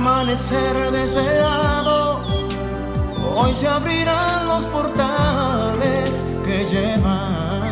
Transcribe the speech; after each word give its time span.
Amanecer 0.00 0.90
deseado. 0.92 2.24
Hoy 3.36 3.52
se 3.52 3.68
abrirán 3.68 4.48
los 4.48 4.64
portales 4.66 6.24
que 6.42 6.64
llevan 6.64 7.69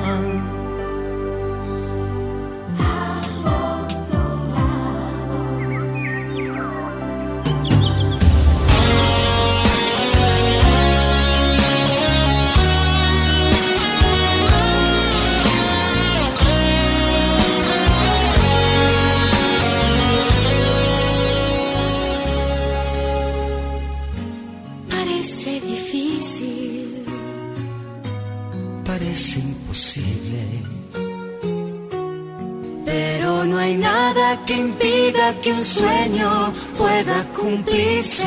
que 35.34 35.52
un 35.52 35.64
sueño 35.64 36.52
pueda 36.76 37.24
cumplirse. 37.36 38.26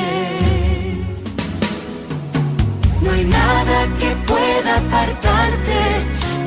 No 3.02 3.12
hay 3.12 3.26
nada 3.26 3.78
que 4.00 4.10
pueda 4.32 4.78
apartarte 4.78 5.80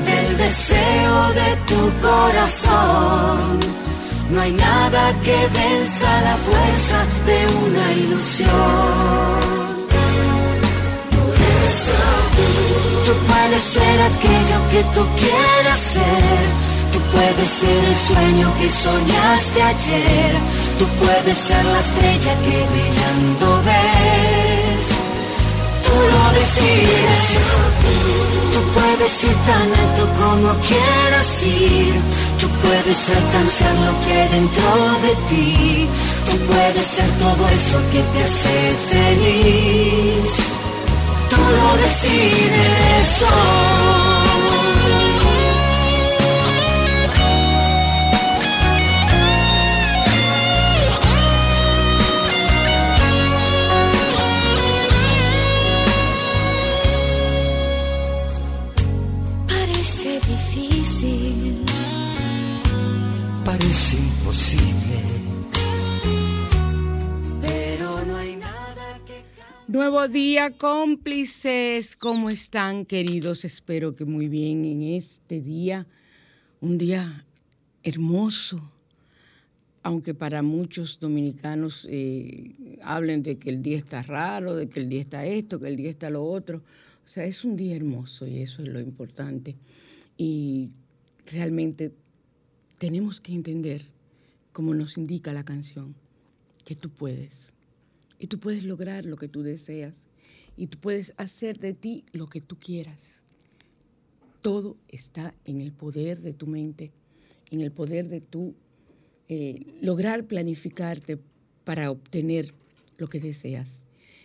del 0.06 0.37
deseo 0.38 1.32
de 1.41 1.50
tu 1.69 1.81
corazón. 2.06 3.60
No 4.31 4.41
hay 4.41 4.53
nada 4.53 5.12
que 5.22 5.37
venza 5.60 6.20
la 6.22 6.37
fuerza 6.37 6.98
de 7.26 7.38
una 7.66 7.93
ilusión. 7.93 9.54
Tú 13.04 13.12
puedes 13.28 13.62
ser 13.62 14.00
aquello 14.10 14.59
que 14.70 14.82
tú 14.94 15.03
quieras 15.19 15.78
ser. 15.78 16.73
Puedes 17.14 17.50
ser 17.50 17.84
el 17.84 17.97
sueño 17.97 18.52
que 18.58 18.69
soñaste 18.69 19.62
ayer. 19.62 20.32
Tú 20.78 20.86
puedes 21.02 21.38
ser 21.38 21.64
la 21.64 21.78
estrella 21.78 22.32
que 22.44 22.56
brillando 22.72 23.62
ves. 23.69 24.86
Tú 25.84 25.94
lo 26.12 26.25
decides. 26.38 27.25
Tú 28.52 28.60
puedes 28.76 29.25
ir 29.25 29.36
tan 29.50 29.69
alto 29.82 30.02
como 30.20 30.48
quieras 30.69 31.42
ir. 31.44 31.94
Tú 32.41 32.48
puedes 32.64 33.00
alcanzar 33.08 33.75
lo 33.86 33.92
que 34.04 34.12
hay 34.20 34.28
dentro 34.28 34.70
de 35.06 35.14
ti. 35.28 35.88
Tú 36.26 36.36
puedes 36.50 36.86
ser 36.86 37.10
todo 37.25 37.48
eso 37.48 37.78
que 37.92 38.00
te 38.12 38.25
hace 38.25 38.56
feliz. 38.91 40.31
Tú 41.31 41.36
lo 41.36 41.82
decides 41.84 43.22
hoy. 43.22 43.73
Día, 70.34 70.50
cómplices. 70.50 71.94
¿Cómo 71.94 72.28
están, 72.28 72.86
queridos? 72.86 73.44
Espero 73.44 73.94
que 73.94 74.04
muy 74.04 74.26
bien 74.26 74.64
en 74.64 74.82
este 74.82 75.40
día. 75.40 75.86
Un 76.60 76.76
día 76.76 77.24
hermoso. 77.84 78.68
Aunque 79.84 80.12
para 80.12 80.42
muchos 80.42 80.98
dominicanos 80.98 81.86
eh, 81.88 82.80
hablen 82.82 83.22
de 83.22 83.38
que 83.38 83.48
el 83.48 83.62
día 83.62 83.78
está 83.78 84.02
raro, 84.02 84.56
de 84.56 84.68
que 84.68 84.80
el 84.80 84.88
día 84.88 85.02
está 85.02 85.24
esto, 85.24 85.60
que 85.60 85.68
el 85.68 85.76
día 85.76 85.90
está 85.90 86.10
lo 86.10 86.24
otro. 86.24 86.64
O 87.04 87.08
sea, 87.08 87.24
es 87.26 87.44
un 87.44 87.56
día 87.56 87.76
hermoso 87.76 88.26
y 88.26 88.40
eso 88.40 88.60
es 88.62 88.66
lo 88.66 88.80
importante. 88.80 89.54
Y 90.16 90.70
realmente 91.26 91.92
tenemos 92.78 93.20
que 93.20 93.34
entender, 93.34 93.82
como 94.50 94.75
nos 94.75 94.98
indica 94.98 95.32
la 95.32 95.44
canción, 95.44 95.94
que 96.64 96.75
tú 96.75 96.90
puedes. 96.90 97.52
Y 98.19 98.26
tú 98.26 98.40
puedes 98.40 98.64
lograr 98.64 99.04
lo 99.04 99.16
que 99.16 99.28
tú 99.28 99.44
deseas. 99.44 100.03
Y 100.56 100.66
tú 100.68 100.78
puedes 100.78 101.14
hacer 101.16 101.58
de 101.58 101.74
ti 101.74 102.04
lo 102.12 102.28
que 102.28 102.40
tú 102.40 102.56
quieras. 102.56 103.14
Todo 104.42 104.76
está 104.88 105.34
en 105.44 105.60
el 105.60 105.72
poder 105.72 106.20
de 106.20 106.32
tu 106.34 106.46
mente, 106.46 106.92
en 107.50 107.60
el 107.60 107.72
poder 107.72 108.08
de 108.08 108.20
tu 108.20 108.54
eh, 109.28 109.64
lograr 109.80 110.24
planificarte 110.26 111.18
para 111.64 111.90
obtener 111.90 112.52
lo 112.98 113.08
que 113.08 113.20
deseas. 113.20 113.80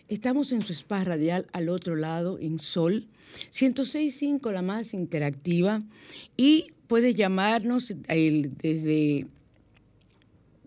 Estamos 0.09 0.51
en 0.51 0.61
su 0.63 0.73
spa 0.73 1.03
radial 1.03 1.47
al 1.53 1.69
otro 1.69 1.95
lado, 1.95 2.37
en 2.39 2.59
Sol, 2.59 3.07
106.5, 3.51 4.51
la 4.51 4.61
más 4.61 4.93
interactiva, 4.93 5.83
y 6.35 6.67
puedes 6.87 7.15
llamarnos 7.15 7.93
el- 8.07 8.51
desde 8.57 9.27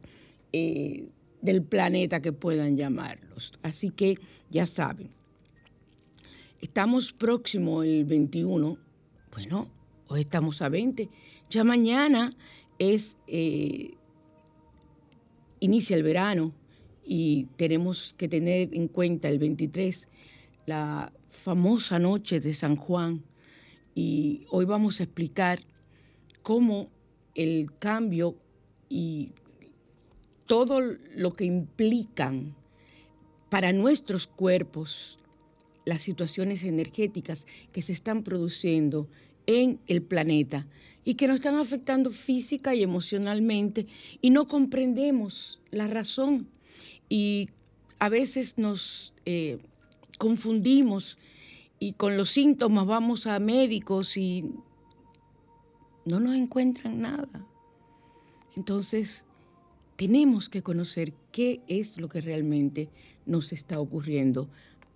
eh, 0.54 1.08
del 1.42 1.64
planeta 1.64 2.22
que 2.22 2.32
puedan 2.32 2.78
llamarlos. 2.78 3.58
Así 3.64 3.90
que 3.90 4.20
ya 4.52 4.68
saben, 4.68 5.10
estamos 6.62 7.14
próximo 7.14 7.84
el 7.84 8.06
21, 8.06 8.78
bueno, 9.32 9.68
hoy 10.08 10.22
estamos 10.22 10.62
a 10.62 10.70
20, 10.70 11.10
ya 11.50 11.64
mañana 11.64 12.36
es, 12.78 13.18
eh, 13.28 13.96
inicia 15.60 15.96
el 15.96 16.04
verano 16.04 16.54
y 17.04 17.46
tenemos 17.56 18.14
que 18.18 18.28
tener 18.28 18.70
en 18.74 18.88
cuenta 18.88 19.30
el 19.30 19.40
23, 19.40 20.08
la 20.66 21.12
famosa 21.30 21.98
noche 22.00 22.40
de 22.40 22.54
San 22.54 22.76
Juan. 22.76 23.24
Y 23.96 24.46
hoy 24.50 24.66
vamos 24.66 25.00
a 25.00 25.04
explicar 25.04 25.60
cómo 26.44 26.90
el 27.36 27.72
cambio 27.80 28.36
y 28.90 29.32
todo 30.46 30.82
lo 31.16 31.34
que 31.34 31.46
implican 31.46 32.56
para 33.50 33.74
nuestros 33.74 34.28
cuerpos 34.28 35.20
las 35.86 36.02
situaciones 36.02 36.64
energéticas 36.64 37.46
que 37.72 37.82
se 37.82 37.94
están 37.94 38.24
produciendo 38.24 39.08
en 39.48 39.80
el 39.88 40.02
planeta 40.02 40.68
y 41.04 41.16
que 41.16 41.28
nos 41.28 41.38
están 41.38 41.56
afectando 41.56 42.12
física 42.12 42.76
y 42.76 42.84
emocionalmente 42.84 43.88
y 44.22 44.30
no 44.30 44.48
comprendemos 44.48 45.60
la 45.72 45.88
razón 45.88 46.48
y 47.10 47.50
a 47.98 48.10
veces 48.10 48.58
nos 48.58 49.14
eh, 49.26 49.58
confundimos 50.18 51.18
y 51.80 51.94
con 51.94 52.18
los 52.18 52.30
síntomas 52.30 52.86
vamos 52.86 53.26
a 53.26 53.40
médicos 53.40 54.18
y 54.18 54.46
no 56.06 56.20
nos 56.20 56.36
encuentran 56.36 57.02
nada. 57.02 57.48
Entonces, 58.56 59.26
tenemos 59.96 60.50
que 60.50 60.62
conocer 60.62 61.14
qué 61.32 61.62
es 61.68 62.00
lo 62.00 62.10
que 62.10 62.22
realmente 62.22 62.90
nos 63.26 63.54
está 63.54 63.80
ocurriendo 63.80 64.50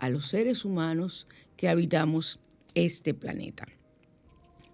a 0.03 0.09
los 0.09 0.27
seres 0.27 0.65
humanos 0.65 1.27
que 1.55 1.69
habitamos 1.69 2.37
este 2.75 3.13
planeta. 3.13 3.65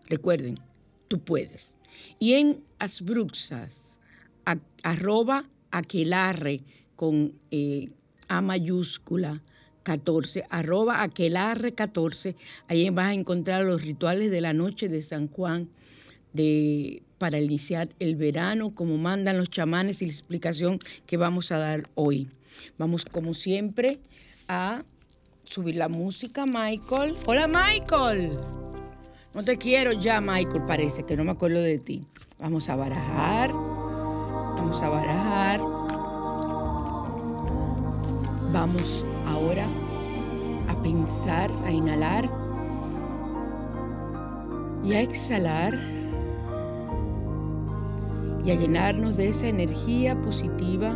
Recuerden, 0.08 0.60
tú 1.08 1.20
puedes. 1.20 1.76
Y 2.18 2.34
en 2.34 2.64
Asbruxas, 2.80 3.96
arroba 4.81 5.48
aquelarre 5.70 6.64
con 6.96 7.34
eh, 7.52 7.90
A 8.28 8.42
mayúscula 8.42 9.44
14, 9.84 10.46
arroba 10.50 11.04
aquelarre 11.04 11.74
14, 11.74 12.36
ahí 12.68 12.90
vas 12.90 13.06
a 13.06 13.14
encontrar 13.14 13.66
los 13.66 13.84
rituales 13.84 14.31
de 14.31 14.42
la 14.42 14.54
noche 14.54 14.90
de 14.90 15.04
San 15.04 15.28
Juan 15.28 15.70
de, 16.34 17.04
para 17.20 17.40
iniciar 17.40 17.90
el 18.00 18.16
verano, 18.16 18.74
como 18.74 18.98
mandan 18.98 19.38
los 19.38 19.52
chamanes 19.52 20.02
y 20.02 20.08
la 20.08 20.12
explicación 20.12 20.80
que 21.06 21.18
vamos 21.18 21.52
a 21.52 21.60
dar 21.60 21.88
hoy. 21.94 22.30
Vamos, 22.80 23.06
como 23.06 23.36
siempre, 23.36 24.00
a 24.48 24.84
subir 25.50 25.75
la 25.75 25.90
música, 25.90 26.46
Michael. 26.46 27.18
Hola, 27.25 27.48
Michael. 27.48 28.31
No 29.34 29.44
te 29.44 29.57
quiero 29.57 29.94
ya, 29.94 30.22
Michael, 30.22 30.63
parece 30.68 31.04
que 31.04 31.18
no 31.18 31.24
me 31.24 31.31
acuerdo 31.31 31.62
de 31.62 31.80
ti. 31.80 32.06
Vamos 32.40 32.69
a 32.69 32.75
barajar. 32.75 33.51
Vamos 33.51 34.81
a 34.81 34.90
barajar. 34.90 35.60
Vamos 38.51 39.06
ahora 39.25 39.66
a 40.68 40.81
pensar, 40.84 41.52
a 41.66 41.72
inhalar 41.72 42.30
y 44.84 44.94
a 44.94 45.02
exhalar 45.02 45.80
y 48.45 48.52
a 48.52 48.56
llenarnos 48.56 49.18
de 49.18 49.30
esa 49.30 49.48
energía 49.48 50.19
positiva. 50.22 50.95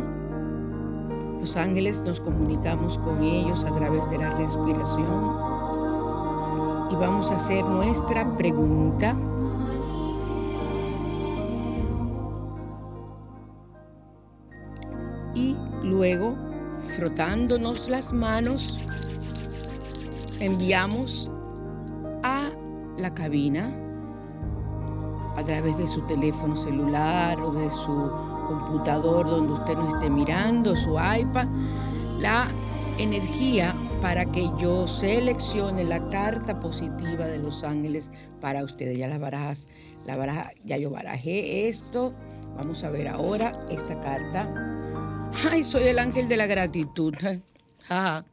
Los 1.44 1.58
ángeles 1.58 2.00
nos 2.00 2.20
comunicamos 2.20 2.96
con 2.96 3.22
ellos 3.22 3.66
a 3.66 3.76
través 3.76 4.08
de 4.08 4.16
la 4.16 4.30
respiración 4.30 5.36
y 6.90 6.94
vamos 6.94 7.30
a 7.30 7.36
hacer 7.36 7.62
nuestra 7.66 8.34
pregunta. 8.38 9.14
Y 15.34 15.54
luego, 15.82 16.34
frotándonos 16.96 17.90
las 17.90 18.10
manos, 18.10 18.78
enviamos 20.40 21.30
a 22.22 22.48
la 22.96 23.12
cabina 23.12 23.70
a 25.36 25.44
través 25.44 25.76
de 25.76 25.86
su 25.88 26.00
teléfono 26.06 26.56
celular 26.56 27.38
o 27.38 27.52
de 27.52 27.70
su 27.70 28.33
computador 28.44 29.26
donde 29.26 29.52
usted 29.52 29.74
nos 29.74 29.94
esté 29.94 30.10
mirando, 30.10 30.76
su 30.76 30.92
iPad, 30.92 31.48
la 32.18 32.48
energía 32.98 33.74
para 34.00 34.24
que 34.26 34.50
yo 34.58 34.86
seleccione 34.86 35.84
la 35.84 36.08
carta 36.10 36.60
positiva 36.60 37.26
de 37.26 37.38
los 37.38 37.64
ángeles 37.64 38.10
para 38.40 38.62
ustedes. 38.62 38.98
Ya 38.98 39.08
las 39.08 39.20
barajas, 39.20 39.66
la 40.04 40.16
baraja, 40.16 40.52
ya 40.64 40.76
yo 40.76 40.90
barajé 40.90 41.68
esto. 41.68 42.14
Vamos 42.56 42.84
a 42.84 42.90
ver 42.90 43.08
ahora 43.08 43.52
esta 43.70 43.98
carta. 44.00 44.48
Ay, 45.50 45.64
soy 45.64 45.84
el 45.84 45.98
ángel 45.98 46.28
de 46.28 46.36
la 46.36 46.46
gratitud. 46.46 47.14
Ajá. 47.88 48.24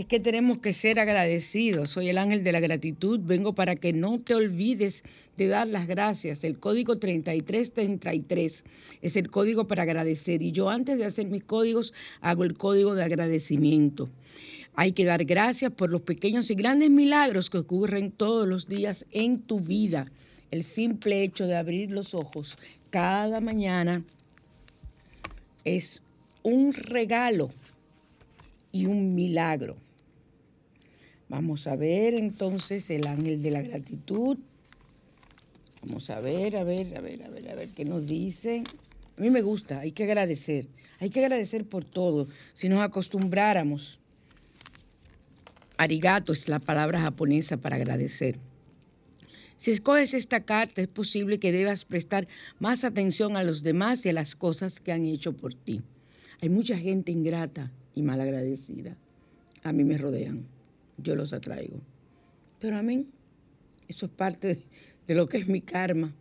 Es 0.00 0.06
que 0.06 0.18
tenemos 0.18 0.60
que 0.60 0.72
ser 0.72 0.98
agradecidos. 0.98 1.90
Soy 1.90 2.08
el 2.08 2.16
ángel 2.16 2.42
de 2.42 2.52
la 2.52 2.60
gratitud. 2.60 3.20
Vengo 3.22 3.54
para 3.54 3.76
que 3.76 3.92
no 3.92 4.18
te 4.18 4.34
olvides 4.34 5.02
de 5.36 5.46
dar 5.46 5.66
las 5.66 5.86
gracias. 5.86 6.42
El 6.42 6.58
código 6.58 6.96
3333 6.96 8.64
es 9.02 9.16
el 9.16 9.30
código 9.30 9.66
para 9.66 9.82
agradecer. 9.82 10.40
Y 10.40 10.52
yo 10.52 10.70
antes 10.70 10.96
de 10.96 11.04
hacer 11.04 11.26
mis 11.26 11.44
códigos 11.44 11.92
hago 12.22 12.44
el 12.44 12.56
código 12.56 12.94
de 12.94 13.04
agradecimiento. 13.04 14.08
Hay 14.74 14.92
que 14.92 15.04
dar 15.04 15.26
gracias 15.26 15.70
por 15.70 15.90
los 15.90 16.00
pequeños 16.00 16.50
y 16.50 16.54
grandes 16.54 16.88
milagros 16.88 17.50
que 17.50 17.58
ocurren 17.58 18.10
todos 18.10 18.48
los 18.48 18.68
días 18.68 19.04
en 19.10 19.40
tu 19.42 19.60
vida. 19.60 20.10
El 20.50 20.64
simple 20.64 21.22
hecho 21.22 21.46
de 21.46 21.56
abrir 21.56 21.90
los 21.90 22.14
ojos 22.14 22.56
cada 22.88 23.42
mañana 23.42 24.02
es 25.66 26.02
un 26.42 26.72
regalo 26.72 27.50
y 28.72 28.86
un 28.86 29.14
milagro. 29.14 29.76
Vamos 31.30 31.68
a 31.68 31.76
ver 31.76 32.14
entonces 32.14 32.90
el 32.90 33.06
ángel 33.06 33.40
de 33.40 33.52
la 33.52 33.62
gratitud. 33.62 34.36
Vamos 35.80 36.10
a 36.10 36.18
ver, 36.18 36.56
a 36.56 36.64
ver, 36.64 36.96
a 36.96 37.00
ver, 37.00 37.22
a 37.22 37.28
ver, 37.28 37.48
a 37.48 37.54
ver 37.54 37.68
qué 37.68 37.84
nos 37.84 38.04
dice. 38.04 38.64
A 39.16 39.20
mí 39.20 39.30
me 39.30 39.40
gusta, 39.40 39.78
hay 39.78 39.92
que 39.92 40.02
agradecer. 40.02 40.66
Hay 40.98 41.08
que 41.08 41.20
agradecer 41.24 41.64
por 41.64 41.84
todo. 41.84 42.26
Si 42.52 42.68
nos 42.68 42.80
acostumbráramos, 42.80 44.00
arigato 45.76 46.32
es 46.32 46.48
la 46.48 46.58
palabra 46.58 47.00
japonesa 47.00 47.58
para 47.58 47.76
agradecer. 47.76 48.36
Si 49.56 49.70
escoges 49.70 50.14
esta 50.14 50.40
carta, 50.40 50.82
es 50.82 50.88
posible 50.88 51.38
que 51.38 51.52
debas 51.52 51.84
prestar 51.84 52.26
más 52.58 52.82
atención 52.82 53.36
a 53.36 53.44
los 53.44 53.62
demás 53.62 54.04
y 54.04 54.08
a 54.08 54.14
las 54.14 54.34
cosas 54.34 54.80
que 54.80 54.90
han 54.90 55.04
hecho 55.04 55.32
por 55.32 55.54
ti. 55.54 55.80
Hay 56.40 56.48
mucha 56.48 56.76
gente 56.76 57.12
ingrata 57.12 57.70
y 57.94 58.02
malagradecida. 58.02 58.96
A 59.62 59.72
mí 59.72 59.84
me 59.84 59.96
rodean, 59.96 60.46
yo 61.02 61.16
los 61.16 61.32
atraigo. 61.32 61.80
Pero 62.58 62.76
a 62.76 62.82
mí, 62.82 63.06
eso 63.88 64.06
es 64.06 64.12
parte 64.12 64.48
de, 64.48 64.62
de 65.06 65.14
lo 65.14 65.28
que 65.28 65.38
es 65.38 65.48
mi 65.48 65.60
karma 65.60 66.14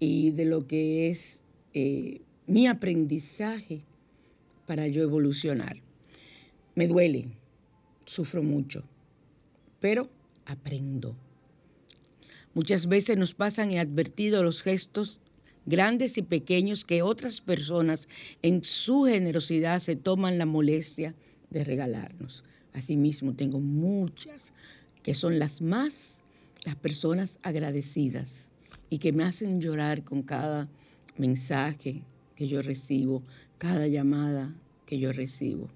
y 0.00 0.30
de 0.30 0.44
lo 0.44 0.66
que 0.66 1.10
es 1.10 1.44
eh, 1.74 2.20
mi 2.46 2.66
aprendizaje 2.66 3.82
para 4.66 4.86
yo 4.88 5.02
evolucionar. 5.02 5.76
Me 6.74 6.86
duele, 6.86 7.26
sufro 8.04 8.42
mucho, 8.42 8.84
pero 9.80 10.08
aprendo. 10.46 11.16
Muchas 12.54 12.86
veces 12.86 13.16
nos 13.16 13.34
pasan 13.34 13.72
inadvertidos 13.72 14.42
los 14.42 14.62
gestos 14.62 15.20
grandes 15.66 16.16
y 16.16 16.22
pequeños 16.22 16.84
que 16.84 17.02
otras 17.02 17.40
personas 17.40 18.08
en 18.40 18.64
su 18.64 19.04
generosidad 19.04 19.80
se 19.80 19.96
toman 19.96 20.38
la 20.38 20.46
molestia 20.46 21.14
de 21.50 21.64
regalarnos. 21.64 22.42
Asimismo, 22.72 23.34
tengo 23.34 23.60
muchas 23.60 24.52
que 25.02 25.14
son 25.14 25.38
las 25.38 25.60
más, 25.60 26.20
las 26.64 26.76
personas 26.76 27.38
agradecidas 27.42 28.46
y 28.90 28.98
que 28.98 29.12
me 29.12 29.24
hacen 29.24 29.60
llorar 29.60 30.04
con 30.04 30.22
cada 30.22 30.68
mensaje 31.16 32.02
que 32.36 32.48
yo 32.48 32.62
recibo, 32.62 33.22
cada 33.58 33.86
llamada 33.88 34.54
que 34.86 34.98
yo 34.98 35.12
recibo. 35.12 35.68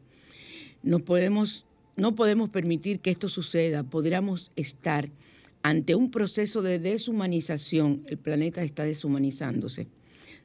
No 0.82 1.00
podemos 1.00 1.66
no 1.96 2.14
podemos 2.14 2.48
permitir 2.48 3.00
que 3.00 3.10
esto 3.10 3.28
suceda. 3.28 3.82
Podríamos 3.82 4.50
estar 4.56 5.10
ante 5.62 5.94
un 5.94 6.10
proceso 6.10 6.62
de 6.62 6.78
deshumanización. 6.78 8.02
El 8.06 8.16
planeta 8.16 8.62
está 8.62 8.84
deshumanizándose, 8.84 9.88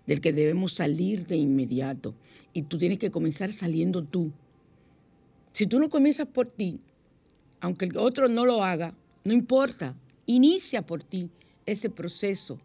del 0.06 0.20
que 0.20 0.34
debemos 0.34 0.74
salir 0.74 1.26
de 1.26 1.38
inmediato. 1.38 2.16
Y 2.54 2.64
tú 2.64 2.78
tienes 2.78 3.00
que 3.00 3.12
comenzar 3.12 3.54
saliendo 3.54 4.04
tú. 4.04 4.32
Si 5.58 5.66
tú 5.66 5.80
no 5.80 5.90
comienzas 5.90 6.28
por 6.28 6.46
ti, 6.46 6.80
aunque 7.62 7.86
el 7.86 7.98
otro 7.98 8.28
no 8.28 8.46
lo 8.46 8.64
haga, 8.64 8.94
no 9.24 9.34
importa. 9.34 9.96
Inicia 10.28 10.84
por 10.84 11.02
ti 11.02 11.32
ese 11.66 11.90
proceso 11.90 12.60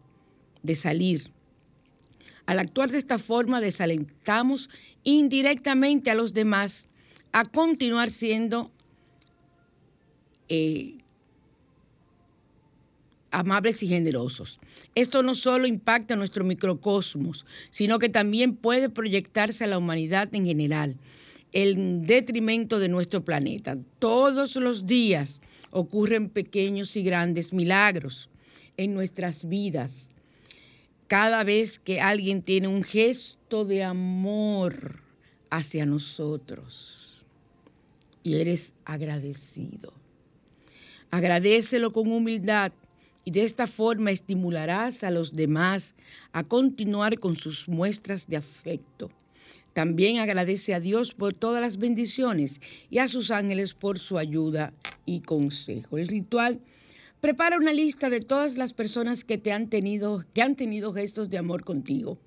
de 0.61 0.75
salir. 0.75 1.31
Al 2.45 2.59
actuar 2.59 2.91
de 2.91 2.99
esta 2.99 3.17
forma, 3.17 3.61
desalentamos 3.61 4.69
indirectamente 5.03 6.11
a 6.11 6.13
los 6.13 6.35
demás 6.35 6.85
a 7.31 7.45
continuar 7.45 8.11
siendo 8.11 8.69
eh, 10.47 10.99
amables 13.31 13.81
y 13.81 13.87
generosos. 13.87 14.59
Esto 14.93 15.23
no 15.23 15.33
solo 15.33 15.65
impacta 15.65 16.13
a 16.13 16.17
nuestro 16.17 16.43
microcosmos, 16.43 17.47
sino 17.71 17.97
que 17.97 18.09
también 18.09 18.55
puede 18.55 18.87
proyectarse 18.89 19.63
a 19.63 19.67
la 19.67 19.79
humanidad 19.79 20.29
en 20.35 20.45
general, 20.45 20.95
en 21.53 22.05
detrimento 22.05 22.79
de 22.79 22.89
nuestro 22.89 23.23
planeta. 23.23 23.77
Todos 23.99 24.55
los 24.55 24.85
días 24.85 25.39
ocurren 25.71 26.29
pequeños 26.29 26.95
y 26.97 27.03
grandes 27.03 27.53
milagros 27.53 28.29
en 28.75 28.93
nuestras 28.93 29.47
vidas. 29.47 30.09
Cada 31.07 31.43
vez 31.43 31.79
que 31.79 32.01
alguien 32.01 32.41
tiene 32.41 32.67
un 32.67 32.83
gesto 32.83 33.65
de 33.65 33.83
amor 33.83 35.01
hacia 35.51 35.85
nosotros 35.85 37.23
y 38.23 38.35
eres 38.35 38.73
agradecido. 38.83 39.93
Agradecelo 41.11 41.93
con 41.93 42.11
humildad 42.11 42.71
y 43.25 43.31
de 43.31 43.43
esta 43.43 43.67
forma 43.67 44.09
estimularás 44.09 45.03
a 45.03 45.11
los 45.11 45.35
demás 45.35 45.93
a 46.31 46.43
continuar 46.43 47.19
con 47.19 47.35
sus 47.35 47.69
muestras 47.69 48.27
de 48.27 48.37
afecto. 48.37 49.11
También 49.73 50.19
agradece 50.19 50.75
a 50.75 50.79
Dios 50.79 51.13
por 51.13 51.33
todas 51.33 51.61
las 51.61 51.77
bendiciones 51.77 52.61
y 52.91 52.99
a 52.99 53.07
sus 53.07 53.31
ángeles 53.31 53.73
por 53.73 53.97
su 53.97 54.19
ayuda 54.19 54.71
y 55.05 55.21
consejo. 55.21 55.97
El 55.97 56.07
ritual 56.07 56.59
prepara 57.21 57.57
una 57.57 57.73
lista 57.73 58.09
de 58.09 58.19
todas 58.19 58.55
las 58.55 58.73
personas 58.73 59.23
que 59.23 59.39
te 59.39 59.51
han 59.51 59.69
tenido 59.69 60.25
que 60.33 60.43
han 60.43 60.55
tenido 60.55 60.93
gestos 60.93 61.29
de 61.29 61.39
amor 61.39 61.63
contigo 61.63 62.19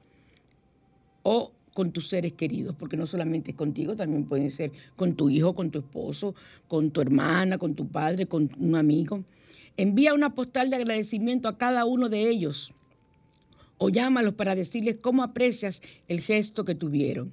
o 1.23 1.53
con 1.73 1.93
tus 1.93 2.09
seres 2.09 2.33
queridos, 2.33 2.75
porque 2.75 2.97
no 2.97 3.07
solamente 3.07 3.50
es 3.50 3.57
contigo, 3.57 3.95
también 3.95 4.25
puede 4.25 4.50
ser 4.50 4.73
con 4.97 5.15
tu 5.15 5.29
hijo, 5.29 5.55
con 5.55 5.71
tu 5.71 5.81
esposo, 5.81 6.35
con 6.69 6.91
tu 6.91 7.03
hermana, 7.03 7.59
con 7.59 7.75
tu 7.75 7.87
padre, 7.87 8.26
con 8.26 8.50
un 8.59 8.75
amigo. 8.75 9.23
Envía 9.76 10.15
una 10.15 10.35
postal 10.35 10.71
de 10.71 10.76
agradecimiento 10.76 11.49
a 11.49 11.59
cada 11.59 11.85
uno 11.85 12.09
de 12.09 12.31
ellos 12.31 12.73
o 13.79 13.91
llámalos 13.91 14.35
para 14.35 14.55
decirles 14.55 14.97
cómo 15.00 15.23
aprecias 15.23 15.83
el 16.09 16.21
gesto 16.21 16.65
que 16.65 16.75
tuvieron. 16.75 17.31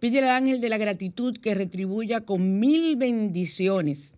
Pide 0.00 0.20
al 0.20 0.30
ángel 0.30 0.60
de 0.60 0.70
la 0.70 0.78
gratitud 0.78 1.36
que 1.38 1.54
retribuya 1.54 2.22
con 2.22 2.58
mil 2.58 2.96
bendiciones 2.96 4.14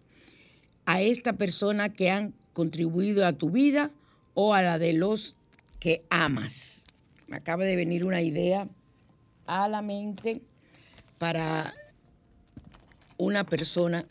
a 0.87 1.03
esta 1.03 1.33
persona 1.35 1.93
que 1.93 2.11
han 2.11 2.35
contribuido 2.53 3.27
a 3.27 3.33
tu 3.33 3.51
vida 3.51 3.91
o 4.35 4.55
a 4.55 4.63
la 4.63 4.79
de 4.79 4.93
los 4.93 5.35
que 5.81 6.05
amas. 6.11 6.87
Me 7.27 7.37
acaba 7.37 7.65
de 7.65 7.77
venir 7.77 8.05
una 8.05 8.23
idea 8.23 8.69
a 9.47 9.69
la 9.69 9.83
mente 9.83 10.43
para 11.19 11.75
una 13.17 13.45
persona 13.45 14.07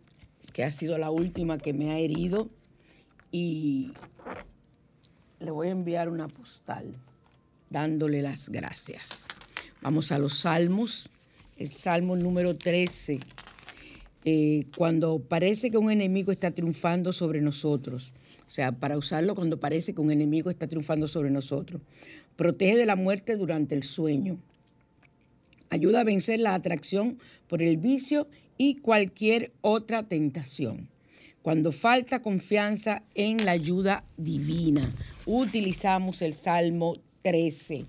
que 0.54 0.64
ha 0.64 0.72
sido 0.72 0.98
la 0.98 1.12
última 1.12 1.58
que 1.58 1.74
me 1.74 1.92
ha 1.92 2.00
herido 2.00 2.50
y 3.32 3.94
le 5.40 5.52
voy 5.52 5.70
a 5.70 5.72
enviar 5.72 6.10
una 6.10 6.28
postal 6.28 6.96
dándole 7.70 8.22
las 8.22 8.50
gracias. 8.50 9.26
Vamos 9.82 10.12
a 10.12 10.20
los 10.20 10.40
salmos. 10.40 11.11
El 11.62 11.70
salmo 11.70 12.16
número 12.16 12.58
13. 12.58 13.20
Eh, 14.26 14.64
cuando 14.76 15.20
parece 15.20 15.70
que 15.70 15.78
un 15.78 15.92
enemigo 15.92 16.32
está 16.32 16.50
triunfando 16.50 17.14
sobre 17.14 17.40
nosotros. 17.40 18.14
O 18.48 18.50
sea, 18.50 18.72
para 18.72 18.98
usarlo 18.98 19.36
cuando 19.36 19.60
parece 19.60 19.94
que 19.94 20.02
un 20.02 20.10
enemigo 20.10 20.50
está 20.50 20.66
triunfando 20.66 21.08
sobre 21.08 21.30
nosotros. 21.30 21.84
Protege 22.36 22.78
de 22.78 22.88
la 22.88 22.96
muerte 22.96 23.36
durante 23.36 23.76
el 23.76 23.84
sueño. 23.84 24.40
Ayuda 25.70 26.00
a 26.00 26.04
vencer 26.04 26.40
la 26.40 26.56
atracción 26.56 27.20
por 27.48 27.62
el 27.62 27.78
vicio 27.78 28.28
y 28.58 28.78
cualquier 28.78 29.52
otra 29.62 30.02
tentación 30.02 30.90
cuando 31.44 31.72
falta 31.72 32.24
confianza 32.24 33.04
en 33.14 33.46
la 33.46 33.52
ayuda 33.52 34.04
divina. 34.18 34.92
Utilizamos 35.28 36.24
el 36.24 36.34
Salmo 36.34 36.96
13. 37.22 37.86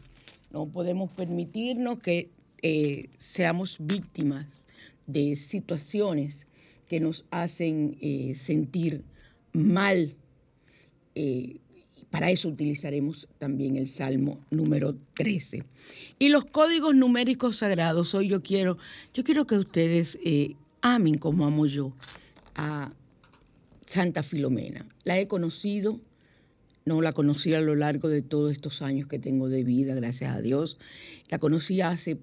No 0.51 0.67
podemos 0.67 1.11
permitirnos 1.11 2.01
que 2.01 2.29
eh, 2.63 3.11
seamos 3.19 3.77
víctimas 3.81 4.67
de 5.09 5.35
situaciones 5.35 6.47
que 6.89 7.01
nos 7.01 7.25
hacen 7.31 7.97
eh, 8.01 8.35
sentir 8.37 9.03
mal. 9.53 10.15
Eh, 11.17 11.57
para 12.11 12.31
eso 12.31 12.49
utilizaremos 12.49 13.27
también 13.39 13.77
el 13.77 13.89
Salmo 13.89 14.39
número 14.51 14.95
13. 15.15 15.65
Y 16.21 16.29
los 16.29 16.45
códigos 16.45 16.95
numéricos 16.95 17.57
sagrados, 17.57 18.15
hoy 18.15 18.29
yo 18.29 18.43
quiero, 18.43 18.79
yo 19.13 19.25
quiero 19.25 19.47
que 19.47 19.57
ustedes 19.57 20.19
amen 20.83 21.19
como 21.19 21.47
amo 21.47 21.67
yo 21.67 21.93
a 22.55 22.93
Santa 23.87 24.23
Filomena. 24.23 24.87
La 25.05 25.19
he 25.19 25.27
conocido, 25.27 26.01
no 26.85 27.01
la 27.01 27.13
conocí 27.13 27.55
a 27.55 27.61
lo 27.61 27.75
largo 27.75 28.09
de 28.09 28.23
todos 28.23 28.53
estos 28.53 28.83
años 28.83 29.09
que 29.09 29.19
tengo 29.19 29.49
de 29.49 29.65
vida, 29.65 29.95
gracias 29.95 30.37
a 30.37 30.41
Dios. 30.41 30.79
La 31.29 31.39
conocí 31.39 31.81
hace 31.81 32.19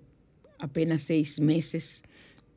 apenas 0.59 1.03
seis 1.03 1.39
meses 1.39 2.03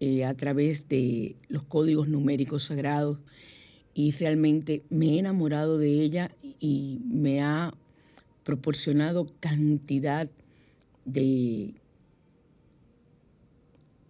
eh, 0.00 0.25
a 0.25 0.35
través 0.35 0.88
de 0.88 1.37
los 1.49 1.62
códigos 1.62 2.09
numéricos 2.09 2.64
sagrados 2.64 3.18
y 3.94 4.11
realmente 4.12 4.82
me 4.90 5.14
he 5.14 5.18
enamorado 5.18 5.78
de 5.78 6.02
ella 6.02 6.30
y 6.59 7.00
me 7.04 7.42
ha 7.42 7.75
proporcionado 8.44 9.32
cantidad 9.38 10.28
de, 11.04 11.75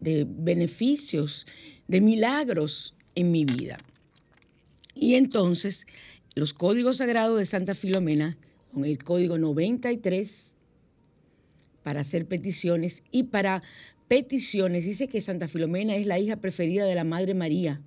de 0.01 0.27
beneficios, 0.29 1.47
de 1.89 2.01
milagros 2.01 2.95
en 3.15 3.31
mi 3.31 3.45
vida. 3.45 3.79
Y 4.95 5.15
entonces 5.15 5.87
los 6.35 6.55
códigos 6.55 6.99
sagrados 6.99 7.39
de 7.39 7.47
Santa 7.47 7.75
Filomena, 7.75 8.37
con 8.73 8.85
el 8.85 9.03
código 9.03 9.37
93 9.37 10.52
para 11.83 12.01
hacer 12.01 12.27
peticiones 12.27 13.03
y 13.11 13.25
para 13.25 13.63
peticiones, 14.09 14.85
dice 14.85 15.09
que 15.09 15.21
Santa 15.21 15.49
Filomena 15.49 15.97
es 15.97 16.07
la 16.07 16.19
hija 16.19 16.37
preferida 16.37 16.85
de 16.85 16.95
la 16.95 17.05
Madre 17.05 17.35
María. 17.35 17.81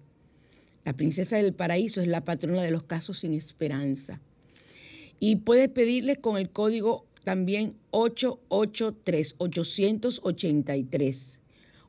La 0.83 0.93
princesa 0.93 1.37
del 1.37 1.53
paraíso 1.53 2.01
es 2.01 2.07
la 2.07 2.23
patrona 2.23 2.61
de 2.61 2.71
los 2.71 2.83
casos 2.83 3.19
sin 3.19 3.33
esperanza. 3.33 4.19
Y 5.19 5.37
puedes 5.37 5.69
pedirle 5.69 6.17
con 6.17 6.37
el 6.37 6.49
código 6.49 7.05
también 7.23 7.75
883, 7.91 9.35
883, 9.37 11.39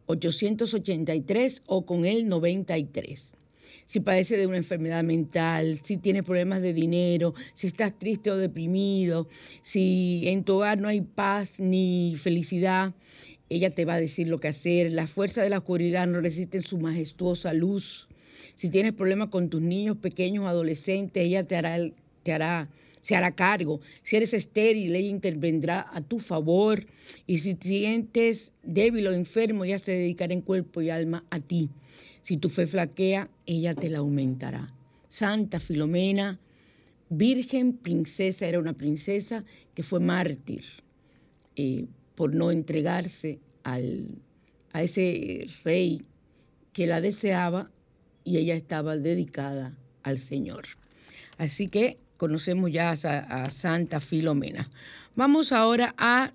883 0.07 1.63
o 1.67 1.85
con 1.85 2.05
el 2.05 2.29
93 2.29 3.36
si 3.85 4.01
padece 4.01 4.37
de 4.37 4.47
una 4.47 4.57
enfermedad 4.57 5.05
mental, 5.05 5.81
si 5.83 5.97
tiene 5.97 6.23
problemas 6.23 6.63
de 6.63 6.73
dinero, 6.73 7.35
si 7.55 7.67
estás 7.67 7.99
triste 7.99 8.31
o 8.31 8.37
deprimido, 8.37 9.29
si 9.63 10.23
en 10.27 10.45
tu 10.45 10.55
hogar 10.55 10.79
no 10.79 10.89
hay 10.89 11.03
paz 11.03 11.61
ni 11.61 12.17
felicidad, 12.17 12.95
ella 13.49 13.75
te 13.75 13.85
va 13.85 13.95
a 13.95 14.01
decir 14.01 14.29
lo 14.29 14.41
que 14.41 14.49
hacer. 14.49 14.93
La 14.93 15.07
fuerza 15.07 15.43
de 15.43 15.51
la 15.51 15.59
oscuridad 15.59 16.07
no 16.07 16.21
resiste 16.21 16.63
su 16.63 16.79
majestuosa 16.79 17.53
luz. 17.53 18.09
Si 18.55 18.71
tienes 18.71 18.93
problemas 18.93 19.29
con 19.29 19.49
tus 19.51 19.61
niños 19.61 19.99
pequeños 19.99 20.47
adolescentes, 20.47 21.23
ella 21.23 21.45
te 21.45 21.57
hará, 21.57 21.79
te 22.23 22.33
hará, 22.33 22.69
se 23.03 23.15
hará 23.15 23.33
cargo. 23.33 23.81
Si 24.03 24.17
eres 24.17 24.35
estéril, 24.35 24.97
ella 24.97 25.09
intervendrá 25.09 25.87
a 25.93 26.01
tu 26.01 26.19
favor. 26.19 26.87
Y 27.27 27.39
si 27.39 27.55
te 27.55 27.69
sientes 27.69 28.53
débil 28.63 29.07
o 29.07 29.13
enfermo, 29.13 29.65
ella 29.65 29.79
se 29.79 29.93
dedicará 29.93 30.33
en 30.33 30.41
cuerpo 30.41 30.83
y 30.83 30.91
alma 30.91 31.25
a 31.31 31.39
ti. 31.39 31.71
Si 32.27 32.39
tu 32.39 32.49
fe 32.49 32.67
flaquea, 32.67 33.29
ella 33.47 33.73
te 33.77 33.89
la 33.89 33.99
aumentará. 33.99 34.75
Santa 35.09 35.61
Filomena, 35.61 36.41
virgen, 37.09 37.75
princesa, 37.75 38.49
era 38.49 38.59
una 38.59 38.73
princesa 38.73 39.45
que 39.75 39.85
fue 39.85 40.01
mártir 40.01 40.65
eh, 41.55 41.87
por 42.17 42.35
no 42.35 42.51
entregarse 42.51 43.39
al, 43.63 44.19
a 44.73 44.83
ese 44.83 45.47
rey 45.63 46.03
que 46.73 46.89
la 46.89 47.01
deseaba 47.01 47.71
y 48.25 48.39
ella 48.39 48.57
estaba 48.57 48.97
dedicada 48.97 49.79
al 50.03 50.19
Señor. 50.19 50.65
Así 51.39 51.69
que 51.69 51.97
conocemos 52.17 52.73
ya 52.73 52.91
a, 52.91 53.45
a 53.45 53.51
Santa 53.51 54.01
Filomena. 54.01 54.67
Vamos 55.15 55.53
ahora 55.53 55.95
a 55.97 56.33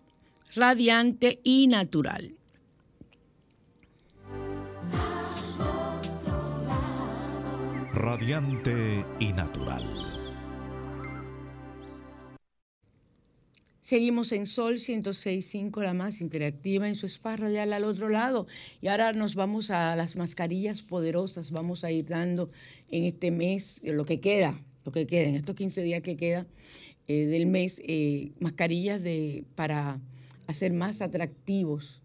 radiante 0.56 1.42
y 1.44 1.68
natural. 1.68 2.38
Radiante 8.02 9.06
y 9.20 9.32
natural. 9.32 9.86
Seguimos 13.82 14.32
en 14.32 14.48
Sol 14.48 14.76
106.5, 14.76 15.84
la 15.84 15.94
más 15.94 16.20
interactiva 16.20 16.88
en 16.88 16.96
su 16.96 17.06
spa 17.06 17.36
radial 17.36 17.74
al 17.74 17.84
otro 17.84 18.10
lado. 18.10 18.48
Y 18.82 18.88
ahora 18.88 19.14
nos 19.14 19.36
vamos 19.36 19.70
a 19.70 19.96
las 19.96 20.16
mascarillas 20.16 20.82
poderosas. 20.82 21.52
Vamos 21.52 21.84
a 21.84 21.92
ir 21.92 22.08
dando 22.08 22.50
en 22.90 23.04
este 23.04 23.30
mes, 23.30 23.80
lo 23.84 24.04
que 24.06 24.20
queda, 24.20 24.60
lo 24.84 24.92
que 24.92 25.06
queda, 25.06 25.30
en 25.30 25.36
estos 25.36 25.56
15 25.56 25.84
días 25.84 26.02
que 26.02 26.18
queda 26.18 26.48
eh, 27.08 27.28
del 27.28 27.46
mes, 27.46 27.80
eh, 27.86 28.32
mascarillas 28.40 29.04
de, 29.04 29.44
para 29.54 30.00
hacer 30.48 30.74
más 30.74 31.02
atractivos 31.02 32.02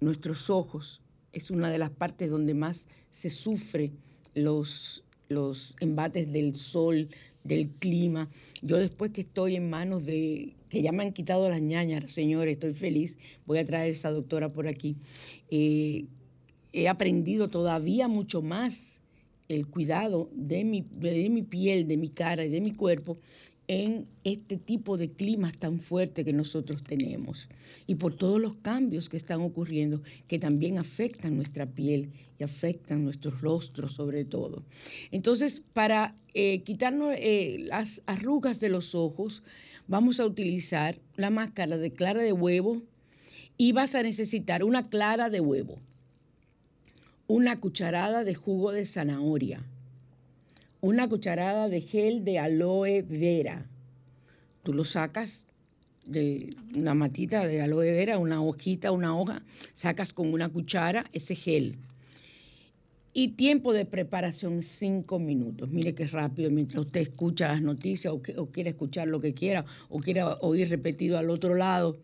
nuestros 0.00 0.50
ojos. 0.50 1.00
Es 1.32 1.50
una 1.50 1.70
de 1.70 1.78
las 1.78 1.90
partes 1.90 2.28
donde 2.28 2.52
más 2.52 2.86
se 3.12 3.30
sufre 3.30 3.92
los, 4.34 5.04
los 5.28 5.76
embates 5.80 6.30
del 6.32 6.54
sol, 6.54 7.08
del 7.44 7.68
clima. 7.68 8.28
Yo 8.62 8.76
después 8.76 9.10
que 9.12 9.22
estoy 9.22 9.56
en 9.56 9.70
manos 9.70 10.04
de, 10.04 10.54
que 10.68 10.82
ya 10.82 10.92
me 10.92 11.02
han 11.02 11.12
quitado 11.12 11.48
las 11.48 11.60
ñañas, 11.60 12.10
señores, 12.10 12.54
estoy 12.54 12.74
feliz, 12.74 13.18
voy 13.46 13.58
a 13.58 13.64
traer 13.64 13.84
a 13.84 13.94
esa 13.94 14.10
doctora 14.10 14.52
por 14.52 14.68
aquí. 14.68 14.96
Eh, 15.50 16.06
he 16.72 16.88
aprendido 16.88 17.48
todavía 17.48 18.08
mucho 18.08 18.42
más 18.42 19.00
el 19.48 19.66
cuidado 19.66 20.28
de 20.34 20.64
mi, 20.64 20.82
de 20.82 21.28
mi 21.30 21.42
piel, 21.42 21.88
de 21.88 21.96
mi 21.96 22.10
cara 22.10 22.44
y 22.44 22.50
de 22.50 22.60
mi 22.60 22.72
cuerpo 22.72 23.18
en 23.68 24.06
este 24.24 24.56
tipo 24.56 24.96
de 24.96 25.10
climas 25.10 25.56
tan 25.58 25.78
fuertes 25.78 26.24
que 26.24 26.32
nosotros 26.32 26.82
tenemos 26.82 27.48
y 27.86 27.96
por 27.96 28.16
todos 28.16 28.40
los 28.40 28.54
cambios 28.54 29.10
que 29.10 29.18
están 29.18 29.42
ocurriendo 29.42 30.02
que 30.26 30.38
también 30.38 30.78
afectan 30.78 31.36
nuestra 31.36 31.66
piel 31.66 32.10
y 32.38 32.44
afectan 32.44 33.04
nuestros 33.04 33.42
rostros 33.42 33.92
sobre 33.92 34.24
todo. 34.24 34.64
Entonces, 35.10 35.62
para 35.74 36.16
eh, 36.32 36.62
quitarnos 36.62 37.14
eh, 37.18 37.58
las 37.60 38.00
arrugas 38.06 38.58
de 38.58 38.70
los 38.70 38.94
ojos, 38.94 39.42
vamos 39.86 40.18
a 40.18 40.24
utilizar 40.24 40.98
la 41.16 41.28
máscara 41.28 41.76
de 41.76 41.92
clara 41.92 42.22
de 42.22 42.32
huevo 42.32 42.82
y 43.58 43.72
vas 43.72 43.94
a 43.94 44.02
necesitar 44.02 44.64
una 44.64 44.88
clara 44.88 45.28
de 45.28 45.40
huevo, 45.40 45.78
una 47.26 47.60
cucharada 47.60 48.24
de 48.24 48.34
jugo 48.34 48.72
de 48.72 48.86
zanahoria, 48.86 49.62
una 50.80 51.08
cucharada 51.08 51.68
de 51.68 51.80
gel 51.80 52.24
de 52.24 52.38
aloe 52.38 53.02
vera. 53.02 53.66
Tú 54.62 54.72
lo 54.72 54.84
sacas 54.84 55.44
de 56.04 56.50
una 56.74 56.94
matita 56.94 57.46
de 57.46 57.60
aloe 57.60 57.90
vera, 57.90 58.18
una 58.18 58.42
hojita, 58.42 58.92
una 58.92 59.16
hoja, 59.16 59.42
sacas 59.74 60.12
con 60.12 60.32
una 60.32 60.48
cuchara 60.48 61.06
ese 61.12 61.34
gel. 61.34 61.76
Y 63.12 63.28
tiempo 63.28 63.72
de 63.72 63.84
preparación, 63.84 64.62
cinco 64.62 65.18
minutos. 65.18 65.68
Mire 65.70 65.94
qué 65.94 66.06
rápido, 66.06 66.50
mientras 66.50 66.82
usted 66.82 67.00
escucha 67.00 67.48
las 67.48 67.62
noticias 67.62 68.14
o, 68.14 68.46
quiere 68.46 68.70
escuchar 68.70 69.08
lo 69.08 69.20
que 69.20 69.34
quiera 69.34 69.64
o 69.88 69.98
quiera 69.98 70.36
oír 70.40 70.68
repetido 70.68 71.18
al 71.18 71.30
otro 71.30 71.54
lado, 71.54 71.98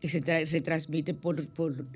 que 0.00 0.08
se 0.08 0.20
retransmite 0.20 1.14
por, 1.14 1.46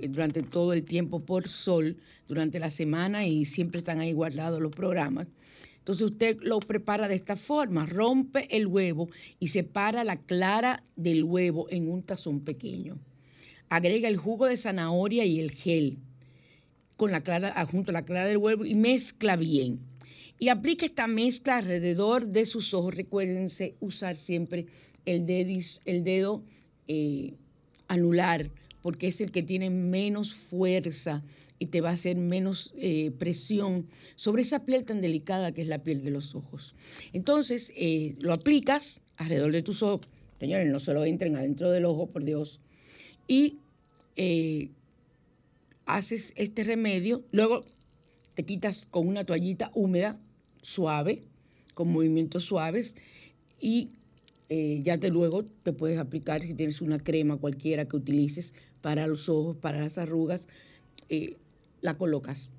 durante 0.09 0.43
todo 0.43 0.73
el 0.73 0.85
tiempo 0.85 1.21
por 1.21 1.49
sol, 1.49 1.97
durante 2.29 2.59
la 2.59 2.71
semana 2.71 3.27
y 3.27 3.45
siempre 3.45 3.79
están 3.79 4.01
ahí 4.01 4.13
guardados 4.13 4.61
los 4.61 4.73
programas. 4.73 5.27
Entonces 5.81 6.03
usted 6.03 6.37
lo 6.43 6.61
prepara 6.61 7.09
de 7.09 7.15
esta 7.15 7.37
forma, 7.37 7.87
rompe 7.87 8.55
el 8.55 8.67
huevo 8.67 9.09
y 9.39 9.49
separa 9.49 10.05
la 10.05 10.17
clara 10.17 10.85
del 10.95 11.25
huevo 11.25 11.67
en 11.71 11.91
un 11.91 12.03
tazón 12.03 12.41
pequeño. 12.41 12.99
Agrega 13.71 14.09
el 14.09 14.19
jugo 14.19 14.47
de 14.47 14.59
zanahoria 14.59 15.25
y 15.25 15.41
el 15.41 15.53
gel 15.53 15.99
con 16.99 17.13
la 17.13 17.23
clara, 17.23 17.67
junto 17.67 17.93
a 17.93 17.95
la 17.95 18.05
clara 18.05 18.27
del 18.27 18.37
huevo 18.37 18.67
y 18.67 18.75
mezcla 18.75 19.37
bien. 19.37 19.81
Y 20.39 20.49
aplica 20.49 20.85
esta 20.85 21.07
mezcla 21.07 21.57
alrededor 21.57 22.27
de 22.27 22.45
sus 22.45 22.75
ojos. 22.75 22.95
Recuérdense 22.95 23.75
usar 23.81 24.17
siempre 24.17 24.67
el, 25.07 25.25
dedo 25.25 26.45
eh, 26.89 27.35
anular, 27.89 28.51
porque 28.83 29.09
es 29.09 29.23
el 29.23 29.31
que 29.31 29.43
tiene 29.43 29.71
menos 29.71 30.35
fuerza 30.35 31.23
y 31.61 31.67
te 31.67 31.83
va 31.83 31.91
a 31.91 31.93
hacer 31.93 32.17
menos 32.17 32.73
eh, 32.75 33.13
presión 33.19 33.87
sobre 34.17 34.43
esa 34.43 34.65
piel 34.65 34.85
tan 34.85 35.03
delicada 35.03 35.53
que 35.53 35.61
es 35.61 35.69
la 35.69 35.83
piel 35.83 36.03
de 36.03 36.11
los 36.11 36.35
ojos. 36.35 36.75
Entonces, 37.13 37.71
eh, 37.77 38.17
lo 38.19 38.33
aplicas 38.33 39.03
alrededor 39.19 39.53
de 39.53 39.63
tus 39.63 39.83
ojos. 39.83 40.07
Señores, 40.41 40.73
no 40.73 40.81
se 40.81 40.95
lo 40.95 41.05
entren 41.05 41.37
adentro 41.37 41.71
del 41.71 41.85
ojo, 41.85 42.07
por 42.07 42.25
Dios. 42.25 42.61
Y 43.29 43.59
eh, 44.17 44.71
haces 45.85 46.33
este 46.35 46.65
remedio. 46.65 47.23
Luego 47.31 47.63
te 48.35 48.45
quitas 48.45 48.87
con 48.91 49.07
una 49.07 49.25
toallita 49.25 49.71
húmeda, 49.75 50.19
suave, 50.63 51.25
con 51.75 51.93
movimientos 51.93 52.45
suaves. 52.45 52.97
Y 53.61 53.91
ya 54.49 54.99
te 54.99 55.11
luego 55.11 55.45
te 55.45 55.73
puedes 55.73 55.99
aplicar, 55.99 56.43
si 56.43 56.55
tienes 56.55 56.81
una 56.81 56.99
crema 56.99 57.37
cualquiera 57.37 57.85
que 57.85 57.97
utilices 57.97 58.53
para 58.81 59.07
los 59.07 59.29
ojos, 59.29 59.57
para 59.57 59.79
las 59.79 59.97
arrugas 59.97 60.49
la 61.81 61.97
colocas. 61.97 62.51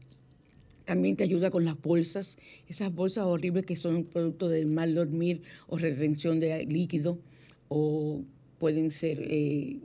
También 0.85 1.15
te 1.15 1.23
ayuda 1.23 1.51
con 1.51 1.63
las 1.63 1.79
bolsas, 1.79 2.37
esas 2.67 2.93
bolsas 2.93 3.25
horribles 3.25 3.65
que 3.65 3.75
son 3.75 4.03
producto 4.03 4.49
del 4.49 4.67
mal 4.67 4.95
dormir 4.95 5.43
o 5.67 5.77
retención 5.77 6.39
de 6.39 6.65
líquido, 6.65 7.19
o 7.69 8.21
pueden 8.59 8.91
ser 8.91 9.19
eh, 9.21 9.79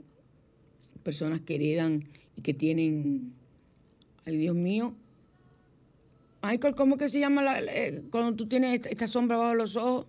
personas 1.03 1.41
que 1.41 1.55
heredan 1.55 2.03
y 2.35 2.41
que 2.41 2.53
tienen, 2.53 3.33
ay 4.25 4.37
Dios 4.37 4.55
mío, 4.55 4.93
Michael, 6.43 6.75
¿cómo 6.75 6.97
que 6.97 7.09
se 7.09 7.19
llama 7.19 7.59
eh, 7.59 8.03
cuando 8.11 8.35
tú 8.35 8.47
tienes 8.47 8.85
esta, 8.85 9.07
sombra 9.07 9.37
bajo 9.37 9.55
los 9.55 9.75
ojos? 9.75 10.05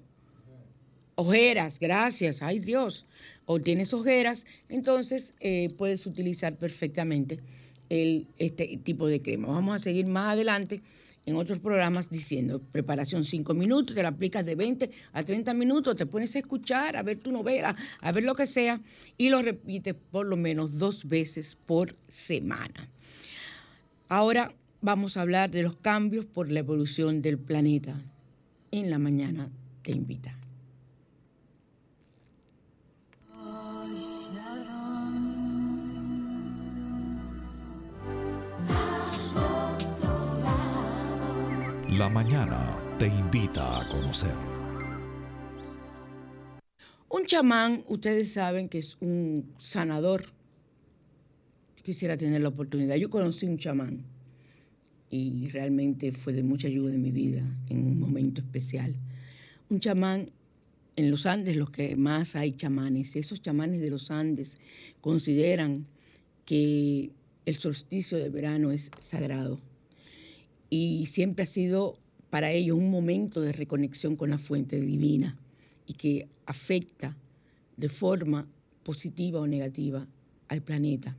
Ojeras, 1.15 1.79
gracias, 1.79 2.43
ay 2.43 2.61
Dios. 2.61 3.07
O 3.47 3.61
tienes 3.61 3.93
ojeras, 3.95 4.47
entonces 4.69 5.35
eh, 5.41 5.71
puedes 5.77 6.07
utilizar 6.07 6.57
perfectamente 6.57 7.41
este 7.91 8.79
tipo 8.83 9.07
de 9.07 9.23
crema. 9.23 9.49
Vamos 9.49 9.77
a 9.77 9.79
seguir 9.79 10.07
más 10.07 10.33
adelante 10.33 10.83
en 11.29 11.37
otros 11.37 11.59
programas 11.59 12.09
diciendo 12.09 12.63
preparación 12.73 13.25
5 13.25 13.53
minutos, 13.53 13.95
te 13.95 14.03
la 14.03 14.09
aplicas 14.09 14.47
de 14.47 14.55
20 14.55 14.91
a 15.13 15.23
30 15.23 15.53
minutos, 15.53 15.95
te 15.95 16.07
pones 16.07 16.35
a 16.35 16.39
escuchar, 16.39 16.97
a 16.97 17.03
ver 17.03 17.19
tu 17.19 17.31
novela, 17.31 17.77
a 18.01 18.13
ver 18.13 18.25
lo 18.25 18.35
que 18.35 18.47
sea 18.47 18.81
y 19.19 19.29
lo 19.29 19.43
repites 19.43 19.95
por 19.95 20.25
lo 20.25 20.39
menos 20.39 20.79
dos 20.79 21.07
veces 21.07 21.55
por 21.67 21.95
semana. 22.09 22.89
Ahora 24.09 24.55
vamos 24.81 25.19
a 25.19 25.21
hablar 25.21 25.51
de 25.51 25.63
los 25.63 25.77
cambios 25.77 26.25
por 26.25 26.51
la 26.51 26.61
evolución 26.61 27.21
del 27.21 27.39
planeta. 27.39 28.01
En 28.71 28.89
la 28.89 28.99
mañana 28.99 29.51
te 29.83 29.93
invita. 29.93 30.38
La 41.93 42.11
mañana 42.11 42.79
te 42.99 43.07
invita 43.07 43.81
a 43.81 43.89
conocer. 43.89 44.35
Un 47.09 47.25
chamán, 47.25 47.83
ustedes 47.89 48.35
saben 48.35 48.69
que 48.69 48.77
es 48.77 48.99
un 49.01 49.55
sanador. 49.57 50.27
Quisiera 51.83 52.19
tener 52.19 52.43
la 52.43 52.51
oportunidad. 52.51 52.97
Yo 52.97 53.09
conocí 53.09 53.47
un 53.47 53.57
chamán 53.57 54.05
y 55.09 55.49
realmente 55.49 56.13
fue 56.13 56.35
de 56.35 56.43
mucha 56.43 56.69
ayuda 56.69 56.93
en 56.93 57.01
mi 57.01 57.11
vida, 57.11 57.43
en 57.71 57.87
un 57.87 57.99
momento 57.99 58.43
especial. 58.43 58.95
Un 59.71 59.81
chamán 59.81 60.31
en 60.97 61.11
los 61.11 61.25
Andes, 61.25 61.57
los 61.57 61.71
que 61.71 61.97
más 61.97 62.37
hay 62.37 62.53
chamanes, 62.53 63.17
esos 63.17 63.41
chamanes 63.41 63.81
de 63.81 63.89
los 63.89 64.11
Andes 64.11 64.59
consideran 65.01 65.87
que 66.45 67.13
el 67.47 67.57
solsticio 67.57 68.19
de 68.19 68.29
verano 68.29 68.73
es 68.73 68.91
sagrado 69.01 69.59
y 70.71 71.07
siempre 71.07 71.45
ha 71.45 71.47
sido 71.47 71.99
para 72.31 72.51
ellos 72.51 72.77
un 72.77 72.91
momento 72.91 73.41
de 73.41 73.53
reconexión 73.53 74.17
con 74.17 74.31
la 74.31 74.39
fuente 74.39 74.81
divina 74.81 75.37
y 75.87 75.95
que 75.95 76.29
afecta 76.47 77.17
de 77.77 77.89
forma 77.89 78.47
positiva 78.83 79.41
o 79.41 79.47
negativa 79.47 80.07
al 80.49 80.63
planeta. 80.63 81.17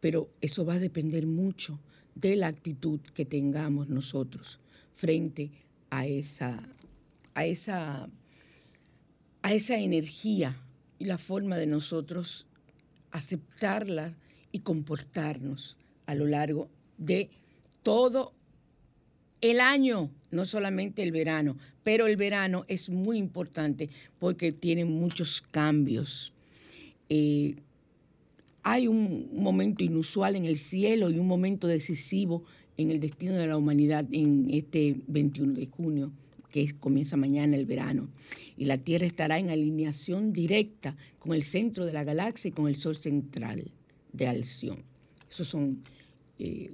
Pero 0.00 0.28
eso 0.40 0.64
va 0.64 0.74
a 0.74 0.78
depender 0.78 1.26
mucho 1.26 1.78
de 2.14 2.36
la 2.36 2.48
actitud 2.48 3.00
que 3.14 3.24
tengamos 3.24 3.88
nosotros 3.88 4.60
frente 4.94 5.50
a 5.90 6.06
esa, 6.06 6.68
a 7.34 7.46
esa, 7.46 8.08
a 9.42 9.52
esa 9.54 9.78
energía 9.78 10.60
y 10.98 11.04
la 11.04 11.18
forma 11.18 11.56
de 11.56 11.66
nosotros 11.66 12.46
aceptarla 13.10 14.14
y 14.52 14.60
comportarnos 14.60 15.76
a 16.06 16.14
lo 16.14 16.26
largo 16.26 16.68
de 16.98 17.30
todo 17.82 18.32
el 19.40 19.60
año, 19.60 20.10
no 20.30 20.44
solamente 20.46 21.02
el 21.02 21.12
verano, 21.12 21.56
pero 21.82 22.06
el 22.06 22.16
verano 22.16 22.64
es 22.68 22.88
muy 22.88 23.18
importante 23.18 23.88
porque 24.18 24.52
tiene 24.52 24.84
muchos 24.84 25.42
cambios. 25.50 26.32
Eh, 27.08 27.56
hay 28.62 28.86
un 28.88 29.30
momento 29.32 29.84
inusual 29.84 30.36
en 30.36 30.44
el 30.44 30.58
cielo 30.58 31.10
y 31.10 31.18
un 31.18 31.26
momento 31.26 31.66
decisivo 31.66 32.44
en 32.76 32.90
el 32.90 33.00
destino 33.00 33.34
de 33.34 33.46
la 33.46 33.56
humanidad 33.56 34.06
en 34.12 34.48
este 34.50 34.96
21 35.06 35.54
de 35.54 35.66
junio, 35.66 36.12
que 36.50 36.74
comienza 36.78 37.16
mañana 37.16 37.56
el 37.56 37.66
verano. 37.66 38.08
Y 38.56 38.64
la 38.64 38.78
Tierra 38.78 39.06
estará 39.06 39.38
en 39.38 39.50
alineación 39.50 40.32
directa 40.32 40.96
con 41.18 41.34
el 41.34 41.44
centro 41.44 41.86
de 41.86 41.92
la 41.92 42.04
galaxia 42.04 42.48
y 42.48 42.52
con 42.52 42.68
el 42.68 42.76
Sol 42.76 42.96
central 42.96 43.70
de 44.12 44.26
Alción. 44.26 44.82
Esos 45.30 45.48
son 45.48 45.82
eh, 46.38 46.72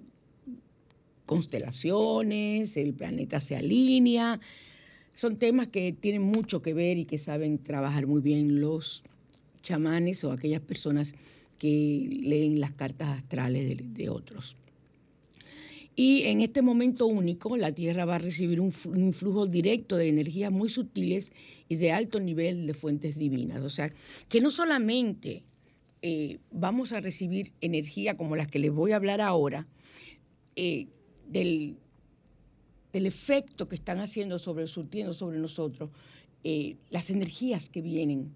constelaciones, 1.27 2.77
el 2.77 2.95
planeta 2.95 3.41
se 3.41 3.57
alinea. 3.57 4.41
Son 5.15 5.37
temas 5.37 5.69
que 5.69 5.93
tienen 5.93 6.23
mucho 6.23 6.61
que 6.61 6.75
ver 6.75 6.99
y 6.99 7.05
que 7.05 7.19
saben 7.19 7.59
trabajar 7.59 8.07
muy 8.07 8.21
bien 8.21 8.61
los 8.61 9.03
chamanes 9.63 10.25
o 10.25 10.33
aquellas 10.33 10.61
personas 10.61 11.15
que 11.59 12.09
leen 12.11 12.61
las 12.61 12.73
cartas 12.73 13.19
astrales 13.19 13.95
de, 13.95 14.09
otros. 14.09 14.57
Y 15.97 16.23
en 16.25 16.41
este 16.41 16.61
momento 16.61 17.07
único, 17.07 17.57
la 17.57 17.73
Tierra 17.73 18.05
va 18.05 18.17
a 18.17 18.19
recibir 18.19 18.61
un, 18.61 18.73
flujo 18.73 19.47
directo 19.47 19.97
de 19.97 20.09
energías 20.09 20.51
muy 20.51 20.69
sutiles 20.69 21.31
y 21.69 21.77
de 21.77 21.93
alto 21.93 22.19
nivel 22.19 22.67
de 22.67 22.75
fuentes 22.75 23.17
divinas. 23.17 23.63
O 23.63 23.71
sea, 23.71 23.93
que 24.29 24.41
no 24.41 24.51
solamente 24.51 25.45
eh, 26.03 26.39
vamos 26.51 26.93
a 26.93 27.01
recibir 27.01 27.53
energía 27.61 28.17
como 28.17 28.37
las 28.37 28.49
que 28.49 28.59
les 28.59 28.73
voy 28.73 28.93
a 28.93 28.97
hablar 28.97 29.21
ahora, 29.21 29.67
eh, 30.57 30.89
del, 31.29 31.77
del, 32.93 33.07
efecto 33.07 33.69
que 33.69 33.77
están 33.77 34.01
haciendo 34.01 34.39
sobre, 34.39 34.67
surtiendo 34.67 35.15
sobre 35.15 35.39
nosotros, 35.39 35.91
eh, 36.43 36.77
las 36.91 37.11
energías 37.11 37.69
que 37.69 37.81
vienen, 37.81 38.35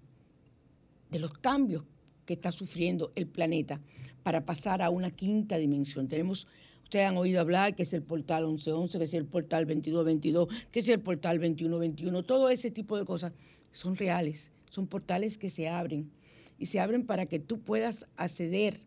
de 1.11 1.19
los 1.19 1.33
cambios 1.37 1.83
que 2.25 2.33
está 2.33 2.51
sufriendo 2.51 3.11
el 3.15 3.25
planeta 3.27 3.79
para 4.23 4.45
pasar 4.45 4.81
a 4.81 4.89
una 4.89 5.09
quinta 5.09 5.57
dimensión. 5.57 6.07
Tenemos 6.07 6.47
Ustedes 6.89 7.05
han 7.05 7.17
oído 7.17 7.39
hablar 7.39 7.75
que 7.75 7.83
es 7.83 7.93
el 7.93 8.01
portal 8.01 8.47
1111, 8.47 8.97
que 8.97 9.03
es 9.03 9.13
el 9.13 9.25
portal 9.25 9.67
2222, 9.67 10.47
que 10.71 10.79
es 10.79 10.89
el 10.89 10.99
portal 10.99 11.37
2121. 11.37 12.23
Todo 12.23 12.49
ese 12.49 12.71
tipo 12.71 12.97
de 12.97 13.05
cosas 13.05 13.31
son 13.71 13.95
reales, 13.95 14.49
son 14.71 14.87
portales 14.87 15.37
que 15.37 15.51
se 15.51 15.69
abren 15.69 16.09
y 16.57 16.65
se 16.65 16.79
abren 16.79 17.05
para 17.05 17.27
que 17.27 17.37
tú 17.37 17.59
puedas 17.59 18.07
acceder 18.17 18.79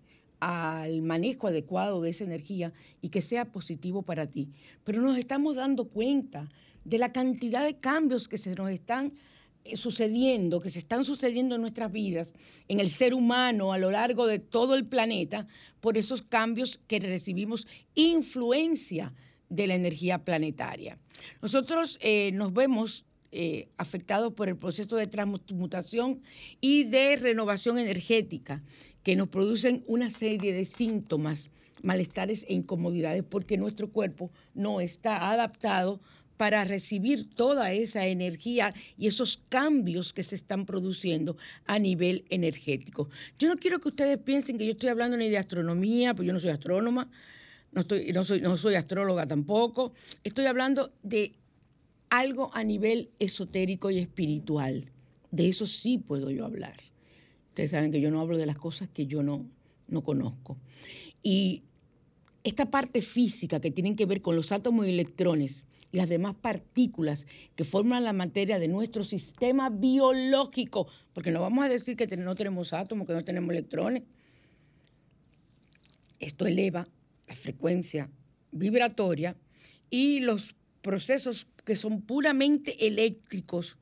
al 0.44 1.02
manejo 1.02 1.46
adecuado 1.46 2.02
de 2.02 2.10
esa 2.10 2.24
energía 2.24 2.72
y 3.00 3.10
que 3.10 3.22
sea 3.22 3.52
positivo 3.52 4.02
para 4.02 4.26
ti. 4.26 4.48
Pero 4.82 5.00
nos 5.00 5.16
estamos 5.16 5.54
dando 5.54 5.84
cuenta 5.84 6.48
de 6.84 6.98
la 6.98 7.12
cantidad 7.12 7.64
de 7.64 7.78
cambios 7.78 8.26
que 8.26 8.38
se 8.38 8.52
nos 8.56 8.68
están 8.70 9.12
eh, 9.62 9.76
sucediendo, 9.76 10.58
que 10.58 10.70
se 10.70 10.80
están 10.80 11.04
sucediendo 11.04 11.54
en 11.54 11.60
nuestras 11.60 11.92
vidas, 11.92 12.34
en 12.66 12.80
el 12.80 12.90
ser 12.90 13.14
humano 13.14 13.72
a 13.72 13.78
lo 13.78 13.92
largo 13.92 14.26
de 14.26 14.40
todo 14.40 14.74
el 14.74 14.84
planeta, 14.84 15.46
por 15.80 15.96
esos 15.96 16.22
cambios 16.22 16.80
que 16.88 16.98
recibimos 16.98 17.68
influencia 17.94 19.14
de 19.48 19.68
la 19.68 19.76
energía 19.76 20.24
planetaria. 20.24 20.98
Nosotros 21.40 21.98
eh, 22.00 22.32
nos 22.32 22.52
vemos 22.52 23.04
eh, 23.34 23.68
afectados 23.78 24.34
por 24.34 24.50
el 24.50 24.58
proceso 24.58 24.96
de 24.96 25.06
transmutación 25.06 26.20
y 26.60 26.84
de 26.84 27.16
renovación 27.16 27.78
energética, 27.78 28.62
que 29.02 29.16
nos 29.16 29.28
producen 29.28 29.84
una 29.86 30.10
serie 30.10 30.52
de 30.52 30.64
síntomas, 30.64 31.50
malestares 31.82 32.44
e 32.48 32.54
incomodidades, 32.54 33.24
porque 33.24 33.56
nuestro 33.56 33.90
cuerpo 33.90 34.30
no 34.54 34.80
está 34.80 35.30
adaptado 35.30 36.00
para 36.36 36.64
recibir 36.64 37.30
toda 37.30 37.72
esa 37.72 38.06
energía 38.06 38.72
y 38.98 39.06
esos 39.06 39.40
cambios 39.48 40.12
que 40.12 40.24
se 40.24 40.34
están 40.34 40.66
produciendo 40.66 41.36
a 41.66 41.78
nivel 41.78 42.24
energético. 42.30 43.08
Yo 43.38 43.48
no 43.48 43.56
quiero 43.56 43.80
que 43.80 43.88
ustedes 43.88 44.18
piensen 44.18 44.58
que 44.58 44.64
yo 44.64 44.72
estoy 44.72 44.88
hablando 44.88 45.16
ni 45.16 45.28
de 45.28 45.38
astronomía, 45.38 46.14
porque 46.14 46.26
yo 46.26 46.32
no 46.32 46.40
soy 46.40 46.50
astrónoma, 46.50 47.08
no, 47.72 47.82
estoy, 47.82 48.12
no, 48.12 48.24
soy, 48.24 48.40
no 48.40 48.58
soy 48.58 48.74
astróloga 48.74 49.26
tampoco. 49.26 49.92
Estoy 50.24 50.46
hablando 50.46 50.92
de 51.02 51.32
algo 52.10 52.50
a 52.54 52.64
nivel 52.64 53.10
esotérico 53.18 53.90
y 53.90 53.98
espiritual. 53.98 54.90
De 55.30 55.48
eso 55.48 55.66
sí 55.66 55.98
puedo 55.98 56.30
yo 56.30 56.44
hablar. 56.44 56.91
Ustedes 57.52 57.72
saben 57.72 57.92
que 57.92 58.00
yo 58.00 58.10
no 58.10 58.18
hablo 58.18 58.38
de 58.38 58.46
las 58.46 58.56
cosas 58.56 58.88
que 58.88 59.06
yo 59.06 59.22
no, 59.22 59.44
no 59.86 60.02
conozco. 60.02 60.56
Y 61.22 61.60
esta 62.44 62.70
parte 62.70 63.02
física 63.02 63.60
que 63.60 63.70
tienen 63.70 63.94
que 63.94 64.06
ver 64.06 64.22
con 64.22 64.36
los 64.36 64.52
átomos 64.52 64.86
y 64.86 64.88
electrones, 64.88 65.66
y 65.92 65.98
las 65.98 66.08
demás 66.08 66.34
partículas 66.34 67.26
que 67.54 67.64
forman 67.64 68.04
la 68.04 68.14
materia 68.14 68.58
de 68.58 68.68
nuestro 68.68 69.04
sistema 69.04 69.68
biológico, 69.68 70.86
porque 71.12 71.30
no 71.30 71.42
vamos 71.42 71.62
a 71.62 71.68
decir 71.68 71.94
que 71.94 72.06
no 72.16 72.34
tenemos 72.34 72.72
átomos, 72.72 73.06
que 73.06 73.12
no 73.12 73.22
tenemos 73.22 73.50
electrones. 73.50 74.04
Esto 76.20 76.46
eleva 76.46 76.88
la 77.28 77.36
frecuencia 77.36 78.08
vibratoria 78.50 79.36
y 79.90 80.20
los 80.20 80.56
procesos 80.80 81.46
que 81.66 81.76
son 81.76 82.00
puramente 82.00 82.86
eléctricos, 82.86 83.76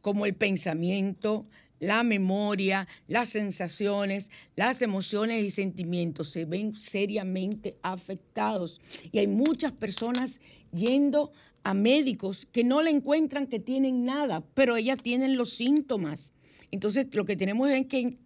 como 0.00 0.26
el 0.26 0.34
pensamiento, 0.34 1.46
la 1.82 2.04
memoria, 2.04 2.86
las 3.08 3.30
sensaciones, 3.30 4.30
las 4.54 4.82
emociones 4.82 5.44
y 5.44 5.50
sentimientos 5.50 6.30
se 6.30 6.44
ven 6.44 6.78
seriamente 6.78 7.76
afectados. 7.82 8.80
Y 9.10 9.18
hay 9.18 9.26
muchas 9.26 9.72
personas 9.72 10.38
yendo 10.72 11.32
a 11.64 11.74
médicos 11.74 12.46
que 12.52 12.62
no 12.62 12.82
le 12.82 12.90
encuentran 12.90 13.48
que 13.48 13.58
tienen 13.58 14.04
nada, 14.04 14.44
pero 14.54 14.76
ellas 14.76 14.98
tienen 15.02 15.36
los 15.36 15.54
síntomas. 15.54 16.32
Entonces, 16.70 17.08
lo 17.14 17.24
que 17.24 17.36
tenemos 17.36 17.68
es 17.68 17.86
que 17.86 18.16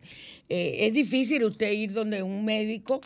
eh, 0.50 0.86
es 0.86 0.92
difícil 0.92 1.42
usted 1.42 1.72
ir 1.72 1.94
donde 1.94 2.22
un 2.22 2.44
médico, 2.44 3.00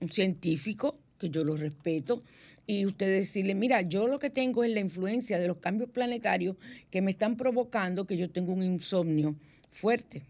un 0.00 0.10
científico, 0.10 0.98
que 1.16 1.30
yo 1.30 1.44
lo 1.44 1.56
respeto, 1.56 2.24
y 2.66 2.86
usted 2.86 3.06
decirle, 3.06 3.54
mira, 3.54 3.82
yo 3.82 4.08
lo 4.08 4.18
que 4.18 4.30
tengo 4.30 4.64
es 4.64 4.72
la 4.72 4.80
influencia 4.80 5.38
de 5.38 5.46
los 5.46 5.58
cambios 5.58 5.90
planetarios 5.90 6.56
que 6.90 7.02
me 7.02 7.12
están 7.12 7.36
provocando 7.36 8.04
que 8.04 8.16
yo 8.16 8.28
tengo 8.30 8.52
un 8.52 8.64
insomnio 8.64 9.36
fuerte 9.72 10.22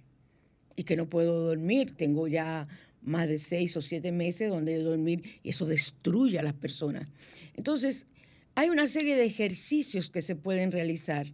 y 0.76 0.85
que 0.85 0.96
no 0.96 1.09
puedo 1.09 1.46
dormir. 1.46 1.94
Tengo 1.96 2.28
ya 2.28 2.66
más 3.02 3.28
de 3.28 3.38
seis 3.38 3.76
o 3.76 3.83
siete 3.83 4.12
meses 4.12 4.50
donde 4.50 4.78
dormir 4.78 5.40
y 5.42 5.50
eso 5.50 5.66
destruye 5.66 6.38
a 6.38 6.42
las 6.42 6.55
personas. 6.55 7.09
Entonces, 7.55 8.07
hay 8.55 8.70
una 8.70 8.88
serie 8.88 9.16
de 9.16 9.24
ejercicios 9.24 10.11
que 10.11 10.22
se 10.22 10.37
pueden 10.37 10.72
realizar, 10.72 11.26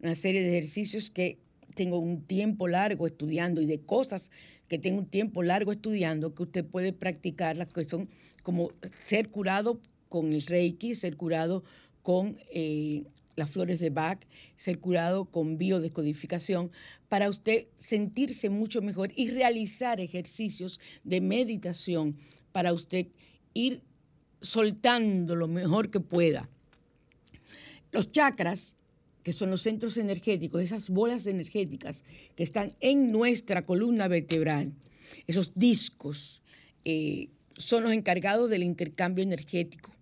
una 0.00 0.14
serie 0.14 0.42
de 0.42 0.50
ejercicios 0.50 1.10
que 1.10 1.38
tengo 1.74 1.98
un 1.98 2.22
tiempo 2.22 2.68
largo 2.68 3.06
estudiando 3.06 3.60
y 3.60 3.66
de 3.66 3.80
cosas 3.80 4.30
que 4.68 4.78
tengo 4.78 4.98
un 4.98 5.06
tiempo 5.06 5.42
largo 5.42 5.72
estudiando 5.72 6.34
que 6.34 6.44
usted 6.44 6.64
puede 6.64 6.92
practicar, 6.92 7.56
las 7.56 7.68
que 7.68 7.84
son 7.84 8.08
como 8.42 8.70
ser 9.04 9.28
curado 9.30 9.80
con 10.08 10.32
el 10.32 10.42
Reiki, 10.42 10.94
ser 10.94 11.16
curado 11.16 11.64
con 12.02 12.38
eh, 12.50 13.04
las 13.36 13.50
flores 13.50 13.80
de 13.80 13.90
Bach, 13.90 14.20
ser 14.56 14.78
curado 14.78 15.26
con 15.26 15.58
biodescodificación, 15.58 16.70
para 17.08 17.28
usted 17.28 17.66
sentirse 17.78 18.50
mucho 18.50 18.82
mejor 18.82 19.12
y 19.16 19.30
realizar 19.30 20.00
ejercicios 20.00 20.80
de 21.02 21.20
meditación 21.20 22.16
para 22.52 22.72
usted 22.72 23.06
ir 23.52 23.82
soltando 24.40 25.36
lo 25.36 25.48
mejor 25.48 25.90
que 25.90 26.00
pueda. 26.00 26.48
Los 27.92 28.10
chakras, 28.10 28.76
que 29.22 29.32
son 29.32 29.50
los 29.50 29.62
centros 29.62 29.96
energéticos, 29.96 30.62
esas 30.62 30.90
bolas 30.90 31.26
energéticas 31.26 32.04
que 32.36 32.42
están 32.42 32.72
en 32.80 33.10
nuestra 33.10 33.64
columna 33.64 34.08
vertebral, 34.08 34.72
esos 35.26 35.52
discos, 35.54 36.42
eh, 36.84 37.28
son 37.56 37.84
los 37.84 37.92
encargados 37.92 38.50
del 38.50 38.62
intercambio 38.62 39.22
energético 39.22 39.93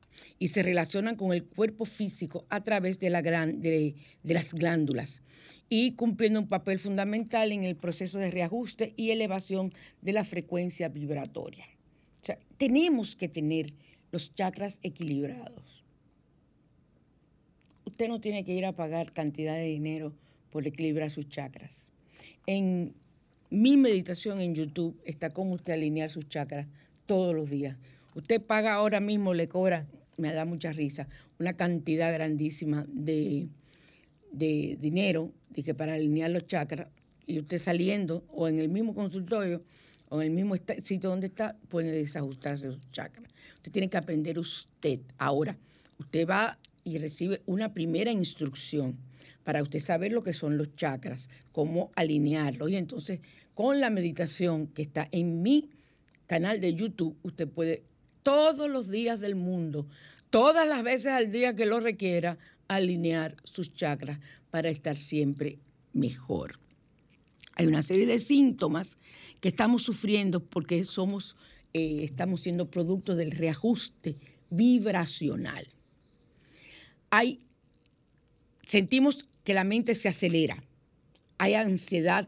y 0.43 0.49
se 0.49 0.65
relacionan 0.65 1.15
con 1.15 1.33
el 1.33 1.45
cuerpo 1.45 1.85
físico 1.85 2.47
a 2.49 2.65
través 2.65 2.99
de, 2.99 3.11
la 3.11 3.23
de, 3.23 3.95
las 4.25 4.53
glándulas 4.53 5.23
y 5.69 5.93
cumpliendo 5.93 6.41
un 6.41 6.49
papel 6.49 6.81
fundamental 6.81 7.53
en 7.53 7.63
el 7.63 7.77
proceso 7.77 8.19
de 8.19 8.33
reajuste 8.33 8.93
y 8.97 9.13
elevación 9.13 9.73
de 10.01 10.13
la 10.13 10.25
frecuencia 10.25 10.89
vibratoria. 10.89 11.65
Tenemos 12.57 13.15
que 13.15 13.29
tener 13.29 13.67
los 14.11 14.35
chakras 14.35 14.81
equilibrados. 14.83 15.85
Usted 17.85 18.09
no 18.09 18.21
tiene 18.21 18.45
que 18.45 18.53
ir 18.53 18.67
a 18.67 18.75
pagar 18.75 19.13
cantidad 19.13 19.55
de 19.55 19.67
dinero 19.67 20.13
por 20.51 20.67
equilibrar 20.67 21.13
sus 21.13 21.29
chakras. 21.29 21.93
En 22.47 22.95
mi 23.49 23.77
meditación 23.77 24.41
en 24.41 24.57
YouTube 24.57 25.01
está 25.05 25.31
cómo 25.31 25.55
usted 25.55 25.75
alinear 25.75 26.11
sus 26.11 26.29
chakras 26.29 26.67
todos 27.07 27.33
los 27.33 27.49
días. 27.49 27.77
Usted 28.17 28.43
paga 28.43 28.75
ahora 28.75 28.99
mismo, 28.99 29.35
le 29.35 29.47
cobra, 29.49 29.87
me 30.23 30.33
da 30.33 30.45
mucha 30.45 30.73
risa, 30.73 31.09
una 31.39 31.55
cantidad 31.55 32.13
grandísima 32.13 32.87
de, 32.89 33.49
de 34.31 34.79
dinero 34.81 35.33
que 35.63 35.75
para 35.75 35.95
alinear 35.95 36.31
los 36.31 36.47
chakras 36.47 36.89
y 37.27 37.39
usted 37.39 37.59
saliendo 37.59 38.25
o 38.29 38.49
en 38.49 38.59
el 38.59 38.71
mismo 38.71 38.95
consultorio 38.95 39.63
o 40.09 40.23
en 40.23 40.29
el 40.29 40.31
mismo 40.31 40.55
sitio 40.83 41.11
donde 41.11 41.27
está, 41.27 41.57
puede 41.69 41.91
desajustarse 41.91 42.71
sus 42.71 42.91
chakras. 42.93 43.31
Usted 43.57 43.73
tiene 43.73 43.91
que 43.91 43.97
aprender 43.97 44.39
usted. 44.39 45.01
Ahora, 45.19 45.59
usted 45.99 46.27
va 46.27 46.59
y 46.85 46.99
recibe 46.99 47.43
una 47.47 47.75
primera 47.75 48.11
instrucción 48.11 48.97
para 49.45 49.63
usted 49.63 49.81
saber 49.81 50.13
lo 50.13 50.23
que 50.23 50.33
son 50.33 50.57
los 50.57 50.75
chakras, 50.77 51.29
cómo 51.51 51.91
alinearlos. 51.97 52.71
Y 52.71 52.77
entonces, 52.77 53.21
con 53.55 53.81
la 53.81 53.91
meditación 53.91 54.69
que 54.69 54.83
está 54.83 55.09
en 55.11 55.43
mi 55.43 55.71
canal 56.27 56.61
de 56.61 56.75
YouTube, 56.75 57.17
usted 57.23 57.49
puede 57.49 57.83
todos 58.23 58.71
los 58.71 58.89
días 58.91 59.21
del 59.21 59.35
mundo, 59.35 59.87
todas 60.33 60.67
las 60.67 60.83
veces 60.83 61.13
al 61.13 61.31
día 61.31 61.55
que 61.55 61.67
lo 61.67 61.79
requiera, 61.79 62.39
alinear 62.67 63.37
sus 63.45 63.75
chakras 63.75 64.19
para 64.51 64.71
estar 64.71 64.97
siempre 64.97 65.59
mejor. 65.93 66.59
Hay 67.55 67.67
una 67.67 67.83
serie 67.83 68.07
de 68.07 68.19
síntomas 68.19 68.97
que 69.41 69.49
estamos 69.49 69.83
sufriendo 69.83 70.43
porque 70.43 70.87
somos, 70.87 71.37
eh, 71.75 71.99
estamos 72.03 72.41
siendo 72.41 72.71
producto 72.71 73.15
del 73.15 73.31
reajuste 73.31 74.17
vibracional. 74.49 75.69
Hay, 77.11 77.39
sentimos 78.65 79.29
que 79.45 79.53
la 79.53 79.65
mente 79.65 79.95
se 79.95 80.09
acelera, 80.09 80.65
hay 81.37 81.55
ansiedad 81.55 82.27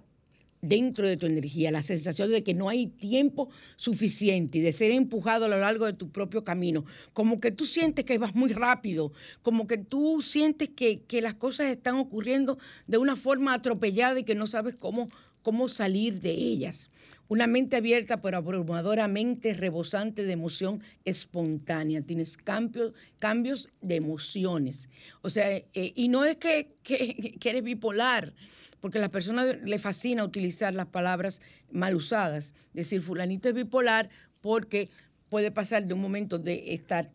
dentro 0.69 1.07
de 1.07 1.17
tu 1.17 1.27
energía, 1.27 1.71
la 1.71 1.83
sensación 1.83 2.31
de 2.31 2.43
que 2.43 2.55
no 2.55 2.69
hay 2.69 2.87
tiempo 2.87 3.49
suficiente 3.77 4.59
y 4.59 4.61
de 4.61 4.73
ser 4.73 4.91
empujado 4.91 5.45
a 5.45 5.49
lo 5.49 5.59
largo 5.59 5.87
de 5.87 5.93
tu 5.93 6.11
propio 6.11 6.45
camino, 6.45 6.85
como 7.13 7.41
que 7.41 7.51
tú 7.51 7.67
sientes 7.67 8.05
que 8.05 8.19
vas 8.19 8.35
muy 8.35 8.53
rápido, 8.53 9.13
como 9.43 9.67
que 9.67 9.79
tú 9.79 10.23
sientes 10.23 10.71
que, 10.71 11.03
que 11.03 11.21
las 11.21 11.35
cosas 11.35 11.69
están 11.69 11.97
ocurriendo 11.97 12.59
de 12.87 12.99
una 12.99 13.17
forma 13.17 13.55
atropellada 13.55 14.21
y 14.21 14.25
que 14.25 14.35
no 14.35 14.47
sabes 14.47 14.77
cómo, 14.77 15.07
cómo 15.43 15.69
salir 15.69 16.21
de 16.21 16.33
ellas. 16.33 16.91
Una 17.29 17.47
mente 17.47 17.77
abierta 17.77 18.21
pero 18.21 18.37
abrumadoramente 18.37 19.55
rebosante 19.55 20.25
de 20.25 20.33
emoción 20.33 20.83
espontánea. 21.05 22.03
Tienes 22.03 22.37
cambios, 22.37 22.93
cambios 23.19 23.71
de 23.81 23.97
emociones. 23.97 24.89
O 25.23 25.31
sea, 25.31 25.51
eh, 25.57 25.65
y 25.75 26.09
no 26.09 26.25
es 26.25 26.37
que, 26.37 26.69
que, 26.83 27.51
eres 27.51 27.63
bipolar, 27.63 28.35
porque 28.81 28.99
a 28.99 29.01
las 29.01 29.11
personas 29.11 29.57
le 29.63 29.79
fascina 29.79 30.25
utilizar 30.25 30.75
las 30.75 30.87
palabras 30.87 31.41
mal 31.71 31.95
usadas. 31.95 32.53
Decir, 32.75 33.01
fulanito 33.01 33.49
es 33.49 33.55
bipolar 33.55 34.11
porque 34.41 34.91
puede 35.31 35.51
pasar 35.51 35.87
de 35.87 35.95
un 35.95 36.01
momento 36.01 36.39
de 36.39 36.75
estar 36.75 37.11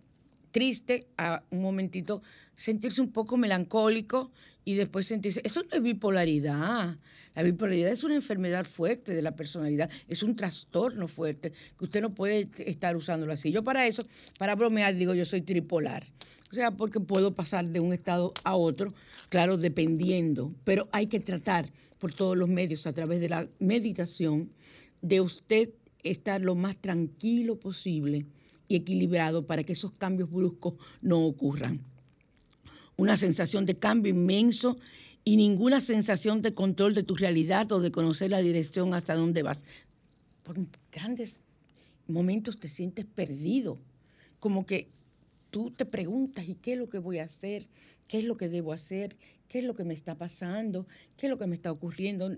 triste 0.51 1.07
a 1.17 1.43
un 1.51 1.61
momentito 1.61 2.23
sentirse 2.59 2.99
un 2.99 3.11
poco 3.11 3.37
melancólico 3.37 4.31
y 4.65 4.73
después 4.73 5.07
sentirse... 5.07 5.41
Eso 5.45 5.63
no 5.63 5.69
es 5.71 5.81
bipolaridad. 5.81 6.97
La 7.33 7.43
bipolaridad 7.43 7.91
es 7.91 8.03
una 8.03 8.15
enfermedad 8.15 8.65
fuerte 8.65 9.13
de 9.13 9.21
la 9.21 9.35
personalidad, 9.35 9.89
es 10.09 10.23
un 10.23 10.35
trastorno 10.35 11.07
fuerte 11.07 11.53
que 11.77 11.85
usted 11.85 12.01
no 12.01 12.13
puede 12.13 12.49
estar 12.65 12.97
usándolo 12.97 13.31
así. 13.31 13.51
Yo 13.51 13.63
para 13.63 13.87
eso, 13.87 14.03
para 14.37 14.55
bromear, 14.55 14.93
digo 14.95 15.13
yo 15.13 15.23
soy 15.23 15.41
tripolar. 15.41 16.05
O 16.51 16.53
sea, 16.53 16.71
porque 16.71 16.99
puedo 16.99 17.33
pasar 17.33 17.65
de 17.65 17.79
un 17.79 17.93
estado 17.93 18.33
a 18.43 18.55
otro, 18.55 18.93
claro, 19.29 19.55
dependiendo, 19.55 20.53
pero 20.65 20.89
hay 20.91 21.07
que 21.07 21.19
tratar 21.21 21.71
por 21.97 22.13
todos 22.13 22.35
los 22.35 22.49
medios, 22.49 22.87
a 22.87 22.93
través 22.93 23.21
de 23.21 23.29
la 23.29 23.47
meditación, 23.59 24.51
de 25.01 25.21
usted 25.21 25.69
estar 26.03 26.41
lo 26.41 26.55
más 26.55 26.75
tranquilo 26.75 27.57
posible 27.57 28.25
y 28.67 28.75
equilibrado 28.75 29.45
para 29.45 29.63
que 29.63 29.73
esos 29.73 29.93
cambios 29.93 30.29
bruscos 30.29 30.73
no 31.01 31.25
ocurran. 31.25 31.88
Una 32.99 33.15
sensación 33.15 33.65
de 33.65 33.77
cambio 33.77 34.11
inmenso 34.11 34.77
y 35.23 35.37
ninguna 35.37 35.79
sensación 35.79 36.41
de 36.41 36.53
control 36.53 36.93
de 36.93 37.03
tu 37.03 37.15
realidad 37.15 37.71
o 37.71 37.79
de 37.79 37.93
conocer 37.93 38.29
la 38.29 38.39
dirección 38.39 38.93
hasta 38.93 39.15
dónde 39.15 39.41
vas. 39.41 39.63
Por 40.43 40.57
grandes 40.91 41.39
momentos 42.07 42.59
te 42.59 42.67
sientes 42.67 43.05
perdido, 43.05 43.77
como 44.41 44.65
que 44.65 44.89
tú 45.49 45.71
te 45.71 45.85
preguntas, 45.85 46.49
¿y 46.49 46.55
qué 46.55 46.73
es 46.73 46.77
lo 46.77 46.89
que 46.89 46.97
voy 46.97 47.19
a 47.19 47.23
hacer? 47.23 47.67
¿Qué 48.09 48.17
es 48.17 48.25
lo 48.25 48.35
que 48.35 48.49
debo 48.49 48.73
hacer? 48.73 49.15
¿Qué 49.47 49.59
es 49.59 49.63
lo 49.63 49.75
que 49.75 49.85
me 49.85 49.93
está 49.93 50.15
pasando? 50.15 50.85
¿Qué 51.15 51.27
es 51.27 51.29
lo 51.29 51.37
que 51.37 51.47
me 51.47 51.55
está 51.55 51.71
ocurriendo? 51.71 52.29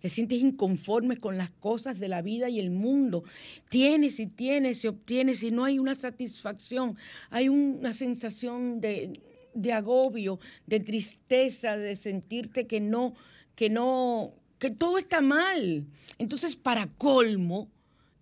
Te 0.00 0.10
sientes 0.10 0.38
inconforme 0.38 1.16
con 1.16 1.38
las 1.38 1.48
cosas 1.48 1.98
de 1.98 2.08
la 2.08 2.20
vida 2.20 2.50
y 2.50 2.60
el 2.60 2.70
mundo. 2.70 3.24
Tienes 3.70 4.20
y 4.20 4.26
tienes 4.26 4.84
y 4.84 4.88
obtienes 4.88 5.42
y 5.42 5.50
no 5.50 5.64
hay 5.64 5.78
una 5.78 5.94
satisfacción. 5.94 6.96
Hay 7.30 7.48
una 7.48 7.94
sensación 7.94 8.82
de, 8.82 9.12
de 9.54 9.72
agobio, 9.72 10.38
de 10.66 10.80
tristeza, 10.80 11.76
de 11.76 11.96
sentirte 11.96 12.66
que 12.66 12.80
no, 12.80 13.14
que 13.54 13.70
no, 13.70 14.34
que 14.58 14.70
todo 14.70 14.98
está 14.98 15.20
mal. 15.20 15.86
Entonces, 16.18 16.56
para 16.56 16.86
colmo, 16.86 17.68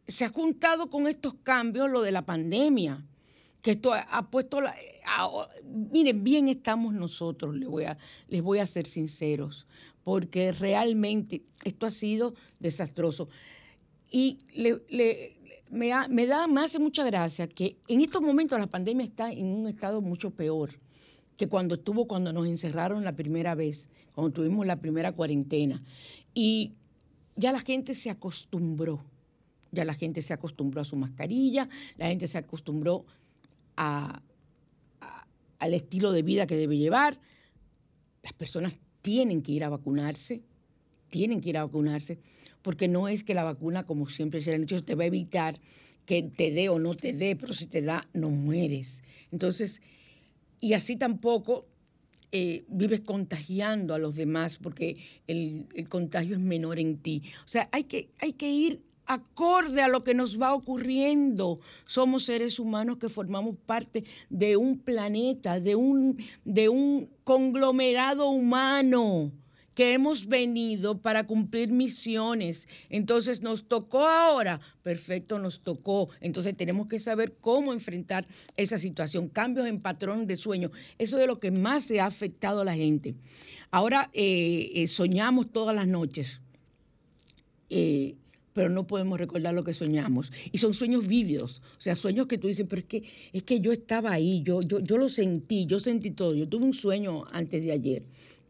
se 0.07 0.25
ha 0.25 0.31
juntado 0.31 0.91
con 0.91 1.07
estos 1.07 1.35
cambios 1.43 1.91
lo 1.91 2.03
de 2.03 2.13
la 2.13 2.25
pandemia 2.25 3.05
que 3.63 3.73
esto 3.73 3.93
ha 3.93 4.31
puesto 4.31 4.61
la, 4.61 4.75
miren, 5.65 6.23
bien 6.23 6.49
estamos 6.49 6.95
nosotros, 6.95 7.57
les 7.57 7.69
voy, 7.69 7.85
a, 7.85 7.99
les 8.29 8.43
voy 8.43 8.59
a 8.59 8.67
ser 8.67 8.87
sinceros, 8.87 9.67
porque 10.05 10.53
realmente 10.53 11.43
esto 11.65 11.87
ha 11.87 11.91
sido 11.91 12.35
desastroso. 12.61 13.29
Y 14.11 14.39
me, 15.71 15.89
me, 16.09 16.27
da, 16.27 16.47
me 16.47 16.61
hace 16.61 16.79
mucha 16.79 17.05
gracia 17.05 17.49
que 17.49 17.77
en 17.89 18.01
estos 18.01 18.23
momentos 18.23 18.59
la 18.59 18.69
pandemia 18.69 19.07
está 19.07 19.33
en 19.33 19.47
un 19.47 19.67
estado 19.67 20.01
mucho 20.01 20.31
peor 20.31 20.71
que 21.39 21.49
cuando 21.49 21.77
estuvo, 21.77 22.07
cuando 22.07 22.33
nos 22.33 22.47
encerraron 22.47 23.05
la 23.05 23.17
primera 23.17 23.55
vez, 23.55 23.89
cuando 24.13 24.33
tuvimos 24.33 24.67
la 24.67 24.77
primera 24.77 25.13
cuarentena. 25.13 25.83
Y 26.35 26.73
ya 27.37 27.53
la 27.53 27.61
gente 27.61 27.95
se 27.95 28.11
acostumbró, 28.11 29.05
ya 29.71 29.85
la 29.85 29.95
gente 29.95 30.21
se 30.21 30.35
acostumbró 30.35 30.83
a 30.83 30.85
su 30.85 30.97
mascarilla, 30.97 31.69
la 31.97 32.09
gente 32.09 32.27
se 32.27 32.39
acostumbró 32.39 33.07
al 33.77 34.21
estilo 35.61 36.11
de 36.11 36.23
vida 36.23 36.49
que 36.49 36.57
debe 36.57 36.77
llevar. 36.77 37.21
Las 38.25 38.33
personas 38.33 38.77
tienen 39.01 39.41
que 39.43 39.53
ir 39.53 39.63
a 39.63 39.69
vacunarse, 39.69 40.43
tienen 41.09 41.41
que 41.41 41.51
ir 41.51 41.59
a 41.59 41.65
vacunarse, 41.65 42.19
porque 42.63 42.89
no 42.89 43.07
es 43.07 43.23
que 43.23 43.35
la 43.35 43.45
vacuna, 43.45 43.87
como 43.87 44.09
siempre 44.09 44.43
se 44.43 44.53
ha 44.53 44.59
dicho, 44.59 44.83
te 44.83 44.97
va 44.97 45.05
a 45.05 45.07
evitar 45.07 45.61
que 46.05 46.25
te 46.25 46.51
dé 46.51 46.69
o 46.69 46.81
no 46.81 46.97
te 46.97 47.13
dé, 47.13 47.37
pero 47.37 47.55
si 47.55 47.67
te 47.67 47.81
da, 47.81 48.09
no 48.13 48.31
mueres. 48.31 49.05
Entonces, 49.31 49.81
y 50.61 50.75
así 50.75 50.97
tampoco 50.97 51.67
eh, 52.31 52.65
vives 52.69 53.01
contagiando 53.01 53.95
a 53.95 53.99
los 53.99 54.15
demás, 54.15 54.59
porque 54.59 54.99
el, 55.27 55.67
el, 55.75 55.89
contagio 55.89 56.35
es 56.37 56.41
menor 56.41 56.79
en 56.79 56.99
ti. 56.99 57.23
O 57.45 57.49
sea, 57.49 57.69
hay 57.73 57.85
que, 57.85 58.11
hay 58.19 58.35
que 58.35 58.51
ir 58.51 58.83
acorde 59.07 59.81
a 59.81 59.89
lo 59.89 60.03
que 60.03 60.15
nos 60.15 60.41
va 60.41 60.55
ocurriendo. 60.55 61.59
Somos 61.87 62.27
seres 62.27 62.59
humanos 62.59 62.99
que 62.99 63.09
formamos 63.09 63.57
parte 63.57 64.05
de 64.29 64.57
un 64.57 64.79
planeta, 64.79 65.59
de 65.59 65.75
un, 65.75 66.19
de 66.45 66.69
un 66.69 67.09
conglomerado 67.25 68.29
humano 68.29 69.33
que 69.79 69.93
hemos 69.93 70.27
venido 70.27 70.99
para 70.99 71.25
cumplir 71.29 71.71
misiones. 71.71 72.67
Entonces 72.91 73.43
nos 73.43 73.69
tocó 73.69 74.09
ahora, 74.09 74.61
perfecto, 74.83 75.39
nos 75.39 75.61
tocó. 75.61 76.09
Entonces 76.21 76.57
tenemos 76.57 76.89
que 76.89 76.99
saber 76.99 77.37
cómo 77.41 77.73
enfrentar 77.73 78.27
esa 78.57 78.81
situación. 78.81 79.29
Cambios 79.29 79.69
en 79.69 79.79
patrón 79.81 80.27
de 80.27 80.35
sueño, 80.35 80.73
eso 80.99 81.21
es 81.21 81.29
lo 81.29 81.39
que 81.39 81.53
más 81.53 81.85
se 81.85 82.01
ha 82.01 82.07
afectado 82.07 82.63
a 82.63 82.65
la 82.65 82.75
gente. 82.75 83.15
Ahora 83.71 84.11
eh, 84.15 84.69
eh, 84.75 84.89
soñamos 84.89 85.53
todas 85.53 85.77
las 85.77 85.87
noches. 85.87 86.41
Eh, 87.71 88.17
pero 88.55 88.71
no 88.71 88.85
podemos 88.85 89.17
recordar 89.17 89.55
lo 89.55 89.63
que 89.63 89.75
soñamos. 89.75 90.33
Y 90.51 90.59
son 90.59 90.75
sueños 90.75 91.07
vívidos, 91.07 91.63
o 91.79 91.81
sea, 91.81 91.95
sueños 91.95 92.27
que 92.27 92.39
tú 92.39 92.49
dices, 92.49 92.67
pero 92.69 92.81
es 92.81 92.87
que, 92.87 93.05
es 93.33 93.45
que 93.45 93.61
yo 93.61 93.71
estaba 93.71 94.11
ahí, 94.11 94.43
yo, 94.43 94.61
yo, 94.61 94.81
yo 94.81 94.99
lo 94.99 95.09
sentí, 95.09 95.67
yo 95.67 95.79
sentí 95.79 96.11
todo. 96.11 96.35
Yo 96.35 96.49
tuve 96.49 96.65
un 96.65 96.75
sueño 96.75 97.23
antes 97.31 97.63
de 97.63 97.71
ayer 97.71 98.03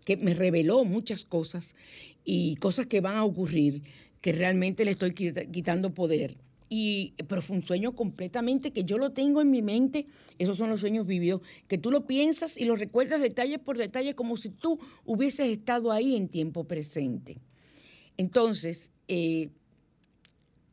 que 0.09 0.16
me 0.16 0.33
reveló 0.33 0.87
muchas 0.87 1.27
cosas 1.27 1.77
y 2.25 2.57
cosas 2.57 2.87
que 2.87 3.03
van 3.03 3.16
a 3.16 3.25
ocurrir 3.27 3.83
que 4.23 4.33
realmente 4.33 4.87
le 4.87 4.92
estoy 4.92 5.12
quitando 5.12 5.92
poder. 5.92 6.38
Y, 6.71 7.12
pero 7.29 7.42
fue 7.42 7.57
un 7.57 7.62
sueño 7.62 7.94
completamente 7.94 8.71
que 8.71 8.85
yo 8.85 8.97
lo 8.97 9.11
tengo 9.11 9.42
en 9.42 9.51
mi 9.51 9.61
mente, 9.61 10.07
esos 10.38 10.57
son 10.57 10.71
los 10.71 10.81
sueños 10.81 11.07
vividos, 11.07 11.42
que 11.66 11.77
tú 11.77 11.90
lo 11.90 12.07
piensas 12.07 12.57
y 12.57 12.64
lo 12.64 12.75
recuerdas 12.75 13.21
detalle 13.21 13.59
por 13.59 13.77
detalle 13.77 14.14
como 14.14 14.38
si 14.38 14.49
tú 14.49 14.79
hubieses 15.05 15.49
estado 15.49 15.92
ahí 15.92 16.16
en 16.16 16.29
tiempo 16.29 16.64
presente. 16.64 17.37
Entonces, 18.16 18.90
eh, 19.09 19.51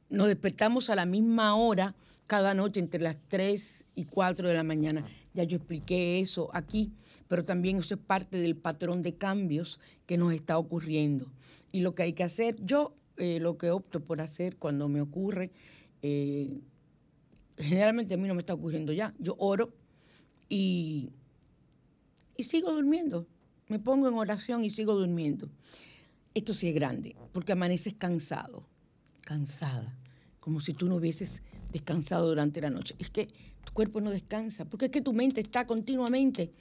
nos 0.10 0.28
despertamos 0.28 0.89
a 0.89 0.95
la 0.95 1.06
misma 1.06 1.58
hora 1.58 1.93
cada 2.26 2.54
noche 2.54 2.80
entre 2.80 3.02
las 3.02 3.17
3 3.28 3.86
y 3.95 4.06
4 4.06 4.48
de 4.48 4.54
la 4.54 4.63
mañana. 4.63 5.06
Ya 5.34 5.43
yo 5.43 5.58
expliqué 5.58 6.21
eso 6.21 6.50
aquí, 6.54 6.93
pero 7.28 7.44
también 7.44 7.80
eso 7.80 7.96
es 7.96 8.00
parte 8.00 8.38
del 8.38 8.56
patrón 8.56 9.02
de 9.02 9.16
cambios 9.16 9.80
que 10.06 10.18
nos 10.18 10.34
está 10.34 10.58
ocurriendo. 10.58 11.32
Y 11.72 11.82
lo 11.82 11.96
que 11.96 12.04
hay 12.04 12.14
que 12.14 12.24
hacer, 12.24 12.56
yo 12.64 12.94
eh, 13.18 13.40
lo 13.40 13.58
que 13.58 13.72
opto 13.72 14.00
por 14.00 14.22
hacer 14.22 14.58
cuando 14.58 14.88
me 14.88 15.02
ocurre, 15.02 15.52
eh, 16.02 16.62
generalmente 17.58 18.14
a 18.14 18.18
mí 18.18 18.28
no 18.28 18.36
me 18.36 18.42
está 18.42 18.54
ocurriendo 18.54 18.94
ya, 18.94 19.14
yo 19.20 19.36
oro 19.40 19.74
y, 20.50 21.10
y 22.38 22.44
sigo 22.44 22.74
durmiendo. 22.74 23.28
Me 23.68 23.80
pongo 23.80 24.08
en 24.08 24.14
oración 24.14 24.64
y 24.64 24.70
sigo 24.70 24.94
durmiendo. 24.94 25.50
Esto 26.34 26.54
sí 26.54 26.68
es 26.68 26.76
grande, 26.76 27.16
porque 27.32 27.54
amaneces 27.54 27.96
cansado 27.96 28.68
cansada, 29.26 29.98
como 30.40 30.62
si 30.62 30.74
tú 30.74 30.88
no 30.88 30.96
hubieses 30.96 31.42
descansado 31.74 32.30
durante 32.30 32.62
la 32.62 32.70
noche. 32.70 32.96
Es 33.00 33.10
que 33.10 33.28
tu 33.66 33.74
cuerpo 33.74 34.00
no 34.00 34.12
descansa, 34.12 34.64
porque 34.64 34.86
es 34.86 34.92
que 34.92 35.02
tu 35.02 35.12
mente 35.12 35.42
está 35.42 35.68
continuamente 35.68 36.52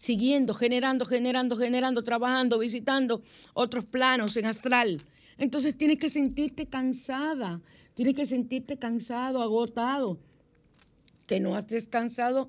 siguiendo, 0.00 0.54
generando, 0.54 1.04
generando, 1.04 1.58
generando, 1.58 2.02
trabajando, 2.02 2.58
visitando 2.58 3.22
otros 3.52 3.84
planos 3.84 4.34
en 4.38 4.46
astral. 4.46 5.02
Entonces 5.36 5.76
tienes 5.76 5.98
que 5.98 6.08
sentirte 6.08 6.64
cansada, 6.64 7.60
tienes 7.92 8.14
que 8.14 8.24
sentirte 8.24 8.78
cansado, 8.78 9.42
agotado, 9.42 10.18
que 11.26 11.38
no 11.38 11.54
has 11.54 11.68
descansado 11.68 12.48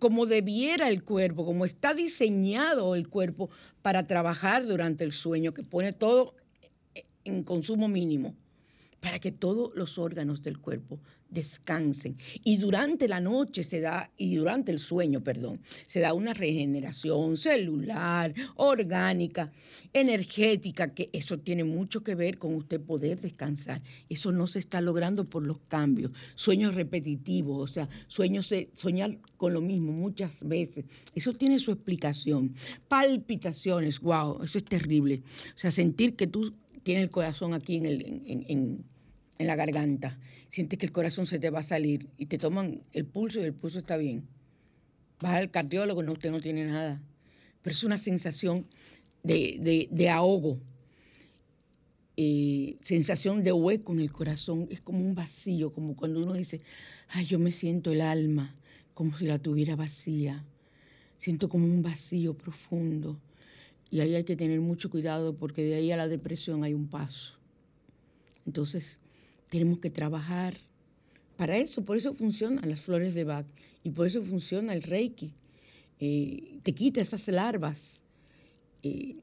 como 0.00 0.26
debiera 0.26 0.88
el 0.88 1.04
cuerpo, 1.04 1.44
como 1.44 1.64
está 1.64 1.94
diseñado 1.94 2.96
el 2.96 3.08
cuerpo 3.08 3.50
para 3.82 4.08
trabajar 4.08 4.66
durante 4.66 5.04
el 5.04 5.12
sueño, 5.12 5.54
que 5.54 5.62
pone 5.62 5.92
todo 5.92 6.34
en 7.24 7.44
consumo 7.44 7.86
mínimo, 7.86 8.34
para 9.00 9.18
que 9.18 9.32
todos 9.32 9.72
los 9.74 9.98
órganos 9.98 10.42
del 10.42 10.58
cuerpo 10.58 11.00
descansen. 11.30 12.18
Y 12.44 12.56
durante 12.56 13.08
la 13.08 13.20
noche 13.20 13.62
se 13.62 13.80
da, 13.80 14.10
y 14.16 14.34
durante 14.36 14.72
el 14.72 14.78
sueño, 14.78 15.22
perdón, 15.22 15.60
se 15.86 16.00
da 16.00 16.12
una 16.12 16.34
regeneración 16.34 17.36
celular, 17.36 18.34
orgánica, 18.56 19.52
energética, 19.92 20.92
que 20.92 21.08
eso 21.12 21.38
tiene 21.38 21.64
mucho 21.64 22.02
que 22.02 22.14
ver 22.14 22.38
con 22.38 22.54
usted 22.54 22.80
poder 22.80 23.20
descansar. 23.20 23.80
Eso 24.08 24.32
no 24.32 24.46
se 24.46 24.58
está 24.58 24.80
logrando 24.80 25.24
por 25.24 25.46
los 25.46 25.58
cambios. 25.68 26.12
Sueños 26.34 26.74
repetitivos, 26.74 27.70
o 27.70 27.72
sea, 27.72 27.88
sueños 28.08 28.48
de 28.48 28.70
soñar 28.74 29.18
con 29.36 29.54
lo 29.54 29.60
mismo 29.60 29.92
muchas 29.92 30.46
veces. 30.46 30.84
Eso 31.14 31.32
tiene 31.32 31.58
su 31.60 31.70
explicación. 31.70 32.54
Palpitaciones, 32.88 34.00
wow, 34.00 34.42
eso 34.42 34.58
es 34.58 34.64
terrible. 34.64 35.22
O 35.54 35.58
sea, 35.58 35.70
sentir 35.70 36.16
que 36.16 36.26
tú 36.26 36.52
tienes 36.90 37.04
el 37.04 37.10
corazón 37.10 37.54
aquí 37.54 37.76
en, 37.76 37.86
el, 37.86 38.02
en, 38.26 38.84
en, 39.38 39.46
la 39.46 39.54
garganta 39.54 40.18
sientes 40.48 40.76
que 40.76 40.86
el 40.86 40.90
corazón 40.90 41.24
se 41.24 41.38
te 41.38 41.48
va 41.48 41.60
a 41.60 41.62
salir 41.62 42.08
y 42.18 42.26
te 42.26 42.36
toman 42.36 42.82
el 42.90 43.06
pulso 43.06 43.38
y 43.38 43.44
el 43.44 43.54
pulso 43.54 43.78
está 43.78 43.96
bien. 43.96 44.26
Vas 45.20 45.34
al 45.34 45.52
cardiólogo, 45.52 46.02
no, 46.02 46.14
usted 46.14 46.32
no 46.32 46.40
tiene 46.40 46.64
nada. 46.64 47.00
Pero 47.62 47.74
es 47.76 47.84
una 47.84 47.96
sensación 47.96 48.66
de, 49.22 50.10
ahogo, 50.12 50.58
eh, 52.16 52.76
sensación 52.82 53.44
de 53.44 53.52
hueco 53.52 53.92
en 53.92 54.00
el 54.00 54.10
corazón. 54.10 54.66
Es 54.68 54.80
como 54.80 54.98
un 54.98 55.14
vacío, 55.14 55.72
como 55.72 55.94
cuando 55.94 56.20
uno 56.20 56.32
dice, 56.32 56.60
ay, 57.06 57.24
yo 57.24 57.38
me 57.38 57.52
siento 57.52 57.92
el 57.92 58.00
alma 58.00 58.56
como 58.94 59.16
si 59.16 59.26
la 59.26 59.38
tuviera 59.38 59.76
vacía. 59.76 60.44
Siento 61.18 61.48
como 61.48 61.66
un 61.66 61.84
vacío 61.84 62.36
profundo. 62.36 63.20
Y 63.90 64.00
ahí 64.00 64.14
hay 64.14 64.24
que 64.24 64.36
tener 64.36 64.60
mucho 64.60 64.90
cuidado 64.90 65.34
porque 65.34 65.62
de 65.62 65.74
ahí 65.74 65.92
a 65.92 65.96
la 65.96 66.08
depresión 66.08 66.62
hay 66.64 66.74
un 66.74 66.88
paso. 66.88 67.34
Entonces, 68.46 69.00
tenemos 69.48 69.80
que 69.80 69.90
trabajar 69.90 70.58
para 71.36 71.56
eso, 71.56 71.84
por 71.84 71.96
eso 71.96 72.14
funcionan 72.14 72.68
las 72.68 72.80
flores 72.80 73.14
de 73.14 73.24
Bach 73.24 73.46
y 73.82 73.90
por 73.90 74.06
eso 74.06 74.22
funciona 74.22 74.74
el 74.74 74.82
Reiki. 74.82 75.32
Eh, 75.98 76.58
te 76.62 76.72
quita 76.72 77.00
esas 77.00 77.26
larvas. 77.28 78.04
Eh, 78.82 79.16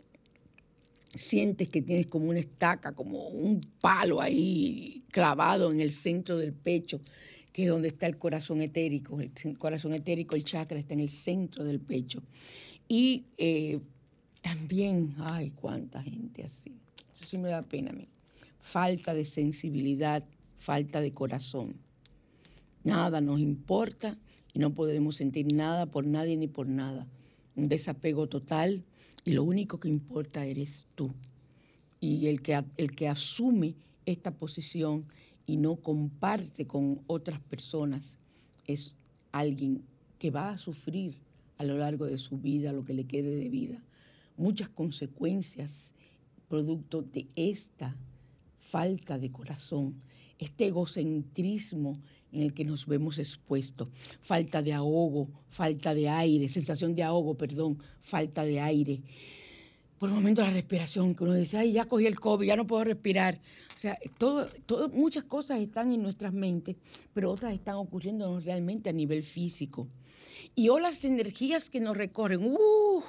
sientes 1.15 1.69
que 1.69 1.82
tienes 1.82 2.08
como 2.08 2.30
una 2.30 2.39
estaca, 2.39 2.91
como 2.91 3.27
un 3.27 3.62
palo 3.82 4.21
ahí 4.21 5.03
clavado 5.12 5.71
en 5.71 5.80
el 5.80 5.91
centro 5.91 6.38
del 6.38 6.53
pecho, 6.53 7.01
que 7.53 7.63
es 7.63 7.69
donde 7.69 7.88
está 7.88 8.08
el 8.08 8.17
corazón 8.17 8.62
etérico. 8.62 9.19
El 9.19 9.58
corazón 9.58 9.93
etérico, 9.93 10.36
el 10.36 10.43
chakra 10.43 10.80
está 10.80 10.93
en 10.93 11.01
el 11.01 11.10
centro 11.10 11.63
del 11.63 11.80
pecho. 11.80 12.21
Y 12.88 13.25
eh, 13.38 13.80
también, 14.47 15.15
ay, 15.19 15.51
cuánta 15.51 16.01
gente 16.01 16.43
así. 16.43 16.73
Eso 17.13 17.25
sí 17.25 17.38
me 17.38 17.49
da 17.49 17.62
pena 17.62 17.91
a 17.91 17.93
mí 17.93 18.07
falta 18.67 19.13
de 19.13 19.23
sensibilidad, 19.23 20.25
falta 20.60 20.99
de 20.99 21.13
corazón. 21.13 21.75
Nada 22.83 23.21
nos 23.21 23.39
importa 23.39 24.17
y 24.53 24.60
no 24.60 24.73
podemos 24.73 25.15
sentir 25.15 25.53
nada 25.53 25.86
por 25.86 26.05
nadie 26.05 26.36
ni 26.36 26.47
por 26.47 26.67
nada. 26.67 27.07
Un 27.55 27.69
desapego 27.69 28.27
total 28.27 28.83
y 29.23 29.31
lo 29.31 29.43
único 29.43 29.79
que 29.79 29.88
importa 29.88 30.45
eres 30.45 30.86
tú. 30.95 31.13
Y 32.01 32.27
el 32.27 32.41
que, 32.41 32.62
el 32.75 32.91
que 32.91 33.07
asume 33.07 33.75
esta 34.05 34.31
posición 34.31 35.05
y 35.45 35.55
no 35.55 35.77
comparte 35.77 36.65
con 36.65 36.99
otras 37.07 37.39
personas 37.39 38.17
es 38.65 38.93
alguien 39.31 39.81
que 40.19 40.29
va 40.29 40.49
a 40.51 40.57
sufrir 40.57 41.15
a 41.57 41.63
lo 41.63 41.77
largo 41.77 42.05
de 42.05 42.17
su 42.17 42.38
vida, 42.38 42.73
lo 42.73 42.83
que 42.83 42.93
le 42.93 43.05
quede 43.05 43.33
de 43.36 43.49
vida, 43.49 43.81
muchas 44.38 44.69
consecuencias 44.69 45.91
producto 46.47 47.02
de 47.02 47.28
esta 47.36 47.95
falta 48.60 49.17
de 49.17 49.32
corazón, 49.32 50.02
este 50.39 50.67
egocentrismo 50.67 52.00
en 52.32 52.41
el 52.43 52.54
que 52.54 52.65
nos 52.65 52.86
vemos 52.86 53.17
expuestos, 53.17 53.89
falta 54.21 54.62
de 54.62 54.73
ahogo, 54.73 55.30
falta 55.50 55.93
de 55.93 56.10
aire, 56.10 56.50
sensación 56.50 56.95
de 56.95 57.04
ahogo, 57.04 57.36
perdón, 57.36 57.80
falta 58.02 58.43
de 58.43 58.60
aire. 58.60 59.02
Por 59.97 60.10
el 60.10 60.15
momento 60.15 60.41
la 60.41 60.52
respiración, 60.52 61.15
que 61.15 61.23
uno 61.23 61.34
dice, 61.34 61.58
ay, 61.58 61.71
ya 61.71 61.86
cogí 61.86 62.06
el 62.06 62.19
COVID, 62.19 62.45
ya 62.45 62.56
no 62.56 62.67
puedo 62.67 62.84
respirar. 62.84 63.39
O 63.76 63.80
sea, 63.80 63.97
todo, 64.17 64.47
todo, 64.65 64.89
muchas 64.89 65.23
cosas 65.23 65.60
están 65.60 65.91
en 65.91 66.04
nuestras 66.04 66.34
mentes, 66.34 66.76
pero 67.13 67.32
otras 67.32 67.54
están 67.54 67.76
ocurriendo 67.76 68.39
realmente 68.39 68.89
a 68.89 68.93
nivel 68.93 69.23
físico. 69.23 69.88
Y 70.54 70.69
olas 70.69 71.02
de 71.02 71.08
energías 71.08 71.69
que 71.69 71.80
nos 71.80 71.97
recorren, 71.97 72.43
¡uh! 72.43 73.04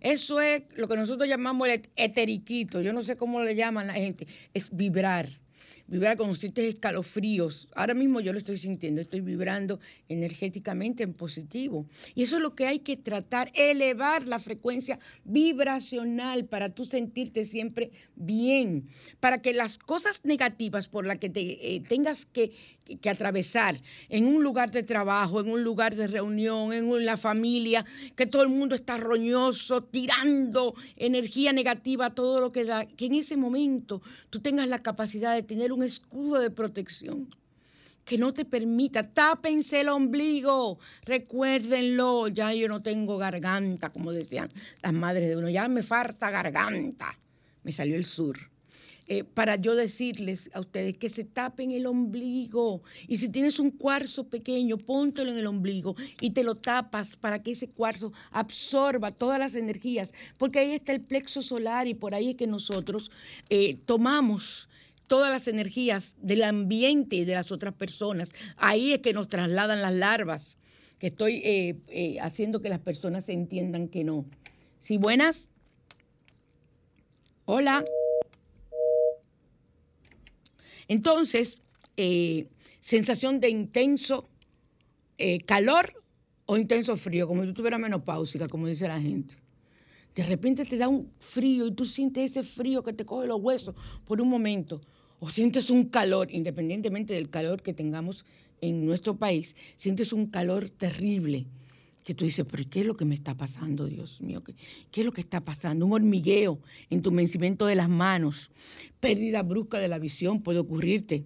Eso 0.00 0.40
es 0.40 0.62
lo 0.76 0.88
que 0.88 0.96
nosotros 0.96 1.28
llamamos 1.28 1.68
el 1.68 1.88
eteriquito. 1.96 2.80
Yo 2.80 2.92
no 2.92 3.02
sé 3.02 3.16
cómo 3.16 3.40
le 3.42 3.54
llaman 3.54 3.86
la 3.86 3.94
gente. 3.94 4.26
Es 4.54 4.74
vibrar. 4.74 5.28
Vibrar 5.90 6.16
con 6.16 6.36
sientes 6.36 6.72
escalofríos. 6.72 7.68
Ahora 7.74 7.94
mismo 7.94 8.20
yo 8.20 8.32
lo 8.32 8.38
estoy 8.38 8.58
sintiendo. 8.58 9.00
Estoy 9.00 9.22
vibrando 9.22 9.80
energéticamente 10.08 11.02
en 11.02 11.12
positivo. 11.12 11.84
Y 12.14 12.22
eso 12.22 12.36
es 12.36 12.42
lo 12.42 12.54
que 12.54 12.68
hay 12.68 12.78
que 12.78 12.96
tratar. 12.96 13.50
Elevar 13.54 14.24
la 14.24 14.38
frecuencia 14.38 15.00
vibracional 15.24 16.44
para 16.44 16.68
tú 16.68 16.84
sentirte 16.84 17.44
siempre 17.44 17.90
bien. 18.14 18.86
Para 19.18 19.42
que 19.42 19.52
las 19.52 19.78
cosas 19.78 20.24
negativas 20.24 20.86
por 20.86 21.06
las 21.06 21.18
que 21.18 21.28
te, 21.28 21.74
eh, 21.74 21.80
tengas 21.80 22.24
que 22.24 22.52
que 22.98 23.10
atravesar 23.10 23.80
en 24.08 24.26
un 24.26 24.42
lugar 24.42 24.70
de 24.70 24.82
trabajo, 24.82 25.40
en 25.40 25.48
un 25.48 25.62
lugar 25.62 25.94
de 25.94 26.06
reunión, 26.06 26.72
en 26.72 27.06
la 27.06 27.16
familia, 27.16 27.84
que 28.16 28.26
todo 28.26 28.42
el 28.42 28.48
mundo 28.48 28.74
está 28.74 28.96
roñoso, 28.96 29.82
tirando 29.82 30.74
energía 30.96 31.52
negativa 31.52 32.06
a 32.06 32.14
todo 32.14 32.40
lo 32.40 32.52
que 32.52 32.64
da, 32.64 32.86
que 32.86 33.06
en 33.06 33.14
ese 33.14 33.36
momento 33.36 34.02
tú 34.30 34.40
tengas 34.40 34.68
la 34.68 34.82
capacidad 34.82 35.34
de 35.34 35.42
tener 35.42 35.72
un 35.72 35.82
escudo 35.82 36.40
de 36.40 36.50
protección 36.50 37.28
que 38.04 38.18
no 38.18 38.34
te 38.34 38.44
permita, 38.44 39.04
tápense 39.04 39.82
el 39.82 39.88
ombligo, 39.88 40.80
recuérdenlo, 41.04 42.26
ya 42.26 42.52
yo 42.52 42.66
no 42.66 42.82
tengo 42.82 43.16
garganta, 43.16 43.90
como 43.90 44.10
decían 44.10 44.50
las 44.82 44.92
madres 44.92 45.28
de 45.28 45.36
uno, 45.36 45.48
ya 45.48 45.68
me 45.68 45.84
falta 45.84 46.28
garganta, 46.28 47.16
me 47.62 47.70
salió 47.70 47.94
el 47.94 48.04
sur. 48.04 48.50
Eh, 49.12 49.24
para 49.24 49.56
yo 49.56 49.74
decirles 49.74 50.50
a 50.54 50.60
ustedes 50.60 50.96
que 50.96 51.08
se 51.08 51.24
tapen 51.24 51.72
el 51.72 51.86
ombligo. 51.86 52.84
Y 53.08 53.16
si 53.16 53.28
tienes 53.28 53.58
un 53.58 53.72
cuarzo 53.72 54.28
pequeño, 54.28 54.78
póntelo 54.78 55.32
en 55.32 55.38
el 55.38 55.48
ombligo 55.48 55.96
y 56.20 56.30
te 56.30 56.44
lo 56.44 56.54
tapas 56.54 57.16
para 57.16 57.40
que 57.40 57.50
ese 57.50 57.68
cuarzo 57.68 58.12
absorba 58.30 59.10
todas 59.10 59.40
las 59.40 59.56
energías, 59.56 60.14
porque 60.38 60.60
ahí 60.60 60.74
está 60.74 60.92
el 60.92 61.00
plexo 61.00 61.42
solar 61.42 61.88
y 61.88 61.94
por 61.94 62.14
ahí 62.14 62.30
es 62.30 62.36
que 62.36 62.46
nosotros 62.46 63.10
eh, 63.48 63.78
tomamos 63.84 64.68
todas 65.08 65.32
las 65.32 65.48
energías 65.48 66.14
del 66.22 66.44
ambiente 66.44 67.16
y 67.16 67.24
de 67.24 67.34
las 67.34 67.50
otras 67.50 67.74
personas. 67.74 68.30
Ahí 68.58 68.92
es 68.92 69.00
que 69.00 69.12
nos 69.12 69.28
trasladan 69.28 69.82
las 69.82 69.92
larvas, 69.92 70.56
que 71.00 71.08
estoy 71.08 71.42
eh, 71.44 72.18
haciendo 72.20 72.60
que 72.60 72.68
las 72.68 72.78
personas 72.78 73.28
entiendan 73.28 73.88
que 73.88 74.04
no. 74.04 74.24
¿Sí, 74.78 74.98
buenas? 74.98 75.48
Hola. 77.44 77.84
Entonces, 80.90 81.62
eh, 81.96 82.48
sensación 82.80 83.38
de 83.38 83.48
intenso 83.48 84.28
eh, 85.18 85.38
calor 85.38 86.02
o 86.46 86.56
intenso 86.56 86.96
frío, 86.96 87.28
como 87.28 87.42
si 87.42 87.48
tú 87.48 87.54
tuvieras 87.54 87.78
menopáusica, 87.78 88.48
como 88.48 88.66
dice 88.66 88.88
la 88.88 89.00
gente. 89.00 89.36
De 90.16 90.24
repente 90.24 90.64
te 90.64 90.76
da 90.76 90.88
un 90.88 91.12
frío 91.20 91.68
y 91.68 91.70
tú 91.70 91.86
sientes 91.86 92.32
ese 92.32 92.42
frío 92.42 92.82
que 92.82 92.92
te 92.92 93.04
coge 93.04 93.28
los 93.28 93.40
huesos 93.40 93.76
por 94.04 94.20
un 94.20 94.28
momento. 94.28 94.80
O 95.20 95.30
sientes 95.30 95.70
un 95.70 95.84
calor, 95.84 96.28
independientemente 96.32 97.14
del 97.14 97.30
calor 97.30 97.62
que 97.62 97.72
tengamos 97.72 98.24
en 98.60 98.84
nuestro 98.84 99.16
país, 99.16 99.54
sientes 99.76 100.12
un 100.12 100.26
calor 100.26 100.70
terrible 100.70 101.46
que 102.10 102.14
tú 102.16 102.24
dices, 102.24 102.44
pero 102.50 102.64
¿qué 102.68 102.80
es 102.80 102.86
lo 102.86 102.96
que 102.96 103.04
me 103.04 103.14
está 103.14 103.36
pasando, 103.36 103.86
Dios 103.86 104.20
mío? 104.20 104.42
¿Qué, 104.42 104.56
¿Qué, 104.90 105.02
es 105.02 105.06
lo 105.06 105.12
que 105.12 105.20
está 105.20 105.44
pasando? 105.44 105.86
Un 105.86 105.92
hormigueo, 105.92 106.58
entumecimiento 106.90 107.66
de 107.66 107.76
las 107.76 107.88
manos, 107.88 108.50
pérdida 108.98 109.44
brusca 109.44 109.78
de 109.78 109.86
la 109.86 110.00
visión 110.00 110.42
puede 110.42 110.58
ocurrirte, 110.58 111.24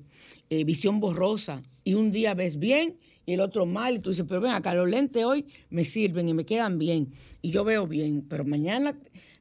eh, 0.51 0.63
visión 0.65 1.01
borrosa, 1.01 1.63
y 1.85 1.95
un 1.95 2.11
día 2.11 2.35
ves 2.35 2.59
bien 2.59 2.99
y 3.25 3.33
el 3.33 3.41
otro 3.41 3.65
mal, 3.65 3.97
y 3.97 3.99
tú 4.01 4.11
dices, 4.11 4.27
pero 4.29 4.43
ven 4.43 4.51
acá, 4.51 4.75
los 4.75 4.87
lentes 4.87 5.25
hoy 5.25 5.47
me 5.71 5.87
sirven 5.87 6.29
y 6.29 6.35
me 6.35 6.45
quedan 6.45 6.79
bien, 6.79 7.15
y 7.41 7.51
yo 7.51 7.65
veo 7.65 7.87
bien, 7.87 8.21
pero 8.29 8.45
mañana 8.45 8.95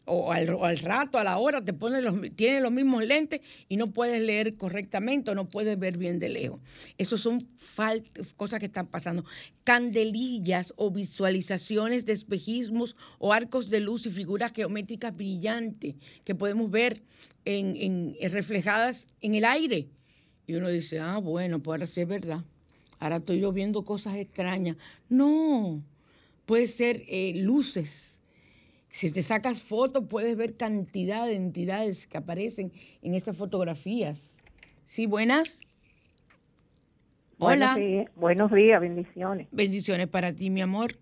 o 0.06 0.32
al, 0.34 0.78
rato, 0.80 1.18
a 1.18 1.24
la 1.24 1.38
hora, 1.38 1.64
te 1.64 1.72
pones 1.72 2.04
los, 2.04 2.16
tienes 2.36 2.62
los 2.62 2.72
mismos 2.72 3.06
lentes 3.06 3.42
y 3.70 3.78
no 3.78 3.88
puedes 3.88 4.22
leer 4.22 4.56
correctamente 4.56 5.32
o 5.32 5.36
no 5.36 5.48
puedes 5.48 5.80
ver 5.80 5.98
bien 5.98 6.20
de 6.20 6.30
lejos. 6.30 6.60
Esas 6.98 7.22
son 7.22 7.40
cosas 8.36 8.60
que 8.60 8.66
están 8.66 8.88
pasando. 8.88 9.24
Candelillas 9.64 10.74
o 10.76 10.92
visualizaciones 10.92 12.06
de 12.06 12.14
espejismos 12.14 12.98
o 13.18 13.32
arcos 13.32 13.70
de 13.70 13.80
luz 13.80 14.06
y 14.06 14.10
figuras 14.10 14.52
geométricas 14.54 15.16
brillantes 15.16 15.96
que 16.26 16.36
podemos 16.36 16.70
ver 16.70 17.02
en, 17.46 18.16
reflejadas 18.30 19.08
en 19.22 19.36
el 19.36 19.46
aire. 19.46 19.88
Y 20.48 20.56
uno 20.56 20.68
dice, 20.68 21.00
ah, 21.00 21.20
bueno, 21.20 21.60
pues 21.64 21.76
ahora 21.76 21.88
sí 21.88 22.02
es 22.02 22.08
verdad. 22.08 22.44
Ahora 23.00 23.18
estoy 23.18 23.40
yo 23.40 23.54
viendo 23.54 23.86
cosas 23.86 24.18
extrañas. 24.18 24.76
No, 25.08 25.82
puede 26.46 26.68
ser 26.68 27.04
eh, 27.08 27.34
luces. 27.36 28.13
Si 28.94 29.12
te 29.12 29.24
sacas 29.24 29.64
fotos, 29.64 30.06
puedes 30.08 30.38
ver 30.38 30.56
cantidad 30.56 31.26
de 31.26 31.36
entidades 31.36 32.06
que 32.06 32.16
aparecen 32.16 32.72
en 33.02 33.16
esas 33.16 33.36
fotografías. 33.36 34.32
¿Sí, 34.86 35.08
buenas? 35.08 35.62
Hola. 37.40 37.74
Buenos 37.74 37.76
días, 37.76 38.12
buenos 38.16 38.52
días, 38.52 38.80
bendiciones. 38.80 39.48
Bendiciones 39.52 40.08
para 40.10 40.32
ti, 40.32 40.52
mi 40.52 40.62
amor. 40.62 40.96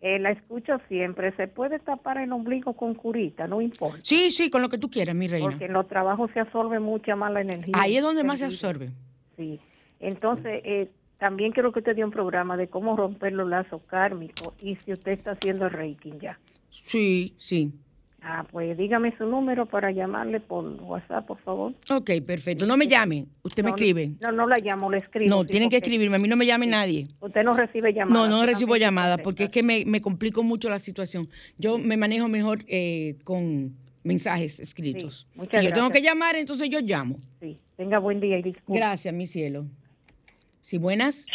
Eh, 0.00 0.18
la 0.18 0.30
escucho 0.30 0.78
siempre. 0.88 1.30
¿Se 1.36 1.46
puede 1.46 1.78
tapar 1.78 2.16
el 2.16 2.32
ombligo 2.32 2.72
con 2.72 2.94
curita? 2.94 3.46
No 3.46 3.60
importa. 3.60 3.98
Sí, 4.02 4.30
sí, 4.30 4.48
con 4.48 4.62
lo 4.62 4.70
que 4.70 4.78
tú 4.78 4.88
quieras, 4.88 5.14
mi 5.14 5.28
reina. 5.28 5.50
Porque 5.50 5.66
en 5.66 5.74
los 5.74 5.86
trabajos 5.88 6.30
se 6.32 6.40
absorbe 6.40 6.80
mucha 6.80 7.16
mala 7.16 7.42
energía. 7.42 7.74
Ahí 7.76 7.98
es 7.98 8.02
donde 8.02 8.24
más 8.24 8.38
se 8.38 8.46
absorbe. 8.46 8.92
Sí. 9.36 9.60
Entonces, 10.00 10.62
eh, 10.64 10.88
también 11.18 11.52
quiero 11.52 11.70
que 11.70 11.80
usted 11.80 11.96
dé 11.96 12.02
un 12.02 12.12
programa 12.12 12.56
de 12.56 12.68
cómo 12.68 12.96
romper 12.96 13.34
los 13.34 13.46
lazos 13.46 13.82
kármicos 13.88 14.54
y 14.58 14.76
si 14.76 14.92
usted 14.92 15.12
está 15.12 15.32
haciendo 15.32 15.68
Reiki 15.68 16.14
ya. 16.18 16.38
Sí, 16.84 17.34
sí. 17.38 17.72
Ah, 18.28 18.44
pues 18.50 18.76
dígame 18.76 19.16
su 19.16 19.24
número 19.24 19.66
para 19.66 19.92
llamarle 19.92 20.40
por 20.40 20.64
WhatsApp, 20.82 21.26
por 21.26 21.38
favor. 21.42 21.74
Ok, 21.88 22.10
perfecto. 22.26 22.66
No 22.66 22.76
me 22.76 22.88
llame, 22.88 23.26
usted 23.44 23.62
me 23.62 23.70
No, 23.70 23.76
escribe. 23.76 24.14
No, 24.20 24.32
no 24.32 24.48
la 24.48 24.58
llamo, 24.58 24.90
le 24.90 24.98
escribo. 24.98 25.30
No, 25.30 25.42
sí, 25.42 25.50
tienen 25.50 25.70
que 25.70 25.76
escribirme. 25.76 26.16
A 26.16 26.18
mí 26.18 26.26
no 26.26 26.34
me 26.34 26.44
llame 26.44 26.66
nadie. 26.66 27.06
Usted 27.20 27.44
no 27.44 27.54
recibe 27.54 27.92
llamadas. 27.92 28.28
No, 28.28 28.36
no 28.36 28.44
recibo 28.44 28.74
llamadas 28.76 29.20
porque 29.20 29.44
es 29.44 29.50
que 29.50 29.62
me, 29.62 29.84
me 29.86 30.00
complico 30.00 30.42
mucho 30.42 30.68
la 30.68 30.80
situación. 30.80 31.28
Yo 31.56 31.78
me 31.78 31.96
manejo 31.96 32.26
mejor 32.26 32.64
eh, 32.66 33.16
con 33.22 33.76
mensajes 34.02 34.58
escritos. 34.58 35.28
Sí, 35.30 35.38
muchas 35.38 35.60
si 35.60 35.68
yo 35.68 35.72
tengo 35.72 35.90
que 35.90 36.02
llamar, 36.02 36.34
entonces 36.34 36.68
yo 36.68 36.80
llamo. 36.80 37.18
Sí, 37.38 37.58
tenga 37.76 38.00
buen 38.00 38.20
día 38.20 38.38
y 38.38 38.42
disculpe. 38.42 38.80
Gracias, 38.80 39.14
mi 39.14 39.28
cielo. 39.28 39.66
Sí, 40.62 40.78
buenas. 40.78 41.26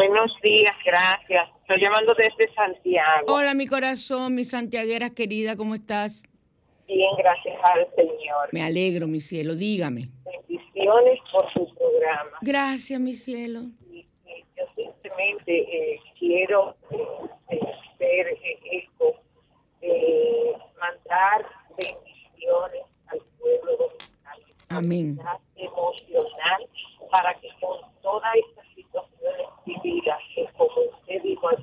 Buenos 0.00 0.32
días, 0.42 0.74
gracias. 0.82 1.46
Estoy 1.60 1.78
llamando 1.82 2.14
desde 2.14 2.50
Santiago. 2.54 3.34
Hola, 3.34 3.52
mi 3.52 3.66
corazón, 3.66 4.34
mi 4.34 4.46
santiaguera 4.46 5.10
querida, 5.10 5.56
¿cómo 5.58 5.74
estás? 5.74 6.22
Bien, 6.88 7.10
gracias 7.18 7.54
al 7.62 7.86
Señor. 7.94 8.48
Me 8.52 8.62
alegro, 8.62 9.06
mi 9.06 9.20
cielo, 9.20 9.54
dígame. 9.54 10.08
Bendiciones 10.24 11.18
por 11.30 11.52
su 11.52 11.68
programa. 11.74 12.30
Gracias, 12.40 12.98
mi 12.98 13.12
cielo. 13.12 13.60
Y, 13.92 13.98
y 13.98 14.44
yo 14.56 14.64
simplemente 14.74 15.52
eh, 15.94 16.00
quiero 16.18 16.74
eh, 17.50 17.60
ser 17.98 18.26
eh, 18.28 18.58
eco, 18.72 19.16
eh, 19.82 20.54
mandar 20.80 21.44
bendiciones 21.76 22.84
al 23.08 23.18
pueblo 23.38 23.76
dominicano. 23.76 24.46
Amén. 24.70 25.18
Emocional 25.56 26.66
para 27.10 27.34
que 27.40 27.48
con 27.60 27.76
todas 28.02 28.34
estas 28.36 28.64
situaciones 28.74 29.46
vividas, 29.66 30.18
que 30.34 30.46
como 30.56 30.80
usted 30.92 31.20
dijo 31.22 31.48
al 31.48 31.56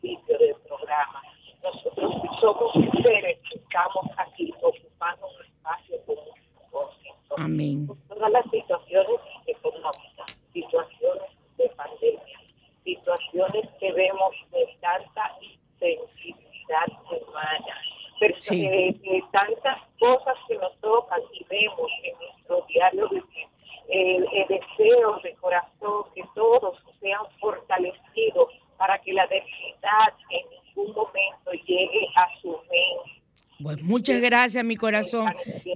principio 0.00 0.38
del 0.38 0.54
programa, 0.66 1.22
nosotros 1.62 2.12
somos 2.40 2.72
seres 3.02 3.38
que 3.50 3.58
estamos 3.58 4.06
aquí 4.16 4.52
ocupando 4.62 5.26
un 5.26 5.44
espacio 5.44 5.96
con 6.06 6.16
un 6.18 6.54
propósito. 6.70 7.34
Amén. 7.36 7.86
Todas 8.08 8.30
las 8.32 8.44
situaciones 8.50 9.20
económicas, 9.46 10.38
situaciones 10.54 11.30
de 11.58 11.68
pandemia, 11.76 12.40
situaciones 12.82 13.68
que 13.78 13.92
vemos 13.92 14.34
de 14.52 14.66
tanta 14.80 15.32
insensibilidad 15.42 16.88
humana, 17.10 17.76
pero 18.20 18.34
Sí. 18.40 18.64
eh, 18.64 18.88
eh, 19.04 19.22
tantas 19.32 19.78
cosas 20.00 20.34
que 20.48 20.56
nos 20.56 20.74
tocan 20.80 21.20
y 21.34 21.44
vemos 21.44 21.90
en 22.04 22.14
nuestro 22.18 22.64
diario 22.68 23.08
vivir. 23.10 23.48
El, 23.86 24.26
el 24.32 24.48
deseo 24.48 25.20
de 25.22 25.34
corazón 25.34 26.04
que 26.14 26.24
todos 26.34 26.78
sean 27.00 27.20
fortalecidos 27.38 28.48
para 28.78 28.98
que 29.02 29.12
la 29.12 29.26
debilidad 29.26 30.14
en 30.30 30.46
ningún 30.50 30.94
momento 30.94 31.52
llegue 31.66 32.08
a 32.16 32.26
su 32.40 32.48
mente. 32.48 33.22
Pues 33.62 33.82
muchas 33.82 34.13
gracias, 34.24 34.64
mi 34.64 34.76
corazón. 34.76 35.26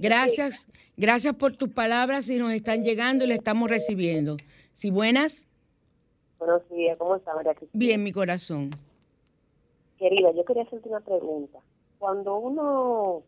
Gracias, 0.01 0.67
gracias 0.97 1.35
por 1.35 1.55
tus 1.55 1.69
palabras 1.69 2.27
y 2.29 2.37
nos 2.37 2.51
están 2.51 2.83
llegando 2.83 3.23
y 3.23 3.27
las 3.27 3.37
estamos 3.37 3.69
recibiendo. 3.69 4.37
Sí, 4.73 4.89
buenas. 4.91 5.47
Buenos 6.39 6.67
días, 6.69 6.97
¿cómo 6.97 7.15
está 7.17 7.33
María 7.35 7.53
Cristina? 7.53 7.79
Bien, 7.79 8.01
mi 8.03 8.11
corazón. 8.11 8.71
Querida, 9.97 10.31
yo 10.31 10.45
quería 10.45 10.63
hacerte 10.63 10.87
una 10.89 11.01
pregunta. 11.01 11.59
Cuando 11.97 12.37
uno 12.37 13.23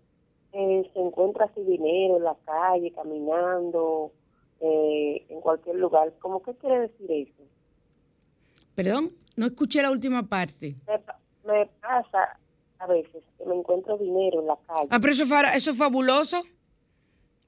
eh, 0.53 0.89
se 0.93 0.99
encuentra 0.99 1.49
sin 1.53 1.65
dinero 1.67 2.17
en 2.17 2.23
la 2.23 2.35
calle, 2.45 2.91
caminando, 2.93 4.11
eh, 4.61 5.25
en 5.29 5.41
cualquier 5.41 5.75
lugar, 5.75 6.13
¿cómo 6.19 6.41
qué 6.41 6.53
quiere 6.55 6.79
decir 6.81 7.11
eso? 7.11 7.43
Perdón, 8.75 9.11
no 9.35 9.45
escuché 9.47 9.81
la 9.81 9.91
última 9.91 10.23
parte. 10.23 10.75
Me, 10.87 10.99
pa- 10.99 11.19
me 11.45 11.65
pasa 11.81 12.39
a 12.81 12.87
veces 12.87 13.23
que 13.37 13.45
me 13.45 13.55
encuentro 13.55 13.97
dinero 13.97 14.41
en 14.41 14.47
la 14.47 14.57
calle. 14.67 14.87
Ah, 14.89 14.99
pero 14.99 15.13
eso, 15.13 15.23
eso 15.53 15.71
es 15.71 15.77
fabuloso. 15.77 16.43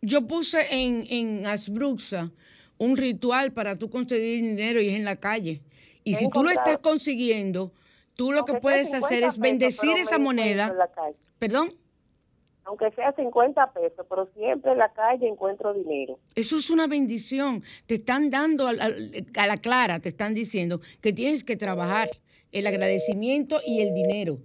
Yo 0.01 0.27
puse 0.27 0.67
en, 0.69 1.05
en 1.09 1.45
Asbruxa 1.47 2.29
un 2.77 2.95
ritual 2.95 3.51
para 3.51 3.75
tú 3.75 3.89
conseguir 3.89 4.43
dinero 4.43 4.79
y 4.79 4.89
es 4.89 4.95
en 4.95 5.05
la 5.05 5.15
calle. 5.15 5.61
Y 6.03 6.15
si 6.15 6.29
tú 6.29 6.43
lo 6.43 6.51
estás 6.51 6.77
consiguiendo, 6.77 7.71
tú 8.15 8.31
lo 8.31 8.39
Aunque 8.39 8.53
que 8.53 8.59
puedes 8.59 8.88
50 8.88 9.05
hacer 9.05 9.23
es 9.23 9.39
bendecir 9.39 9.97
esa 9.97 10.19
moneda. 10.19 10.75
Perdón, 11.39 11.73
Aunque 12.65 12.91
sea 12.91 13.11
50 13.13 13.73
pesos, 13.73 14.05
pero 14.07 14.29
siempre 14.38 14.73
en 14.73 14.77
la 14.77 14.93
calle 14.93 15.27
encuentro 15.27 15.73
dinero. 15.73 16.19
eso 16.36 16.57
es 16.57 16.69
una 16.69 16.86
bendición. 16.86 17.63
Te 17.88 17.95
están 17.95 18.29
dando 18.29 18.67
a 18.67 18.73
la 18.73 19.57
clara, 19.57 19.99
te 19.99 20.09
están 20.09 20.34
diciendo 20.34 20.81
que 21.01 21.11
tienes 21.11 21.43
que 21.43 21.55
trabajar 21.57 22.09
el 22.51 22.67
agradecimiento 22.67 23.59
y 23.65 23.81
el 23.81 23.95
dinero. 23.95 24.38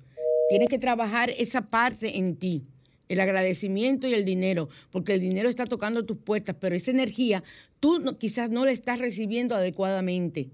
Tienes 0.48 0.68
que 0.68 0.78
trabajar 0.78 1.30
esa 1.30 1.62
parte 1.70 2.16
en 2.18 2.36
ti, 2.36 2.62
el 3.08 3.20
agradecimiento 3.20 4.08
y 4.08 4.14
el 4.14 4.24
dinero, 4.24 4.68
porque 4.90 5.14
el 5.14 5.20
dinero 5.20 5.48
está 5.48 5.64
tocando 5.66 6.04
tus 6.04 6.18
puertas, 6.18 6.56
pero 6.58 6.74
esa 6.74 6.90
energía 6.90 7.42
tú 7.80 7.98
no- 8.00 8.14
quizás 8.14 8.50
no 8.50 8.64
la 8.64 8.72
estás 8.72 8.98
recibiendo 8.98 9.54
adecuadamente. 9.54 10.48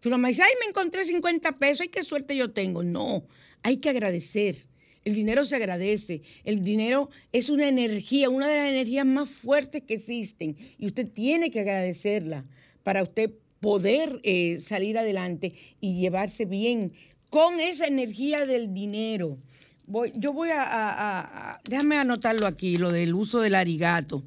Tú 0.00 0.08
nomás 0.08 0.30
dices, 0.30 0.46
ay, 0.46 0.54
me 0.60 0.66
encontré 0.70 1.04
50 1.04 1.52
pesos, 1.52 1.82
ay, 1.82 1.88
qué 1.88 2.02
suerte 2.02 2.34
yo 2.36 2.52
tengo. 2.52 2.82
No, 2.82 3.24
hay 3.62 3.76
que 3.78 3.90
agradecer. 3.90 4.64
El 5.04 5.14
dinero 5.14 5.44
se 5.44 5.56
agradece. 5.56 6.22
El 6.44 6.62
dinero 6.62 7.10
es 7.32 7.50
una 7.50 7.68
energía, 7.68 8.30
una 8.30 8.48
de 8.48 8.56
las 8.56 8.68
energías 8.68 9.06
más 9.06 9.28
fuertes 9.28 9.82
que 9.82 9.94
existen. 9.94 10.56
Y 10.78 10.86
usted 10.86 11.08
tiene 11.10 11.50
que 11.50 11.60
agradecerla 11.60 12.44
para 12.82 13.02
usted 13.02 13.30
poder 13.60 14.20
eh, 14.22 14.58
salir 14.58 14.96
adelante 14.96 15.52
y 15.80 16.00
llevarse 16.00 16.46
bien 16.46 16.92
con 17.30 17.60
esa 17.60 17.86
energía 17.86 18.44
del 18.46 18.74
dinero. 18.74 19.38
Voy, 19.86 20.12
yo 20.16 20.32
voy 20.32 20.50
a, 20.50 20.62
a- 20.62 21.60
déjame 21.68 21.96
anotarlo 21.96 22.46
aquí, 22.46 22.76
lo 22.76 22.90
del 22.92 23.14
uso 23.14 23.40
del 23.40 23.54
arigato, 23.54 24.22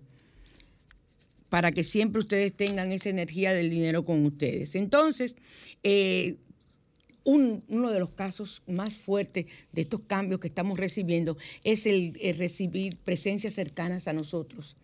para 1.49 1.71
que 1.71 1.83
siempre 1.83 2.21
ustedes 2.21 2.53
tengan 2.53 2.91
esa 2.91 3.09
energía 3.09 3.53
del 3.53 3.69
dinero 3.69 4.03
con 4.03 4.25
ustedes. 4.25 4.75
Entonces, 4.75 5.35
eh, 5.83 6.35
un- 7.23 7.63
uno 7.69 7.91
de 7.91 7.99
los 7.99 8.11
casos 8.11 8.61
más 8.67 8.95
fuertes 8.95 9.45
de 9.71 9.81
estos 9.83 10.01
cambios 10.07 10.41
que 10.41 10.47
estamos 10.47 10.77
recibiendo 10.79 11.37
es 11.63 11.85
el, 11.85 12.17
el 12.21 12.37
recibir 12.37 12.97
presencias 12.97 13.53
cercanas 13.53 14.07
a 14.07 14.13
nosotros, 14.13 14.75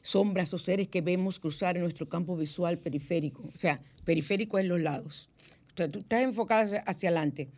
sombras 0.00 0.54
o 0.54 0.58
seres 0.58 0.88
que 0.88 1.00
vemos 1.02 1.38
cruzar 1.38 1.76
en 1.76 1.82
nuestro 1.82 2.08
campo 2.08 2.36
visual 2.36 2.78
periférico, 2.78 3.42
o 3.54 3.58
sea, 3.58 3.80
periférico 4.04 4.58
en 4.58 4.68
los 4.68 4.80
lados. 4.80 5.28
O 5.74 5.76
sea, 5.76 5.88
tú 5.88 5.98
estás 5.98 6.22
enfocada 6.22 6.78
hacia, 6.86 7.08
adelante. 7.08 7.50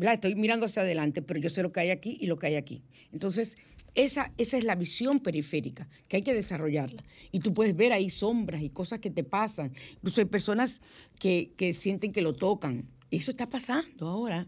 Estoy 0.00 0.36
mirando 0.36 0.66
hacia 0.66 0.82
adelante, 0.82 1.22
pero 1.22 1.40
yo 1.40 1.50
sé 1.50 1.62
lo 1.62 1.72
que 1.72 1.80
hay 1.80 1.90
aquí 1.90 2.16
y 2.20 2.26
lo 2.26 2.38
que 2.38 2.46
hay 2.46 2.54
aquí. 2.54 2.82
Entonces, 3.12 3.56
esa, 3.96 4.32
esa 4.38 4.58
es 4.58 4.64
la 4.64 4.76
visión 4.76 5.18
periférica, 5.18 5.88
que 6.06 6.16
hay 6.16 6.22
que 6.22 6.34
desarrollarla. 6.34 7.02
Y 7.32 7.40
tú 7.40 7.52
puedes 7.52 7.76
ver 7.76 7.92
ahí 7.92 8.10
sombras 8.10 8.62
y 8.62 8.70
cosas 8.70 9.00
que 9.00 9.10
te 9.10 9.24
pasan. 9.24 9.72
Incluso 9.96 10.20
hay 10.20 10.26
personas 10.26 10.80
que, 11.18 11.52
que 11.56 11.74
sienten 11.74 12.12
que 12.12 12.22
lo 12.22 12.34
tocan. 12.34 12.88
Eso 13.10 13.32
está 13.32 13.48
pasando 13.48 14.08
ahora. 14.08 14.46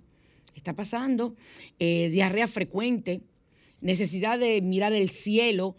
Está 0.54 0.72
pasando. 0.72 1.34
Eh, 1.80 2.10
diarrea 2.10 2.46
frecuente, 2.48 3.22
necesidad 3.80 4.38
de 4.38 4.60
mirar 4.62 4.92
el 4.92 5.10
cielo, 5.10 5.76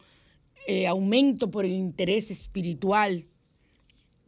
eh, 0.67 0.85
aumento 0.85 1.49
por 1.49 1.63
el 1.63 1.71
interés 1.71 2.29
espiritual, 2.29 3.25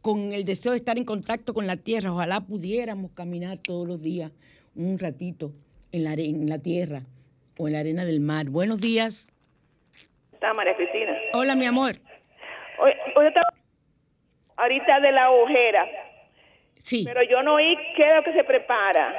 con 0.02 0.32
el 0.32 0.44
deseo 0.44 0.72
de 0.72 0.78
estar 0.78 0.96
en 0.98 1.04
contacto 1.04 1.54
con 1.54 1.66
la 1.66 1.76
tierra. 1.76 2.12
Ojalá 2.12 2.40
pudiéramos 2.40 3.10
caminar 3.12 3.58
todos 3.58 3.86
los 3.86 4.00
días 4.02 4.32
un 4.74 4.98
ratito 4.98 5.52
en 5.92 6.04
la, 6.04 6.12
en 6.14 6.48
la 6.48 6.58
tierra 6.58 7.02
o 7.58 7.66
en 7.66 7.74
la 7.74 7.80
arena 7.80 8.04
del 8.04 8.20
mar. 8.20 8.46
Buenos 8.46 8.80
días. 8.80 9.32
Está 10.32 10.54
María 10.54 10.74
Cristina. 10.76 11.12
Hola, 11.34 11.54
mi 11.54 11.66
amor. 11.66 11.96
Hoy, 12.82 12.92
hoy 13.16 13.26
estaba 13.26 13.46
ahorita 14.56 15.00
de 15.00 15.12
la 15.12 15.30
ojera, 15.30 15.86
Sí. 16.82 17.02
pero 17.04 17.20
yo 17.22 17.42
no 17.42 17.54
oí 17.54 17.76
qué 17.96 18.08
es 18.08 18.16
lo 18.16 18.22
que 18.24 18.32
se 18.32 18.44
prepara. 18.44 19.14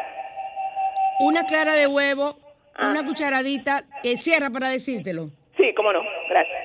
Una 1.19 1.45
clara 1.45 1.73
de 1.73 1.85
huevo, 1.85 2.37
una 2.79 3.05
cucharadita, 3.05 3.83
que 4.01 4.17
cierra 4.17 4.49
para 4.49 4.69
decírtelo. 4.69 5.29
Sí, 5.57 5.71
cómo 5.75 5.93
no, 5.93 6.01
gracias. 6.29 6.57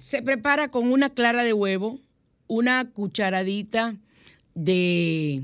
Se 0.00 0.22
prepara 0.22 0.68
con 0.68 0.92
una 0.92 1.10
clara 1.12 1.42
de 1.42 1.52
huevo, 1.52 1.98
una 2.52 2.90
cucharadita 2.90 3.96
de, 4.54 5.42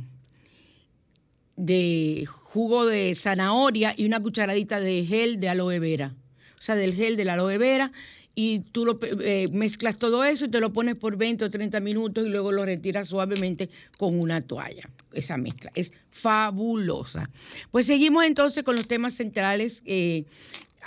de 1.56 2.26
jugo 2.26 2.84
de 2.84 3.14
zanahoria 3.14 3.94
y 3.96 4.04
una 4.04 4.20
cucharadita 4.20 4.78
de 4.78 5.06
gel 5.06 5.40
de 5.40 5.48
aloe 5.48 5.78
vera. 5.78 6.14
O 6.58 6.62
sea, 6.62 6.74
del 6.74 6.94
gel 6.94 7.16
de 7.16 7.24
la 7.24 7.32
aloe 7.32 7.56
vera 7.56 7.92
y 8.34 8.58
tú 8.58 8.84
lo 8.84 8.98
eh, 9.22 9.46
mezclas 9.52 9.96
todo 9.96 10.22
eso 10.22 10.44
y 10.44 10.50
te 10.50 10.60
lo 10.60 10.70
pones 10.70 10.98
por 10.98 11.16
20 11.16 11.46
o 11.46 11.50
30 11.50 11.80
minutos 11.80 12.26
y 12.26 12.28
luego 12.28 12.52
lo 12.52 12.66
retiras 12.66 13.08
suavemente 13.08 13.70
con 13.96 14.20
una 14.20 14.42
toalla. 14.42 14.90
Esa 15.14 15.38
mezcla 15.38 15.72
es 15.74 15.92
fabulosa. 16.10 17.30
Pues 17.70 17.86
seguimos 17.86 18.26
entonces 18.26 18.64
con 18.64 18.76
los 18.76 18.86
temas 18.86 19.14
centrales. 19.14 19.82
eh, 19.86 20.26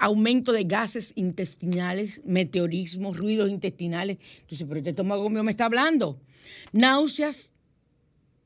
aumento 0.02 0.52
de 0.52 0.64
gases 0.64 1.14
intestinales, 1.16 2.22
meteorismo, 2.26 3.14
ruidos 3.14 3.52
intestinales. 3.52 4.18
Entonces, 4.42 4.66
pero 4.68 4.80
este 4.80 4.90
estómago 4.90 5.30
mío 5.30 5.44
me 5.44 5.52
está 5.52 5.66
hablando. 5.66 6.20
Náuseas, 6.74 7.52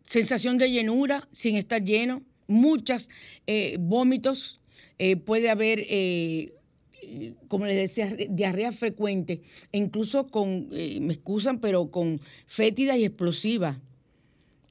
sensación 0.06 0.58
de 0.58 0.70
llenura 0.70 1.30
sin 1.32 1.56
estar 1.56 1.82
lleno, 1.82 2.24
muchas 2.47 3.08
eh, 3.47 3.78
vómitos, 3.80 4.60
eh, 4.99 5.16
puede 5.16 5.49
haber, 5.49 5.86
eh, 5.88 6.51
como 7.47 7.66
les 7.66 7.78
decía, 7.78 8.14
diarrea 8.30 8.74
frecuente, 8.74 9.41
e 9.72 9.78
incluso 9.78 10.28
con, 10.28 10.68
me 10.70 11.14
excusan, 11.14 11.60
pero 11.62 11.89
con 11.89 12.20
fétidas 12.47 12.97
y 12.97 13.06
explosivas. 13.06 13.78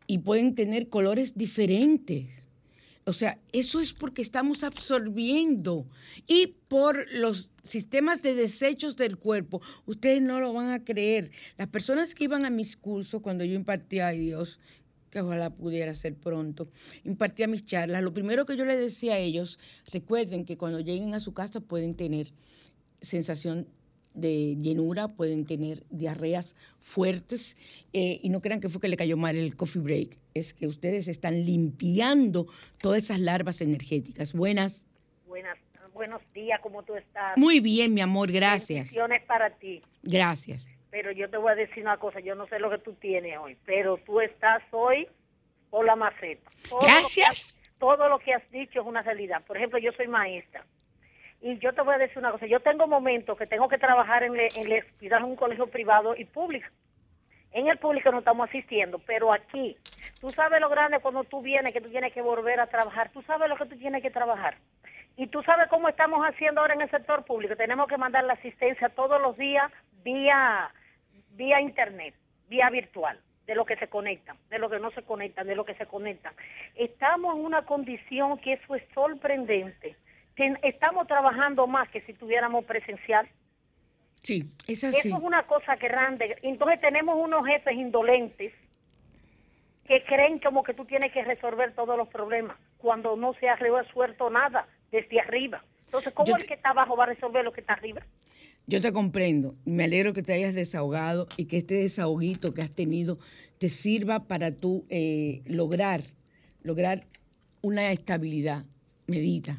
Y 0.06 0.18
pueden 0.18 0.54
tener 0.54 0.90
colores 0.90 1.34
diferentes. 1.34 2.26
O 3.06 3.12
sea, 3.12 3.38
eso 3.52 3.80
es 3.80 3.92
porque 3.92 4.22
estamos 4.22 4.64
absorbiendo 4.64 5.86
y 6.26 6.54
por 6.68 7.12
los 7.12 7.50
sistemas 7.62 8.22
de 8.22 8.34
desechos 8.34 8.96
del 8.96 9.18
cuerpo. 9.18 9.60
Ustedes 9.84 10.22
no 10.22 10.40
lo 10.40 10.52
van 10.54 10.70
a 10.70 10.84
creer. 10.84 11.30
Las 11.58 11.68
personas 11.68 12.14
que 12.14 12.24
iban 12.24 12.46
a 12.46 12.50
mis 12.50 12.76
cursos 12.76 13.20
cuando 13.20 13.44
yo 13.44 13.54
impartía 13.54 14.08
a 14.08 14.12
Dios, 14.12 14.58
que 15.10 15.20
ojalá 15.20 15.50
pudiera 15.50 15.92
ser 15.94 16.14
pronto, 16.14 16.68
impartía 17.04 17.46
mis 17.46 17.64
charlas, 17.64 18.02
lo 18.02 18.14
primero 18.14 18.46
que 18.46 18.56
yo 18.56 18.64
les 18.64 18.78
decía 18.78 19.14
a 19.14 19.18
ellos, 19.18 19.58
recuerden 19.92 20.44
que 20.44 20.56
cuando 20.56 20.80
lleguen 20.80 21.14
a 21.14 21.20
su 21.20 21.32
casa 21.34 21.60
pueden 21.60 21.94
tener 21.94 22.32
sensación 23.00 23.68
de 24.14 24.56
llenura, 24.56 25.08
pueden 25.08 25.44
tener 25.44 25.84
diarreas 25.90 26.56
fuertes 26.80 27.56
eh, 27.92 28.18
y 28.22 28.28
no 28.30 28.40
crean 28.40 28.60
que 28.60 28.68
fue 28.68 28.80
que 28.80 28.88
le 28.88 28.96
cayó 28.96 29.16
mal 29.16 29.36
el 29.36 29.56
coffee 29.56 29.82
break, 29.82 30.18
es 30.34 30.52
que 30.52 30.66
ustedes 30.66 31.08
están 31.08 31.42
limpiando 31.44 32.46
todas 32.80 33.04
esas 33.04 33.20
larvas 33.20 33.60
energéticas. 33.60 34.32
Buenas. 34.32 34.86
Buenas, 35.26 35.56
buenos 35.92 36.20
días, 36.32 36.60
¿cómo 36.60 36.82
tú 36.82 36.94
estás? 36.96 37.36
Muy 37.38 37.60
bien, 37.60 37.94
mi 37.94 38.00
amor, 38.00 38.30
gracias. 38.30 38.78
Bendiciones 38.86 39.22
para 39.22 39.50
ti. 39.50 39.80
Gracias. 40.02 40.70
Pero 40.90 41.10
yo 41.12 41.28
te 41.30 41.36
voy 41.36 41.52
a 41.52 41.54
decir 41.56 41.82
una 41.82 41.96
cosa, 41.98 42.20
yo 42.20 42.34
no 42.34 42.46
sé 42.48 42.58
lo 42.58 42.70
que 42.70 42.78
tú 42.78 42.92
tienes 42.94 43.36
hoy, 43.38 43.56
pero 43.64 43.96
tú 43.98 44.20
estás 44.20 44.62
hoy 44.70 45.08
por 45.70 45.84
la 45.86 45.96
maceta. 45.96 46.50
Todo 46.68 46.80
lo 46.80 46.86
que 46.86 46.92
Gracias. 46.92 47.28
has- 47.28 47.60
todo 47.78 48.08
lo 48.08 48.18
que 48.20 48.32
has 48.32 48.48
dicho 48.50 48.80
es 48.80 48.86
una 48.86 49.02
realidad. 49.02 49.42
Por 49.46 49.56
ejemplo, 49.56 49.78
yo 49.78 49.92
soy 49.92 50.06
maestra. 50.08 50.64
Y 51.42 51.58
yo 51.58 51.72
te 51.74 51.82
voy 51.82 51.94
a 51.94 51.98
decir 51.98 52.18
una 52.18 52.30
cosa, 52.32 52.46
yo 52.46 52.60
tengo 52.60 52.86
momentos 52.86 53.36
que 53.36 53.46
tengo 53.46 53.68
que 53.68 53.76
trabajar 53.76 54.22
en, 54.22 54.34
la 54.36 54.44
en 54.46 54.72
en 55.00 55.24
un 55.24 55.36
colegio 55.36 55.66
privado 55.66 56.16
y 56.16 56.24
público. 56.24 56.66
En 57.52 57.68
el 57.68 57.76
público 57.78 58.10
no 58.10 58.20
estamos 58.20 58.48
asistiendo, 58.48 58.98
pero 59.00 59.32
aquí, 59.32 59.76
tú 60.24 60.30
sabes 60.30 60.58
lo 60.58 60.70
grande 60.70 61.00
cuando 61.00 61.22
tú 61.24 61.42
vienes, 61.42 61.74
que 61.74 61.82
tú 61.82 61.90
tienes 61.90 62.10
que 62.10 62.22
volver 62.22 62.58
a 62.58 62.66
trabajar, 62.66 63.10
tú 63.10 63.20
sabes 63.24 63.46
lo 63.46 63.56
que 63.56 63.66
tú 63.66 63.76
tienes 63.76 64.00
que 64.00 64.10
trabajar. 64.10 64.56
Y 65.18 65.26
tú 65.26 65.42
sabes 65.42 65.68
cómo 65.68 65.86
estamos 65.86 66.24
haciendo 66.26 66.62
ahora 66.62 66.72
en 66.72 66.80
el 66.80 66.90
sector 66.90 67.26
público. 67.26 67.56
Tenemos 67.56 67.86
que 67.88 67.98
mandar 67.98 68.24
la 68.24 68.32
asistencia 68.32 68.88
todos 68.88 69.20
los 69.20 69.36
días 69.36 69.70
vía, 70.02 70.72
vía 71.32 71.60
internet, 71.60 72.14
vía 72.48 72.70
virtual, 72.70 73.20
de 73.46 73.54
lo 73.54 73.66
que 73.66 73.76
se 73.76 73.88
conectan, 73.88 74.38
de 74.48 74.58
lo 74.58 74.70
que 74.70 74.78
no 74.78 74.90
se 74.92 75.02
conectan, 75.02 75.46
de 75.46 75.56
lo 75.56 75.66
que 75.66 75.74
se 75.74 75.84
conectan. 75.84 76.32
Estamos 76.74 77.36
en 77.36 77.44
una 77.44 77.66
condición 77.66 78.38
que 78.38 78.54
eso 78.54 78.76
es 78.76 78.82
sorprendente. 78.94 79.94
Estamos 80.62 81.06
trabajando 81.06 81.66
más 81.66 81.86
que 81.90 82.00
si 82.00 82.14
tuviéramos 82.14 82.64
presencial. 82.64 83.28
Sí, 84.22 84.50
es 84.66 84.84
así. 84.84 85.08
Eso 85.08 85.18
es 85.18 85.22
una 85.22 85.42
cosa 85.42 85.76
grande. 85.76 86.38
Entonces 86.40 86.80
tenemos 86.80 87.14
unos 87.14 87.44
jefes 87.44 87.74
indolentes 87.74 88.54
que 89.86 90.02
creen 90.04 90.38
como 90.38 90.62
que 90.62 90.74
tú 90.74 90.84
tienes 90.84 91.12
que 91.12 91.22
resolver 91.24 91.74
todos 91.74 91.96
los 91.96 92.08
problemas 92.08 92.56
cuando 92.78 93.16
no 93.16 93.34
se 93.34 93.48
ha 93.48 93.56
resuelto 93.56 94.30
nada 94.30 94.66
desde 94.90 95.20
arriba. 95.20 95.62
Entonces, 95.86 96.12
¿cómo 96.12 96.36
el 96.36 96.46
que 96.46 96.54
está 96.54 96.70
abajo 96.70 96.96
va 96.96 97.04
a 97.04 97.08
resolver 97.08 97.44
lo 97.44 97.52
que 97.52 97.60
está 97.60 97.74
arriba? 97.74 98.02
Yo 98.66 98.80
te 98.80 98.92
comprendo. 98.92 99.54
Me 99.66 99.84
alegro 99.84 100.14
que 100.14 100.22
te 100.22 100.32
hayas 100.32 100.54
desahogado 100.54 101.28
y 101.36 101.46
que 101.46 101.58
este 101.58 101.74
desahoguito 101.74 102.54
que 102.54 102.62
has 102.62 102.74
tenido 102.74 103.18
te 103.58 103.68
sirva 103.68 104.26
para 104.26 104.52
tú 104.52 104.86
eh, 104.88 105.42
lograr, 105.44 106.02
lograr 106.62 107.04
una 107.60 107.92
estabilidad. 107.92 108.64
Medita 109.06 109.58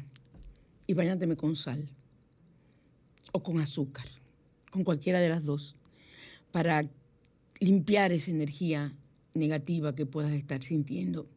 y 0.88 0.94
bañáteme 0.94 1.36
con 1.36 1.54
sal 1.54 1.88
o 3.30 3.42
con 3.42 3.60
azúcar, 3.60 4.06
con 4.70 4.82
cualquiera 4.82 5.20
de 5.20 5.28
las 5.28 5.44
dos, 5.44 5.76
para 6.50 6.84
limpiar 7.60 8.12
esa 8.12 8.32
energía 8.32 8.92
negativa 9.36 9.94
que 9.94 10.06
puedas 10.06 10.32
estar 10.32 10.62
sintiendo. 10.62 11.28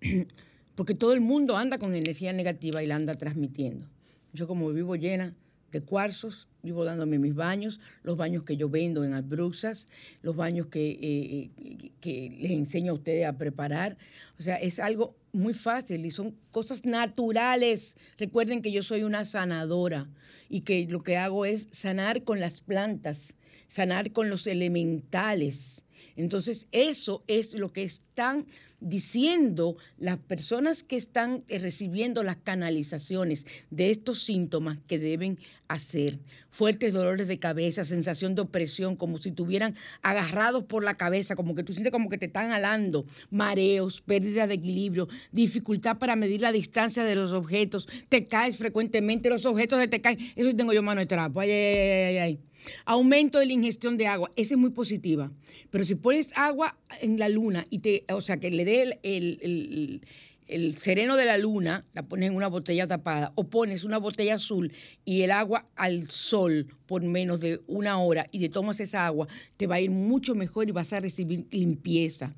Porque 0.74 0.94
todo 0.94 1.12
el 1.12 1.20
mundo 1.20 1.56
anda 1.56 1.78
con 1.78 1.94
energía 1.94 2.32
negativa 2.32 2.82
y 2.82 2.86
la 2.86 2.96
anda 2.96 3.14
transmitiendo. 3.14 3.88
Yo 4.32 4.46
como 4.46 4.70
vivo 4.70 4.94
llena 4.96 5.34
de 5.72 5.82
cuarzos, 5.82 6.48
vivo 6.62 6.84
dándome 6.84 7.18
mis 7.18 7.34
baños, 7.34 7.80
los 8.02 8.16
baños 8.16 8.44
que 8.44 8.56
yo 8.56 8.68
vendo 8.68 9.04
en 9.04 9.12
Albruxas, 9.12 9.86
los 10.22 10.36
baños 10.36 10.68
que, 10.68 10.90
eh, 10.90 11.50
eh, 11.56 11.90
que 12.00 12.36
les 12.38 12.52
enseño 12.52 12.92
a 12.92 12.94
ustedes 12.94 13.26
a 13.26 13.36
preparar. 13.36 13.96
O 14.38 14.42
sea, 14.42 14.56
es 14.56 14.78
algo 14.78 15.14
muy 15.32 15.54
fácil 15.54 16.06
y 16.06 16.10
son 16.10 16.34
cosas 16.52 16.84
naturales. 16.84 17.96
Recuerden 18.16 18.62
que 18.62 18.72
yo 18.72 18.82
soy 18.82 19.02
una 19.02 19.24
sanadora 19.24 20.08
y 20.48 20.62
que 20.62 20.86
lo 20.86 21.02
que 21.02 21.16
hago 21.16 21.44
es 21.44 21.68
sanar 21.70 22.24
con 22.24 22.40
las 22.40 22.60
plantas, 22.60 23.34
sanar 23.68 24.12
con 24.12 24.30
los 24.30 24.46
elementales. 24.46 25.84
Entonces, 26.18 26.66
eso 26.72 27.22
es 27.28 27.54
lo 27.54 27.72
que 27.72 27.84
están 27.84 28.44
diciendo 28.80 29.76
las 29.98 30.18
personas 30.18 30.82
que 30.82 30.96
están 30.96 31.44
eh, 31.48 31.58
recibiendo 31.58 32.22
las 32.24 32.36
canalizaciones 32.36 33.46
de 33.70 33.90
estos 33.90 34.22
síntomas 34.24 34.78
que 34.88 34.98
deben 34.98 35.38
hacer. 35.68 36.18
Fuertes 36.50 36.92
dolores 36.92 37.28
de 37.28 37.38
cabeza, 37.38 37.84
sensación 37.84 38.34
de 38.34 38.42
opresión, 38.42 38.96
como 38.96 39.18
si 39.18 39.28
estuvieran 39.28 39.76
agarrados 40.02 40.64
por 40.64 40.82
la 40.82 40.96
cabeza, 40.96 41.36
como 41.36 41.54
que 41.54 41.62
tú 41.62 41.72
sientes 41.72 41.92
como 41.92 42.08
que 42.08 42.18
te 42.18 42.26
están 42.26 42.50
alando, 42.50 43.06
mareos, 43.30 44.00
pérdida 44.00 44.48
de 44.48 44.54
equilibrio, 44.54 45.08
dificultad 45.30 45.98
para 45.98 46.16
medir 46.16 46.40
la 46.40 46.50
distancia 46.50 47.04
de 47.04 47.14
los 47.14 47.30
objetos, 47.30 47.88
te 48.08 48.24
caes 48.24 48.56
frecuentemente, 48.56 49.28
los 49.28 49.46
objetos 49.46 49.80
se 49.80 49.88
te 49.88 50.00
caen. 50.00 50.32
Eso 50.34 50.54
tengo 50.56 50.72
yo 50.72 50.82
mano 50.82 51.00
de 51.00 51.06
trapo. 51.06 51.40
Ay, 51.40 51.50
ay, 51.50 51.76
ay, 51.76 52.18
ay. 52.18 52.47
Aumento 52.84 53.38
de 53.38 53.46
la 53.46 53.52
ingestión 53.52 53.96
de 53.96 54.06
agua, 54.06 54.30
esa 54.36 54.54
es 54.54 54.58
muy 54.58 54.70
positiva. 54.70 55.30
Pero 55.70 55.84
si 55.84 55.94
pones 55.94 56.30
agua 56.36 56.76
en 57.00 57.18
la 57.18 57.28
luna 57.28 57.66
y 57.70 57.78
te, 57.78 58.04
o 58.12 58.20
sea, 58.20 58.38
que 58.38 58.50
le 58.50 58.64
dé 58.64 58.98
el, 59.02 60.00
el- 60.46 60.78
sereno 60.78 61.16
de 61.16 61.26
la 61.26 61.36
luna, 61.36 61.84
la 61.92 62.02
pones 62.04 62.30
en 62.30 62.34
una 62.36 62.48
botella 62.48 62.86
tapada, 62.86 63.32
o 63.34 63.44
pones 63.44 63.84
una 63.84 63.98
botella 63.98 64.36
azul 64.36 64.72
y 65.04 65.20
el 65.20 65.30
agua 65.30 65.66
al 65.76 66.08
sol 66.10 66.66
por 66.86 67.02
menos 67.02 67.38
de 67.40 67.60
una 67.66 67.98
hora 68.00 68.26
y 68.32 68.38
te 68.38 68.48
tomas 68.48 68.80
esa 68.80 69.04
agua, 69.06 69.28
te 69.58 69.66
va 69.66 69.74
a 69.74 69.80
ir 69.80 69.90
mucho 69.90 70.34
mejor 70.34 70.66
y 70.68 70.72
vas 70.72 70.92
a 70.94 71.00
recibir 71.00 71.44
limpieza. 71.50 72.34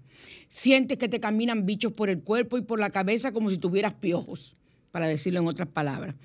Sientes 0.49 0.99
que 0.99 1.09
te 1.09 1.21
caminan 1.21 1.67
bichos 1.67 1.93
por 1.93 2.11
el 2.11 2.21
cuerpo 2.21 2.59
y 2.59 2.63
por 2.63 2.81
la 2.81 2.91
cabeza 2.91 3.31
como 3.31 3.49
si 3.49 3.59
tuvieras 3.59 3.95
piojos, 3.95 4.55
para 4.91 5.07
decirlo 5.07 5.39
en 5.39 5.47
otras 5.47 5.69
palabras 5.69 6.17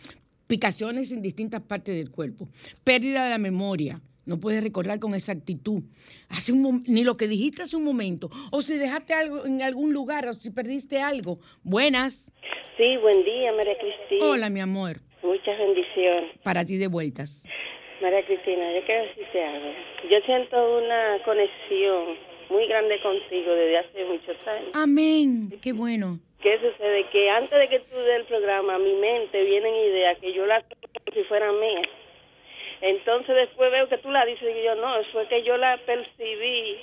picaciones 0.47 1.11
en 1.11 1.21
distintas 1.21 1.61
partes 1.61 1.95
del 1.95 2.11
cuerpo, 2.11 2.47
pérdida 2.83 3.23
de 3.25 3.29
la 3.31 3.37
memoria, 3.37 4.01
no 4.25 4.39
puedes 4.39 4.63
recordar 4.63 4.99
con 4.99 5.13
exactitud, 5.13 5.83
hace 6.29 6.51
un 6.51 6.83
ni 6.87 7.03
lo 7.03 7.15
que 7.17 7.27
dijiste 7.27 7.63
hace 7.63 7.77
un 7.77 7.83
momento, 7.83 8.29
o 8.51 8.61
si 8.61 8.77
dejaste 8.77 9.13
algo 9.13 9.45
en 9.45 9.61
algún 9.61 9.93
lugar, 9.93 10.27
o 10.27 10.33
si 10.33 10.49
perdiste 10.49 10.99
algo. 10.99 11.39
Buenas. 11.63 12.33
Sí, 12.77 12.97
buen 12.97 13.23
día, 13.23 13.53
María 13.53 13.77
Cristina. 13.77 14.25
Hola, 14.25 14.49
mi 14.49 14.59
amor. 14.59 14.99
Muchas 15.23 15.57
bendiciones. 15.57 16.31
Para 16.43 16.65
ti 16.65 16.77
de 16.77 16.87
vueltas. 16.87 17.43
María 18.01 18.25
Cristina, 18.25 18.73
yo 18.73 18.85
quiero 18.85 19.03
decirte 19.05 19.43
algo. 19.43 19.71
Yo 20.09 20.17
siento 20.25 20.77
una 20.77 21.17
conexión 21.23 22.17
muy 22.49 22.67
grande 22.67 22.99
contigo 23.01 23.51
desde 23.53 23.77
hace 23.77 24.05
muchos 24.05 24.47
años. 24.47 24.69
Amén. 24.73 25.53
Qué 25.61 25.71
bueno. 25.71 26.19
¿Qué 26.45 26.59
sucede? 26.59 27.09
Que 27.09 27.27
antes 27.31 27.57
de 27.57 27.67
que 27.69 27.79
tú 27.79 27.97
des 27.97 28.17
el 28.17 28.25
programa, 28.25 28.75
a 28.75 28.77
mi 28.77 28.93
mente 28.93 29.43
vienen 29.45 29.73
ideas 29.73 30.15
que 30.19 30.31
yo 30.31 30.45
las 30.45 30.63
tomo 30.69 30.81
como 30.93 31.15
si 31.15 31.23
fueran 31.23 31.59
mías. 31.59 31.87
Entonces 32.81 33.35
después 33.35 33.71
veo 33.71 33.89
que 33.89 33.97
tú 33.97 34.11
la 34.11 34.23
dices 34.27 34.55
y 34.55 34.63
yo 34.63 34.75
no, 34.75 34.93
fue 35.11 35.27
que 35.27 35.41
yo 35.41 35.57
la 35.57 35.75
percibí. 35.87 36.77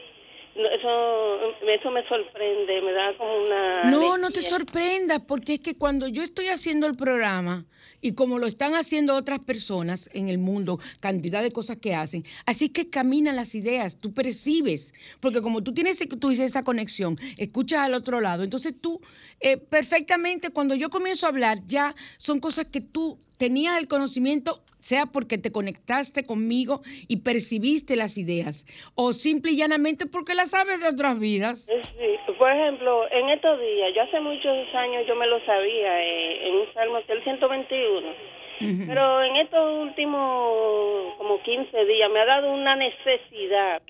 No, 0.56 0.68
Eso, 0.68 1.54
eso 1.64 1.90
me 1.92 2.02
sorprende, 2.08 2.82
me 2.82 2.92
da 2.92 3.12
como 3.12 3.36
una... 3.36 3.84
No, 3.84 4.18
no 4.18 4.32
te 4.32 4.42
sorprendas, 4.42 5.20
porque 5.28 5.54
es 5.54 5.60
que 5.60 5.78
cuando 5.78 6.08
yo 6.08 6.24
estoy 6.24 6.48
haciendo 6.48 6.88
el 6.88 6.96
programa 6.96 7.64
y 8.03 8.12
como 8.12 8.38
lo 8.38 8.46
están 8.46 8.74
haciendo 8.74 9.16
otras 9.16 9.38
personas 9.38 10.11
en 10.12 10.28
el 10.28 10.36
mundo, 10.36 10.78
cantidad 11.00 11.42
de 11.42 11.53
cosas 11.53 11.78
que 11.78 11.94
hacen, 11.94 12.24
así 12.44 12.68
que 12.68 12.90
caminan 12.90 13.36
las 13.36 13.55
ideas, 13.55 13.96
tú 13.96 14.12
percibes, 14.12 14.92
porque 15.20 15.40
como 15.40 15.62
tú 15.62 15.72
tienes 15.72 16.03
tú 16.20 16.28
dices 16.28 16.46
esa 16.46 16.64
conexión, 16.64 17.18
escuchas 17.38 17.80
al 17.80 17.94
otro 17.94 18.20
lado, 18.20 18.42
entonces 18.42 18.74
tú 18.78 19.00
eh, 19.40 19.57
perfectamente 19.57 20.50
cuando 20.50 20.74
yo 20.74 20.90
comienzo 20.90 21.26
a 21.26 21.30
hablar 21.30 21.61
ya 21.66 21.94
son 22.18 22.40
cosas 22.40 22.66
que 22.68 22.80
tú 22.80 23.18
tenías 23.38 23.78
el 23.78 23.88
conocimiento 23.88 24.62
sea 24.82 25.06
porque 25.06 25.38
te 25.38 25.52
conectaste 25.52 26.24
conmigo 26.24 26.82
y 27.08 27.18
percibiste 27.18 27.96
las 27.96 28.18
ideas, 28.18 28.66
o 28.94 29.12
simple 29.12 29.52
y 29.52 29.56
llanamente 29.56 30.06
porque 30.06 30.34
las 30.34 30.50
sabes 30.50 30.80
de 30.80 30.88
otras 30.88 31.18
vidas. 31.18 31.66
Sí, 31.66 32.32
por 32.38 32.50
ejemplo, 32.50 33.10
en 33.10 33.30
estos 33.30 33.60
días, 33.60 33.94
yo 33.94 34.02
hace 34.02 34.20
muchos 34.20 34.74
años 34.74 35.06
yo 35.06 35.14
me 35.16 35.26
lo 35.26 35.38
sabía 35.44 36.02
eh, 36.02 36.48
en 36.48 36.54
un 36.56 36.74
salmo 36.74 36.98
que 37.06 37.12
el 37.12 37.24
121, 37.24 38.08
pero 38.86 39.22
en 39.24 39.36
estos 39.36 39.80
últimos 39.80 41.14
como 41.16 41.40
15 41.42 41.84
días 41.84 42.10
me 42.10 42.20
ha 42.20 42.26
dado 42.26 42.52
una 42.52 42.76
necesidad 42.76 43.82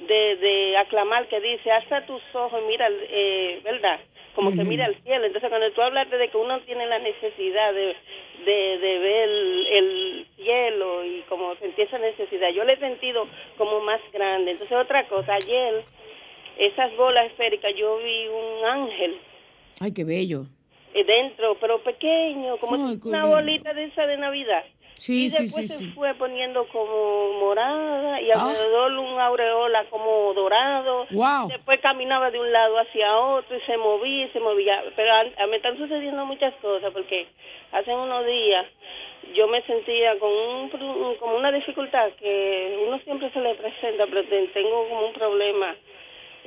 de, 0.00 0.36
de 0.36 0.76
aclamar 0.76 1.26
que 1.28 1.40
dice, 1.40 1.70
hasta 1.70 2.04
tus 2.06 2.22
ojos, 2.34 2.60
mira, 2.68 2.88
eh, 2.90 3.60
¿verdad? 3.64 4.00
Como 4.36 4.50
que 4.52 4.62
mira 4.64 4.84
al 4.84 4.94
cielo. 5.02 5.24
Entonces, 5.26 5.48
cuando 5.50 5.70
tú 5.72 5.82
hablas 5.82 6.08
de 6.10 6.28
que 6.28 6.36
uno 6.36 6.60
tiene 6.60 6.86
la 6.86 6.98
necesidad 7.00 7.72
de, 7.72 7.96
de, 8.44 8.78
de 8.78 8.98
ver 8.98 9.28
el, 9.28 10.26
cielo 10.36 11.04
y 11.04 11.22
como 11.28 11.56
sentir 11.56 11.86
esa 11.86 11.98
necesidad, 11.98 12.50
yo 12.50 12.62
le 12.62 12.74
he 12.74 12.78
sentido 12.78 13.26
como 13.58 13.80
más 13.80 14.00
grande. 14.12 14.52
Entonces, 14.52 14.76
otra 14.76 15.08
cosa, 15.08 15.34
ayer, 15.34 15.82
esas 16.58 16.94
bolas 16.96 17.26
esféricas, 17.26 17.74
yo 17.76 17.98
vi 17.98 18.28
un 18.28 18.64
ángel. 18.66 19.16
Ay, 19.80 19.92
qué 19.92 20.04
bello. 20.04 20.44
eh, 20.94 21.02
Dentro, 21.04 21.56
pero 21.60 21.82
pequeño, 21.82 22.58
como 22.58 22.76
Ay, 22.76 22.98
una 23.04 23.22
lindo. 23.22 23.26
bolita 23.28 23.72
de 23.74 23.84
esa 23.84 24.06
de 24.06 24.16
Navidad. 24.18 24.64
Sí, 24.98 25.26
y 25.26 25.30
sí, 25.30 25.42
después 25.44 25.70
sí, 25.70 25.88
se 25.88 25.94
fue 25.94 26.14
poniendo 26.14 26.66
como 26.68 27.32
morada 27.40 28.20
y 28.20 28.30
Ah. 28.30 28.40
alrededor 28.40 28.92
un 28.92 29.20
aureola 29.20 29.84
como 29.90 30.32
dorado. 30.34 31.06
Wow. 31.10 31.48
Después 31.48 31.80
caminaba 31.80 32.30
de 32.30 32.40
un 32.40 32.50
lado 32.50 32.78
hacia 32.78 33.18
otro 33.18 33.56
y 33.56 33.60
se 33.60 33.76
movía 33.76 34.24
y 34.26 34.28
se 34.30 34.40
movía. 34.40 34.82
Pero 34.96 35.12
a- 35.12 35.46
me 35.48 35.56
están 35.56 35.76
sucediendo 35.76 36.24
muchas 36.24 36.54
cosas 36.62 36.90
porque 36.92 37.26
hace 37.72 37.94
unos 37.94 38.24
días 38.26 38.66
yo 39.34 39.48
me 39.48 39.60
sentía 39.62 40.18
con 40.18 40.30
un, 40.32 40.70
como 41.18 41.36
una 41.36 41.52
dificultad 41.52 42.10
que 42.18 42.78
uno 42.86 42.98
siempre 43.00 43.30
se 43.30 43.40
le 43.40 43.54
presenta, 43.54 44.06
pero 44.06 44.24
te- 44.24 44.46
tengo 44.48 44.88
como 44.88 45.06
un 45.08 45.12
problema 45.12 45.74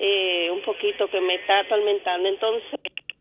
eh, 0.01 0.49
un 0.51 0.61
poquito 0.61 1.07
que 1.09 1.19
me 1.21 1.35
está 1.35 1.59
atormentando. 1.59 2.27
Entonces 2.29 2.63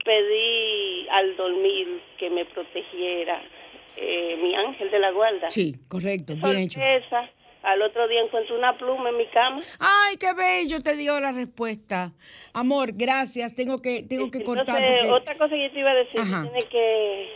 pedí 0.05 1.07
al 1.11 1.37
dormir 1.37 2.01
que 2.19 2.31
me 2.31 2.45
protegiera 2.47 3.43
eh, 4.01 4.37
mi 4.43 4.55
ángel 4.55 4.91
de 4.91 4.99
la 4.99 5.11
guarda. 5.11 5.51
Sí, 5.51 5.77
correcto, 5.89 6.35
bien 6.35 6.59
hecho. 6.59 6.81
Sorpresa. 6.81 7.31
Al 7.63 7.83
otro 7.83 8.07
día 8.07 8.21
encuentro 8.23 8.57
una 8.57 8.79
pluma 8.79 9.09
en 9.11 9.17
mi 9.17 9.27
cama. 9.27 9.61
Ay, 9.81 10.17
qué 10.17 10.33
bello, 10.33 10.81
te 10.81 10.97
dio 10.97 11.19
la 11.21 11.33
respuesta. 11.33 12.13
Amor, 12.55 12.93
gracias. 12.95 13.55
Tengo 13.57 13.83
que, 13.83 14.05
tengo 14.05 14.31
que 14.31 14.45
cortar 14.45 14.77
porque... 14.81 15.11
otra 15.11 15.37
cosa 15.37 15.55
que 15.57 15.65
yo 15.65 15.73
te 15.73 15.81
iba 15.81 15.91
a 15.91 15.95
decir, 15.95 16.21
tiene 16.23 16.63
que, 16.71 17.29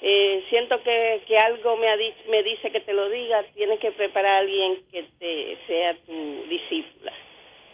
eh, 0.00 0.44
siento 0.48 0.80
que, 0.84 1.22
que 1.26 1.36
algo 1.38 1.76
me, 1.76 1.88
ha 1.88 1.96
di- 1.96 2.14
me 2.30 2.42
dice 2.44 2.70
que 2.70 2.80
te 2.80 2.92
lo 2.92 3.10
diga, 3.10 3.42
tienes 3.54 3.80
que 3.80 3.90
preparar 3.90 4.36
a 4.36 4.38
alguien 4.38 4.78
que 4.92 5.02
te 5.18 5.58
sea 5.66 5.94
tu 6.06 6.44
discípula. 6.48 7.12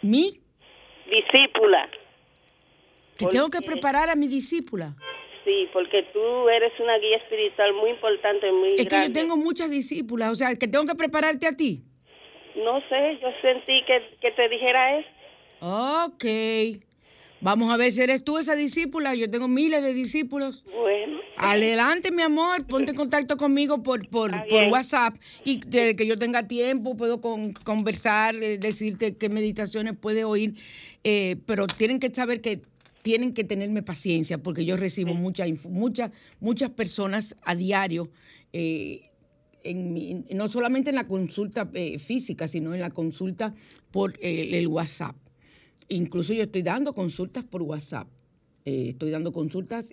¿Mi? 0.01 0.31
Discípula, 1.09 1.87
Que 3.17 3.27
tengo 3.27 3.49
que 3.51 3.61
preparar 3.61 4.09
a 4.09 4.15
mi 4.15 4.27
discípula. 4.27 4.95
Sí, 5.45 5.69
porque 5.71 6.03
tú 6.11 6.49
eres 6.49 6.73
una 6.79 6.97
guía 6.97 7.17
espiritual 7.17 7.73
muy 7.73 7.91
importante, 7.91 8.51
muy 8.51 8.75
Es 8.77 8.87
que 8.87 9.07
yo 9.07 9.13
tengo 9.13 9.37
muchas 9.37 9.69
discípulas, 9.69 10.31
o 10.31 10.35
sea, 10.35 10.55
que 10.55 10.67
tengo 10.67 10.83
que 10.85 10.95
prepararte 10.95 11.47
a 11.47 11.55
ti. 11.55 11.83
No 12.55 12.79
sé, 12.89 13.19
yo 13.21 13.29
sentí 13.41 13.83
que, 13.85 14.17
que 14.19 14.31
te 14.31 14.49
dijera 14.49 14.97
eso. 14.99 15.07
Ok. 15.61 16.25
Vamos 17.41 17.69
a 17.69 17.77
ver 17.77 17.91
si 17.91 18.01
eres 18.01 18.23
tú 18.23 18.37
esa 18.37 18.55
discípula. 18.55 19.13
Yo 19.13 19.29
tengo 19.29 19.47
miles 19.47 19.83
de 19.83 19.93
discípulos. 19.93 20.63
Bueno. 20.73 21.19
Adelante, 21.37 22.11
mi 22.11 22.21
amor. 22.21 22.65
Ponte 22.65 22.91
en 22.91 22.97
contacto 22.97 23.37
conmigo 23.37 23.83
por, 23.83 24.07
por, 24.09 24.31
por. 24.47 24.63
WhatsApp. 24.71 25.15
Y 25.43 25.59
desde 25.67 25.95
que 25.95 26.07
yo 26.07 26.17
tenga 26.17 26.47
tiempo, 26.47 26.95
puedo 26.95 27.21
con- 27.21 27.53
conversar, 27.53 28.35
eh, 28.35 28.57
decirte 28.57 29.17
qué 29.17 29.29
meditaciones 29.29 29.95
puedes 29.99 30.23
oír. 30.23 30.53
Eh, 31.03 31.35
pero 31.45 31.67
tienen 31.67 31.99
que 31.99 32.09
saber 32.09 32.41
que 32.41 32.61
tienen 33.05 33.35
que 33.35 33.43
tenerme 33.43 33.83
paciencia 33.83 34.39
porque 34.39 34.65
yo 34.65 34.77
recibo 34.77 35.13
mucha, 35.13 35.45
inf- 35.47 35.69
muchas 35.69 36.09
muchas 36.39 36.71
personas 36.71 37.35
a 37.43 37.53
diario. 37.53 38.09
eh, 38.51 39.11
en 39.63 39.93
mi- 39.93 40.25
no 40.33 40.47
solamente 40.47 40.89
en 40.91 40.95
la 40.95 41.07
consulta 41.07 41.69
eh, 41.73 41.97
física, 41.99 42.47
sino 42.47 42.73
en 42.75 42.81
la 42.81 42.89
consulta 42.91 43.53
por 43.91 44.13
eh, 44.21 44.57
el 44.59 44.67
WhatsApp. 44.67 45.15
Incluso 45.87 46.33
yo 46.33 46.43
estoy 46.43 46.61
dando 46.63 46.93
consultas 46.93 47.43
por 47.45 47.61
WhatsApp. 47.63 48.07
Eh, 48.65 48.89
estoy 48.89 49.11
dando 49.11 49.31
consultas 49.31 49.85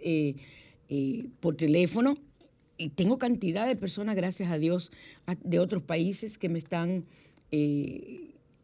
por 1.41 1.57
teléfono 1.57 2.17
y 2.79 2.91
tengo 2.91 3.17
cantidad 3.19 3.67
de 3.67 3.77
personas, 3.77 4.15
gracias 4.17 4.51
a 4.51 4.59
Dios, 4.59 4.91
a- 5.27 5.37
de 5.43 5.59
otros 5.59 5.83
países 5.83 6.37
que 6.39 6.49
me 6.49 6.59
están 6.59 7.05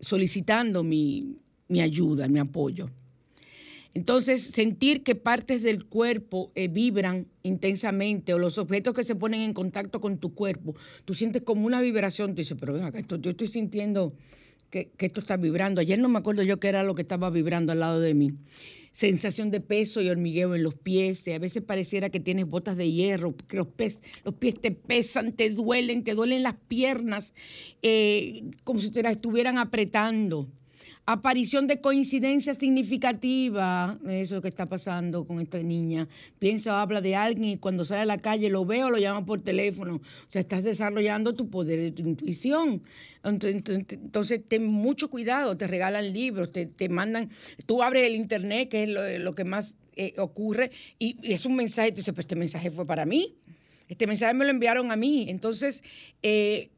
solicitando 0.01 0.82
mi, 0.84 1.36
mi 1.68 1.80
ayuda, 1.80 2.28
mi 2.28 2.38
apoyo. 2.38 2.88
Entonces, 3.95 4.45
sentir 4.45 5.03
que 5.03 5.14
partes 5.14 5.62
del 5.62 5.84
cuerpo 5.86 6.53
eh, 6.55 6.68
vibran 6.68 7.26
intensamente 7.43 8.34
o 8.34 8.39
los 8.39 8.59
objetos 8.59 8.95
que 8.95 9.03
se 9.05 9.14
ponen 9.16 9.41
en 9.41 9.55
contacto 9.55 10.01
con 10.01 10.18
tu 10.18 10.34
cuerpo, 10.34 10.74
tú 11.05 11.14
sientes 11.14 11.43
como 11.43 11.66
una 11.66 11.80
vibración, 11.80 12.30
tú 12.30 12.36
dices, 12.36 12.57
pero 12.61 12.74
ven 12.74 12.84
acá, 12.84 12.99
esto- 12.99 13.16
yo 13.16 13.30
estoy 13.30 13.49
sintiendo 13.49 14.14
que, 14.70 14.91
esto 14.99 15.20
está 15.20 15.36
vibrando. 15.36 15.80
Ayer 15.80 15.99
no 15.99 16.09
me 16.09 16.18
acuerdo 16.18 16.43
yo 16.43 16.61
qué 16.61 16.68
era 16.68 16.82
lo 16.82 16.95
que 16.95 17.03
estaba 17.03 17.30
vibrando 17.30 17.72
al 17.72 17.80
lado 17.80 18.01
de 18.01 18.14
mí. 18.14 18.32
Sensación 18.93 19.51
de 19.51 19.61
peso 19.61 20.01
y 20.01 20.09
hormigueo 20.11 20.55
en 20.55 20.62
los 20.62 20.74
pies. 20.74 21.26
y 21.26 21.32
A 21.32 21.39
veces 21.39 21.62
pareciera 21.62 22.11
que 22.11 22.20
tienes 22.20 22.47
botas 22.47 22.76
de 22.76 22.91
hierro, 22.91 23.34
que 23.49 23.57
los, 23.57 23.68
pies- 23.68 23.99
los 24.24 24.34
pies 24.34 24.61
te 24.61 24.70
pesan, 24.70 25.32
te 25.32 25.51
duelen, 25.51 26.05
te 26.05 26.14
duelen 26.14 26.43
las 26.43 26.57
piernas, 26.68 27.32
eh, 27.82 28.45
como 28.64 28.80
si 28.80 28.91
te 28.91 29.03
las 29.03 29.12
estuvieran 29.12 29.57
apretando. 29.59 30.49
Aparición 31.11 31.66
de 31.66 31.80
coincidencia 31.80 32.52
significativa, 32.52 33.98
eso 34.11 34.42
que 34.42 34.48
está 34.48 34.66
pasando 34.66 35.24
con 35.24 35.40
esta 35.40 35.56
niña. 35.56 36.06
Piensa 36.38 36.74
o 36.74 36.76
habla 36.76 37.00
de 37.00 37.16
alguien 37.16 37.52
y 37.52 37.56
cuando 37.56 37.86
sale 37.86 38.02
a 38.02 38.04
la 38.04 38.18
calle 38.18 38.50
lo 38.50 38.66
veo, 38.66 38.90
lo 38.90 38.98
llama 38.98 39.24
por 39.24 39.40
teléfono. 39.40 40.02
O 40.02 40.30
sea, 40.30 40.42
estás 40.42 40.62
desarrollando 40.62 41.32
tu 41.32 41.48
poder 41.48 41.80
de 41.80 41.92
tu 41.92 42.02
intuición. 42.02 42.82
Entonces, 43.24 44.42
ten 44.48 44.66
mucho 44.66 45.09
cuidado, 45.09 45.56
te 45.56 45.66
regalan 45.66 46.12
libros, 46.12 46.52
te, 46.52 46.66
te 46.66 46.90
mandan, 46.90 47.30
tú 47.64 47.82
abres 47.82 48.04
el 48.06 48.14
internet, 48.14 48.68
que 48.68 48.82
es 48.82 49.20
lo, 49.20 49.34
que 49.34 49.44
más 49.44 49.78
eh, 49.96 50.12
ocurre, 50.18 50.72
y, 50.98 51.16
es 51.22 51.46
un 51.46 51.56
mensaje, 51.56 51.90
tú 51.90 51.96
dices, 51.96 52.12
pues 52.12 52.26
este 52.26 52.36
mensaje 52.36 52.70
fue 52.70 52.84
para 52.84 53.06
mí, 53.06 53.34
este 53.88 54.06
mensaje 54.06 54.34
me 54.34 54.44
lo 54.44 54.50
enviaron 54.50 54.92
a 54.92 54.96
mí. 54.96 55.24
Entonces, 55.30 55.82
eh, 56.22 56.68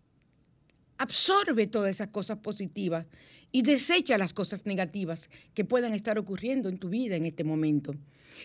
absorbe 0.99 1.67
todas 1.67 1.91
esas 1.91 2.11
cosas 2.11 2.39
positivas 2.39 3.07
y 3.53 3.63
desecha 3.63 4.19
las 4.19 4.33
cosas 4.33 4.67
negativas 4.67 5.29
que 5.55 5.65
puedan 5.65 5.95
estar 5.95 6.19
ocurriendo 6.19 6.69
en 6.69 6.79
tu 6.79 6.89
vida 6.89 7.17
en 7.17 7.27
este 7.27 7.45
momento. 7.45 7.95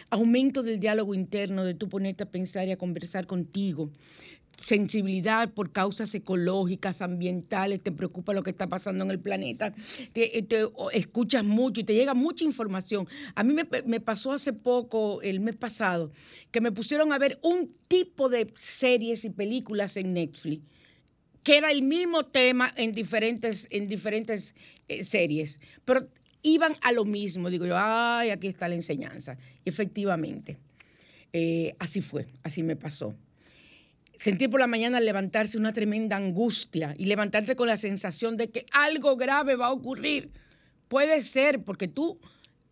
Aumento 0.10 0.64
del 0.64 0.80
diálogo 0.80 1.14
interno, 1.14 1.64
de 1.64 1.74
tú 1.74 1.88
ponerte 1.88 2.24
a 2.24 2.32
pensar 2.32 2.68
y 2.68 2.72
a 2.72 2.78
conversar 2.78 3.28
contigo. 3.28 3.90
Sensibilidad 4.58 5.54
por 5.54 5.72
causas 5.72 6.16
ecológicas, 6.16 7.02
ambientales, 7.02 7.84
te 7.84 7.92
preocupa 7.92 8.34
lo 8.34 8.42
que 8.42 8.52
está 8.52 8.68
pasando 8.68 9.04
en 9.04 9.12
el 9.12 9.20
planeta, 9.20 9.74
te, 10.14 10.64
o 10.74 10.92
escuchas 10.92 11.44
mucho 11.44 11.82
y 11.82 11.84
te 11.84 11.94
llega 11.94 12.14
mucha 12.14 12.46
información. 12.46 13.08
A 13.36 13.44
mí 13.44 13.54
me, 13.54 13.68
me 13.86 14.00
pasó 14.00 14.32
hace 14.32 14.54
poco, 14.54 15.22
el 15.22 15.42
mes 15.42 15.58
pasado, 15.58 16.12
que 16.52 16.62
me 16.62 16.72
pusieron 16.72 17.12
a 17.12 17.18
ver 17.18 17.38
un 17.44 17.76
tipo 17.90 18.30
de 18.30 18.54
series 18.58 19.26
y 19.26 19.30
películas 19.30 19.98
en 19.98 20.14
Netflix 20.14 20.64
que 21.46 21.58
era 21.58 21.70
el 21.70 21.84
mismo 21.84 22.24
tema 22.24 22.74
en 22.76 22.92
diferentes, 22.94 23.68
en 23.70 23.88
diferentes 23.88 24.56
eh, 24.88 25.04
series, 25.04 25.60
pero 25.84 26.08
iban 26.42 26.76
a 26.82 26.92
lo 26.92 27.06
mismo. 27.06 27.50
Digo 27.50 27.66
yo, 27.66 27.76
ay, 27.78 28.30
aquí 28.30 28.48
está 28.48 28.68
la 28.68 28.76
enseñanza. 28.76 29.38
Efectivamente, 29.66 30.58
eh, 31.34 31.76
así 31.80 32.02
fue, 32.02 32.28
así 32.44 32.64
me 32.64 32.76
pasó. 32.76 33.16
Sentir 34.16 34.50
por 34.50 34.60
la 34.60 34.68
mañana 34.68 35.00
al 35.00 35.06
levantarse 35.06 35.58
una 35.58 35.74
tremenda 35.74 36.16
angustia 36.16 36.96
y 36.98 37.06
levantarte 37.06 37.56
con 37.56 37.68
la 37.68 37.78
sensación 37.78 38.38
de 38.38 38.50
que 38.50 38.66
algo 38.72 39.18
grave 39.18 39.56
va 39.56 39.68
a 39.68 39.74
ocurrir. 39.74 40.30
Puede 40.88 41.22
ser 41.22 41.64
porque 41.64 41.88
tu 41.88 42.20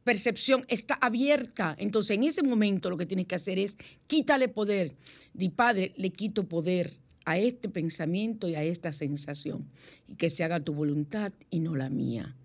percepción 0.03 0.65
está 0.69 0.93
abierta. 0.95 1.75
Entonces, 1.77 2.15
en 2.15 2.23
ese 2.23 2.43
momento 2.43 2.89
lo 2.89 2.97
que 2.97 3.05
tienes 3.05 3.27
que 3.27 3.35
hacer 3.35 3.59
es 3.59 3.77
quítale 4.07 4.47
poder. 4.47 4.95
Di, 5.33 5.49
Padre, 5.49 5.93
le 5.97 6.11
quito 6.11 6.47
poder 6.47 6.93
a 7.25 7.37
este 7.37 7.69
pensamiento 7.69 8.47
y 8.47 8.55
a 8.55 8.63
esta 8.63 8.93
sensación. 8.93 9.65
Y 10.07 10.15
que 10.15 10.29
se 10.29 10.43
haga 10.43 10.59
tu 10.59 10.73
voluntad 10.73 11.33
y 11.49 11.59
no 11.59 11.75
la 11.75 11.89
mía. 11.89 12.35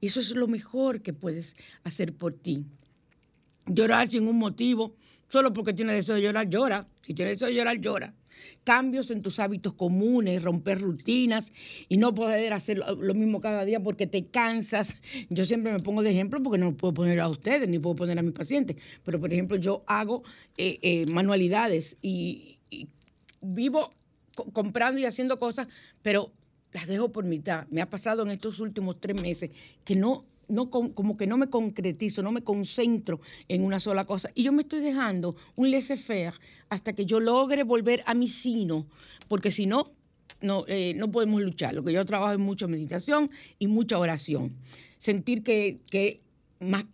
Eso 0.00 0.20
es 0.20 0.30
lo 0.30 0.46
mejor 0.48 1.00
que 1.00 1.12
puedes 1.12 1.56
hacer 1.82 2.12
por 2.12 2.34
ti. 2.34 2.66
Llorar 3.66 4.08
sin 4.10 4.28
un 4.28 4.36
motivo, 4.36 4.94
solo 5.28 5.52
porque 5.52 5.72
tienes 5.72 5.96
deseo 5.96 6.16
de 6.16 6.22
llorar, 6.22 6.48
llora. 6.50 6.86
Si 7.06 7.14
tienes 7.14 7.36
deseo 7.36 7.48
de 7.48 7.54
llorar, 7.54 7.80
llora. 7.80 8.14
cambios 8.64 9.10
en 9.10 9.22
tus 9.22 9.38
hábitos 9.38 9.72
comunes, 9.72 10.42
romper 10.42 10.80
rutinas 10.80 11.52
y 11.88 11.96
no 11.96 12.14
poder 12.14 12.52
hacer 12.52 12.78
lo, 12.78 13.14
mismo 13.14 13.40
cada 13.40 13.64
día 13.64 13.80
porque 13.80 14.06
te 14.06 14.26
cansas. 14.26 14.94
Yo 15.30 15.46
siempre 15.46 15.72
me 15.72 15.80
pongo 15.80 16.02
de 16.02 16.10
ejemplo 16.10 16.42
porque 16.42 16.58
no 16.58 16.76
puedo 16.76 16.92
poner 16.92 17.20
a 17.20 17.28
ustedes 17.28 17.66
ni 17.68 17.78
puedo 17.78 17.96
poner 17.96 18.18
a 18.18 18.22
mis 18.22 18.34
pacientes, 18.34 18.76
pero 19.02 19.18
por 19.18 19.32
ejemplo 19.32 19.56
yo 19.56 19.82
hago 19.86 20.22
eh, 20.58 20.78
eh, 20.82 21.06
manualidades 21.06 21.96
y, 22.02 22.58
vivo 23.40 23.90
comprando 24.52 25.00
y 25.00 25.04
haciendo 25.04 25.38
cosas, 25.38 25.68
pero 26.02 26.32
las 26.72 26.86
dejo 26.86 27.10
por 27.10 27.24
mitad. 27.24 27.66
Me 27.70 27.80
ha 27.80 27.88
pasado 27.88 28.22
en 28.22 28.30
estos 28.30 28.60
últimos 28.60 29.00
tres 29.00 29.20
meses 29.20 29.50
que 29.84 29.94
no, 29.94 30.24
no 30.48 30.70
como 30.70 31.16
que 31.16 31.26
no 31.26 31.36
me 31.36 31.48
concretizo, 31.48 32.22
no 32.22 32.32
me 32.32 32.42
concentro 32.42 33.20
en 33.48 33.62
una 33.62 33.80
sola 33.80 34.04
cosa. 34.04 34.30
Y 34.34 34.42
yo 34.42 34.52
me 34.52 34.62
estoy 34.62 34.80
dejando 34.80 35.36
un 35.56 35.70
laissez-faire 35.70 36.34
hasta 36.68 36.92
que 36.92 37.06
yo 37.06 37.20
logre 37.20 37.62
volver 37.62 38.02
a 38.06 38.14
mi 38.14 38.28
sino, 38.28 38.86
porque 39.28 39.52
si 39.52 39.66
no, 39.66 39.92
no, 40.40 40.64
eh, 40.66 40.94
no 40.96 41.10
podemos 41.10 41.40
luchar. 41.40 41.74
Lo 41.74 41.84
que 41.84 41.92
yo 41.92 42.04
trabajo 42.04 42.32
es 42.32 42.38
mucha 42.38 42.66
meditación 42.66 43.30
y 43.58 43.68
mucha 43.68 43.98
oración. 43.98 44.56
Sentir 44.98 45.42
que, 45.42 45.80
que 45.90 46.20
más 46.60 46.84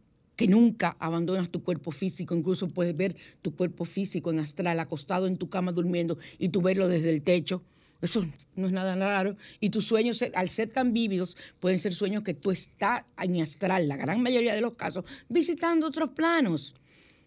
que 0.41 0.49
nunca 0.49 0.97
abandonas 1.01 1.51
tu 1.51 1.62
cuerpo 1.62 1.91
físico, 1.91 2.34
incluso 2.34 2.66
puedes 2.66 2.97
ver 2.97 3.14
tu 3.43 3.55
cuerpo 3.55 3.84
físico 3.84 4.30
en 4.30 4.41
astral, 4.41 4.80
acostado 4.80 5.26
en 5.26 5.36
tu 5.36 5.51
cama 5.51 5.70
durmiendo 5.70 6.16
y 6.38 6.49
tú 6.49 6.62
verlo 6.62 6.88
desde 6.88 7.11
el 7.11 7.20
techo. 7.20 7.62
Eso 8.01 8.24
no 8.57 8.66
es 8.66 8.72
nada 8.72 8.97
raro. 8.97 9.36
Y 9.61 9.68
tus 9.68 9.86
sueños, 9.86 10.24
al 10.34 10.49
ser 10.49 10.70
tan 10.70 10.95
vívidos, 10.95 11.36
pueden 11.59 11.78
ser 11.78 11.93
sueños 11.93 12.22
que 12.22 12.32
tú 12.32 12.53
estás 12.53 13.05
en 13.22 13.43
astral, 13.43 13.86
la 13.86 13.99
gran 13.99 14.22
mayoría 14.22 14.55
de 14.55 14.62
los 14.62 14.76
casos, 14.76 15.05
visitando 15.28 15.86
otros 15.86 16.12
planos. 16.12 16.74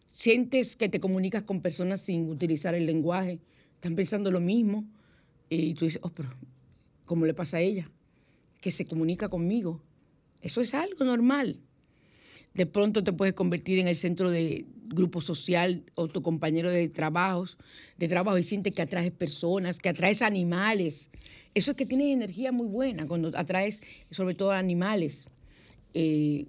Sientes 0.08 0.76
que 0.76 0.90
te 0.90 1.00
comunicas 1.00 1.44
con 1.44 1.62
personas 1.62 2.02
sin 2.02 2.28
utilizar 2.32 2.74
el 2.74 2.88
lenguaje, 2.88 3.38
están 3.76 3.96
pensando 3.96 4.32
lo 4.32 4.40
mismo. 4.40 4.86
Y 5.50 5.76
tú 5.76 5.86
dices, 5.86 6.02
oh, 6.02 6.10
pero 6.10 6.34
¿cómo 7.06 7.28
le 7.28 7.36
pasa 7.36 7.58
a 7.58 7.62
ella? 7.62 7.92
Que 8.60 8.72
se 8.72 8.88
comunica 8.88 9.30
conmigo. 9.30 9.84
Eso 10.42 10.62
es 10.62 10.74
algo 10.74 11.06
normal 11.06 11.60
de 12.54 12.66
pronto 12.66 13.04
te 13.04 13.14
puedes 13.14 13.34
convertir 13.34 13.80
en 13.80 13.88
el 13.88 13.96
centro 13.96 14.30
de 14.30 14.66
grupo 14.88 15.22
social 15.22 15.84
o 15.96 16.08
tu 16.08 16.22
compañero 16.22 16.70
de 16.70 16.88
trabajos, 16.90 17.58
de 17.98 18.08
trabajo 18.08 18.38
y 18.38 18.44
sientes 18.44 18.76
que 18.76 18.82
atraes 18.82 19.12
personas, 19.12 19.80
que 19.80 19.90
atraes 19.90 20.22
animales. 20.22 21.10
Eso 21.56 21.72
es 21.72 21.78
que 21.78 21.86
tienes 21.86 22.14
energía 22.14 22.52
muy 22.52 22.68
buena 22.68 23.08
cuando 23.08 23.32
atraes 23.36 23.82
sobre 24.12 24.36
todo 24.36 24.52
animales. 24.52 25.28
Eh, 25.94 26.46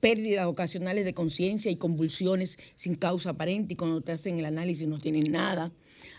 pérdidas 0.00 0.46
ocasionales 0.46 1.04
de 1.04 1.14
conciencia 1.14 1.70
y 1.70 1.76
convulsiones 1.76 2.58
sin 2.74 2.96
causa 2.96 3.30
aparente 3.30 3.74
y 3.74 3.76
cuando 3.76 4.00
te 4.00 4.10
hacen 4.10 4.36
el 4.36 4.46
análisis 4.46 4.88
no 4.88 4.98
tienen 4.98 5.30
nada. 5.30 5.70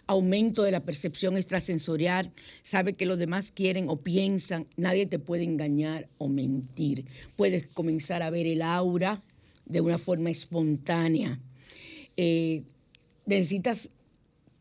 Aumento 0.06 0.64
de 0.64 0.72
la 0.72 0.82
percepción 0.82 1.38
extrasensorial, 1.38 2.32
sabe 2.62 2.94
que 2.94 3.06
los 3.06 3.18
demás 3.18 3.52
quieren 3.52 3.90
o 3.90 3.98
piensan, 3.98 4.68
nadie 4.76 5.06
te 5.06 5.18
puede 5.18 5.44
engañar 5.44 6.10
o 6.18 6.28
mentir. 6.28 7.06
Puedes 7.38 7.68
comenzar 7.68 8.22
a 8.22 8.30
ver 8.30 8.46
el 8.46 8.62
aura 8.62 9.22
de 9.66 9.80
una 9.80 9.98
forma 9.98 10.30
espontánea. 10.30 11.40
Eh, 12.18 12.64
necesitas 13.26 13.90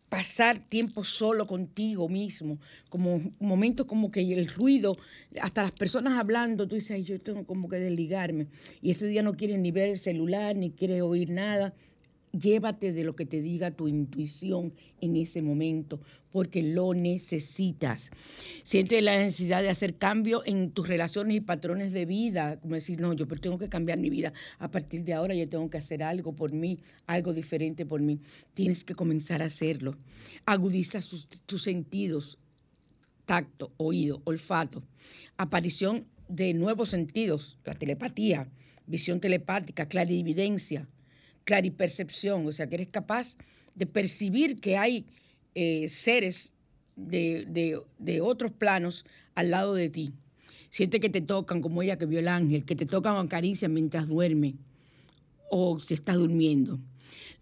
pasar 0.08 0.58
tiempo 0.58 1.04
solo 1.04 1.46
contigo 1.46 2.06
mismo, 2.08 2.58
como 2.90 3.22
momentos 3.40 3.86
como 3.86 4.10
que 4.10 4.20
el 4.20 4.46
ruido, 4.46 4.92
hasta 5.40 5.62
las 5.62 5.72
personas 5.72 6.20
hablando, 6.20 6.66
tú 6.66 6.74
dices, 6.74 6.90
"Ay, 6.90 7.02
yo 7.02 7.18
tengo 7.18 7.44
como 7.44 7.66
que 7.68 7.78
desligarme. 7.78 8.46
Y 8.82 8.90
ese 8.90 9.06
día 9.06 9.22
no 9.22 9.34
quieres 9.34 9.58
ni 9.58 9.70
ver 9.70 9.88
el 9.88 9.98
celular, 9.98 10.54
ni 10.54 10.70
quieres 10.70 11.00
oír 11.00 11.30
nada. 11.30 11.72
Llévate 12.32 12.94
de 12.94 13.04
lo 13.04 13.14
que 13.14 13.26
te 13.26 13.42
diga 13.42 13.70
tu 13.72 13.88
intuición 13.88 14.72
en 15.02 15.16
ese 15.16 15.42
momento, 15.42 16.00
porque 16.32 16.62
lo 16.62 16.94
necesitas. 16.94 18.10
Siente 18.62 19.02
la 19.02 19.18
necesidad 19.18 19.60
de 19.62 19.68
hacer 19.68 19.96
cambio 19.98 20.42
en 20.46 20.70
tus 20.70 20.88
relaciones 20.88 21.36
y 21.36 21.40
patrones 21.40 21.92
de 21.92 22.06
vida, 22.06 22.58
como 22.60 22.74
decir, 22.74 22.98
no, 23.02 23.12
yo 23.12 23.26
tengo 23.26 23.58
que 23.58 23.68
cambiar 23.68 23.98
mi 23.98 24.08
vida. 24.08 24.32
A 24.58 24.70
partir 24.70 25.04
de 25.04 25.12
ahora 25.12 25.34
yo 25.34 25.46
tengo 25.46 25.68
que 25.68 25.76
hacer 25.76 26.02
algo 26.02 26.34
por 26.34 26.54
mí, 26.54 26.78
algo 27.06 27.34
diferente 27.34 27.84
por 27.84 28.00
mí. 28.00 28.18
Tienes 28.54 28.82
que 28.82 28.94
comenzar 28.94 29.42
a 29.42 29.46
hacerlo. 29.46 29.94
Agudiza 30.46 31.02
sus- 31.02 31.28
tus 31.44 31.62
sentidos, 31.62 32.38
tacto, 33.26 33.72
oído, 33.76 34.22
olfato. 34.24 34.82
Aparición 35.36 36.06
de 36.28 36.54
nuevos 36.54 36.88
sentidos, 36.88 37.58
la 37.66 37.74
telepatía, 37.74 38.48
visión 38.86 39.20
telepática, 39.20 39.86
clarividencia, 39.86 40.88
claripercepción, 41.44 42.46
o 42.46 42.52
sea, 42.52 42.66
que 42.66 42.76
eres 42.76 42.88
capaz 42.88 43.36
de 43.74 43.86
percibir 43.86 44.56
que 44.56 44.76
hay 44.76 45.06
eh, 45.54 45.88
seres 45.88 46.54
de, 46.96 47.46
de- 47.48 47.80
de 47.98 48.20
otros 48.20 48.52
planos 48.52 49.04
al 49.34 49.50
lado 49.50 49.74
de 49.74 49.88
ti. 49.88 50.12
Siente 50.70 51.00
que 51.00 51.08
te 51.10 51.20
tocan, 51.20 51.60
como 51.60 51.82
ella 51.82 51.98
que 51.98 52.06
vio 52.06 52.18
el 52.18 52.28
ángel, 52.28 52.64
que 52.64 52.76
te 52.76 52.86
tocan 52.86 53.14
o 53.14 53.18
acarician 53.20 53.72
mientras 53.74 54.06
duerme 54.08 54.54
o 55.50 55.78
si 55.80 55.94
estás 55.94 56.16
durmiendo. 56.16 56.78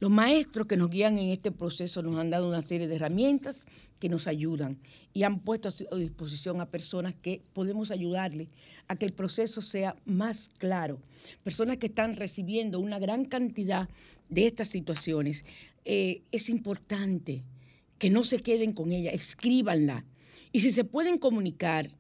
Los 0.00 0.10
maestros 0.10 0.66
que 0.66 0.78
nos 0.78 0.90
guían 0.90 1.18
en 1.18 1.28
este 1.28 1.52
proceso 1.52 2.02
nos 2.02 2.18
han 2.18 2.30
dado 2.30 2.48
una 2.48 2.62
serie 2.62 2.88
de 2.88 2.96
herramientas 2.96 3.66
que 3.98 4.08
nos 4.08 4.26
ayudan 4.26 4.78
y 5.12 5.24
han 5.24 5.40
puesto 5.40 5.68
a 5.68 5.96
disposición 5.96 6.62
a 6.62 6.70
personas 6.70 7.14
que 7.14 7.42
podemos 7.52 7.90
ayudarle 7.90 8.48
a 8.88 8.96
que 8.96 9.04
el 9.04 9.12
proceso 9.12 9.60
sea 9.60 9.94
más 10.06 10.48
claro. 10.56 10.96
Personas 11.44 11.76
que 11.76 11.88
están 11.88 12.16
recibiendo 12.16 12.80
una 12.80 12.98
gran 12.98 13.26
cantidad 13.26 13.90
de 14.30 14.46
estas 14.46 14.68
situaciones. 14.70 15.44
Eh, 15.84 16.22
es 16.32 16.48
importante 16.48 17.44
que 17.98 18.08
no 18.08 18.24
se 18.24 18.38
queden 18.38 18.72
con 18.72 18.92
ella, 18.92 19.10
escríbanla. 19.10 20.06
Y 20.50 20.60
si 20.60 20.72
se 20.72 20.84
pueden 20.84 21.18
comunicar, 21.18 21.90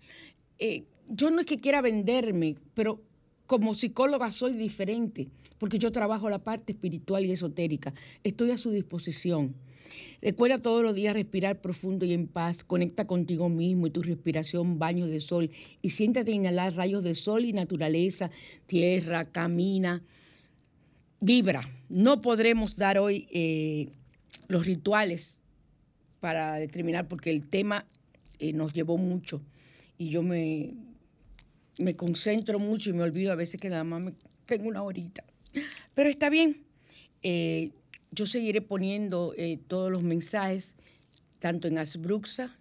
eh, 0.58 0.84
yo 1.06 1.30
no 1.30 1.40
es 1.40 1.46
que 1.46 1.58
quiera 1.58 1.82
venderme, 1.82 2.56
pero 2.72 3.02
como 3.50 3.74
psicóloga 3.74 4.30
soy 4.30 4.52
diferente, 4.52 5.26
porque 5.58 5.80
yo 5.80 5.90
trabajo 5.90 6.30
la 6.30 6.38
parte 6.38 6.70
espiritual 6.70 7.26
y 7.26 7.32
esotérica. 7.32 7.92
Estoy 8.22 8.52
a 8.52 8.58
su 8.58 8.70
disposición. 8.70 9.56
Recuerda 10.22 10.62
todos 10.62 10.84
los 10.84 10.94
días 10.94 11.14
respirar 11.14 11.60
profundo 11.60 12.04
y 12.04 12.12
en 12.12 12.28
paz. 12.28 12.62
Conecta 12.62 13.08
contigo 13.08 13.48
mismo 13.48 13.88
y 13.88 13.90
tu 13.90 14.04
respiración, 14.04 14.78
baños 14.78 15.10
de 15.10 15.18
sol. 15.18 15.50
Y 15.82 15.90
siéntate 15.90 16.30
a 16.30 16.34
inhalar 16.36 16.76
rayos 16.76 17.02
de 17.02 17.16
sol 17.16 17.44
y 17.44 17.52
naturaleza, 17.52 18.30
tierra, 18.68 19.24
camina. 19.24 20.00
Vibra. 21.20 21.68
No 21.88 22.20
podremos 22.20 22.76
dar 22.76 22.98
hoy 22.98 23.26
eh, 23.32 23.88
los 24.46 24.64
rituales 24.64 25.40
para 26.20 26.54
determinar, 26.54 27.08
porque 27.08 27.30
el 27.30 27.48
tema 27.48 27.84
eh, 28.38 28.52
nos 28.52 28.72
llevó 28.72 28.96
mucho. 28.96 29.42
Y 29.98 30.10
yo 30.10 30.22
me, 30.22 30.72
me 31.80 31.96
concentro 31.96 32.58
mucho 32.58 32.90
y 32.90 32.92
me 32.92 33.02
olvido 33.02 33.32
a 33.32 33.34
veces 33.34 33.60
que 33.60 33.68
nada 33.68 33.84
más 33.84 34.12
tengo 34.46 34.68
una 34.68 34.82
horita. 34.82 35.24
Pero 35.94 36.08
está 36.08 36.28
bien. 36.28 36.62
Eh, 37.22 37.70
yo 38.12 38.26
seguiré 38.26 38.60
poniendo 38.60 39.34
eh, 39.36 39.58
todos 39.66 39.90
los 39.90 40.02
mensajes, 40.02 40.74
tanto 41.38 41.68
en 41.68 41.78
Asbruxa 41.78 42.56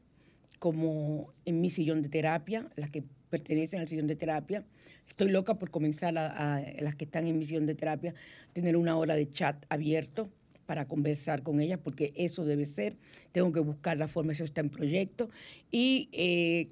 como 0.59 1.34
en 1.45 1.61
mi 1.61 1.70
sillón 1.70 2.01
de 2.01 2.09
terapia, 2.09 2.70
las 2.76 2.89
que 2.89 3.03
pertenecen 3.30 3.80
al 3.80 3.88
sillón 3.88 4.07
de 4.07 4.15
terapia. 4.15 4.63
Estoy 5.07 5.30
loca 5.30 5.55
por 5.55 5.70
comenzar 5.70 6.17
a, 6.17 6.57
a 6.57 6.61
las 6.82 6.95
que 6.95 7.05
están 7.05 7.28
en 7.28 7.38
mi 7.38 7.45
sillón 7.45 7.65
de 7.65 7.76
terapia, 7.76 8.13
tener 8.53 8.78
una 8.78 8.97
hora 8.97 9.15
de 9.15 9.30
chat 9.30 9.65
abierto 9.70 10.30
para 10.65 10.88
conversar 10.88 11.41
con 11.41 11.59
ellas, 11.61 11.80
porque 11.84 12.13
eso 12.15 12.45
debe 12.45 12.65
ser. 12.65 12.95
Tengo 13.32 13.51
que 13.51 13.59
buscar 13.59 13.97
la 13.97 14.07
forma, 14.07 14.34
eso 14.34 14.43
está 14.43 14.61
en 14.61 14.70
proyecto. 14.70 15.30
Y 15.72 16.09
eh, 16.11 16.70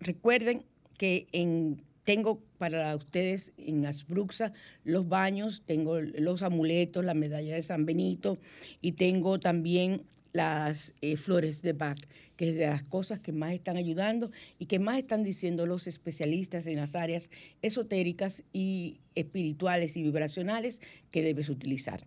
recuerden 0.00 0.64
que 0.96 1.26
en, 1.32 1.82
tengo 2.04 2.40
para 2.58 2.94
ustedes 2.96 3.52
en 3.56 3.86
Asbruxa 3.86 4.52
los 4.84 5.08
baños, 5.08 5.62
tengo 5.66 6.00
los 6.00 6.42
amuletos, 6.42 7.04
la 7.04 7.14
medalla 7.14 7.54
de 7.54 7.62
San 7.62 7.84
Benito 7.84 8.38
y 8.80 8.92
tengo 8.92 9.40
también 9.40 10.02
las 10.32 10.94
eh, 11.00 11.16
flores 11.16 11.62
de 11.62 11.72
Bach, 11.72 11.98
que 12.36 12.50
es 12.50 12.56
de 12.56 12.66
las 12.66 12.82
cosas 12.82 13.20
que 13.20 13.32
más 13.32 13.54
están 13.54 13.76
ayudando 13.76 14.30
y 14.58 14.66
que 14.66 14.80
más 14.80 14.98
están 14.98 15.22
diciendo 15.22 15.64
los 15.64 15.86
especialistas 15.86 16.66
en 16.66 16.76
las 16.76 16.96
áreas 16.96 17.30
esotéricas 17.62 18.42
y 18.52 18.98
espirituales 19.14 19.96
y 19.96 20.02
vibracionales 20.02 20.80
que 21.10 21.22
debes 21.22 21.48
utilizar. 21.48 22.06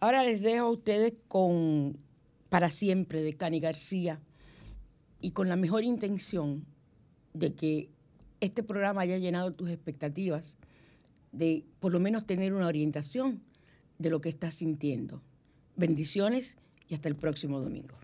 Ahora 0.00 0.24
les 0.24 0.42
dejo 0.42 0.66
a 0.66 0.70
ustedes 0.70 1.14
con 1.28 1.98
Para 2.48 2.72
siempre 2.72 3.22
de 3.22 3.34
Cani 3.34 3.60
García 3.60 4.20
y 5.20 5.30
con 5.30 5.48
la 5.48 5.56
mejor 5.56 5.84
intención 5.84 6.66
de 7.32 7.54
que 7.54 7.90
este 8.40 8.62
programa 8.62 9.02
haya 9.02 9.18
llenado 9.18 9.52
tus 9.52 9.70
expectativas, 9.70 10.56
de 11.32 11.64
por 11.78 11.92
lo 11.92 12.00
menos 12.00 12.26
tener 12.26 12.54
una 12.54 12.66
orientación 12.66 13.42
de 13.98 14.10
lo 14.10 14.20
que 14.20 14.28
estás 14.28 14.56
sintiendo. 14.56 15.22
Bendiciones 15.76 16.56
y 16.88 16.94
hasta 16.94 17.08
el 17.08 17.16
próximo 17.16 17.60
domingo. 17.60 17.96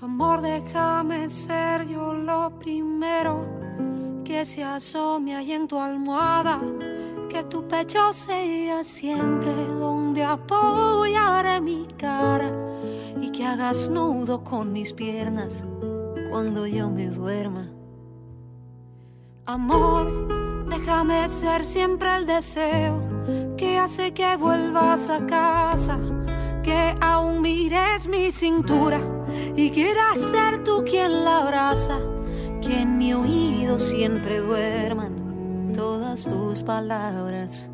Amor 0.00 0.40
déjame 0.40 1.28
ser 1.28 1.86
yo 1.88 2.14
lo 2.14 2.58
primero 2.58 3.57
se 4.44 4.62
asome 4.62 5.34
ahí 5.36 5.52
en 5.52 5.66
tu 5.68 5.78
almohada. 5.78 6.60
Que 7.28 7.44
tu 7.44 7.66
pecho 7.68 8.12
sea 8.12 8.82
siempre 8.84 9.54
donde 9.78 10.24
apoyaré 10.24 11.60
mi 11.60 11.86
cara 11.98 12.50
y 13.20 13.30
que 13.30 13.44
hagas 13.44 13.90
nudo 13.90 14.42
con 14.42 14.72
mis 14.72 14.92
piernas 14.92 15.64
cuando 16.30 16.66
yo 16.66 16.88
me 16.90 17.08
duerma. 17.08 17.68
Amor, 19.46 20.66
déjame 20.68 21.28
ser 21.28 21.64
siempre 21.64 22.16
el 22.16 22.26
deseo 22.26 23.02
que 23.56 23.78
hace 23.78 24.12
que 24.12 24.36
vuelvas 24.36 25.10
a 25.10 25.26
casa, 25.26 25.98
que 26.62 26.94
aún 27.00 27.42
mires 27.42 28.06
mi 28.06 28.30
cintura 28.30 29.00
y 29.56 29.70
quieras 29.70 30.18
ser 30.18 30.64
tú 30.64 30.84
quien 30.84 31.24
la 31.24 31.38
abraza, 31.38 31.98
que 32.60 32.80
en 32.80 32.98
mi 32.98 33.12
oído 33.12 33.78
siempre 33.78 34.40
duerman 34.40 35.72
todas 35.74 36.24
tus 36.24 36.62
palabras. 36.62 37.70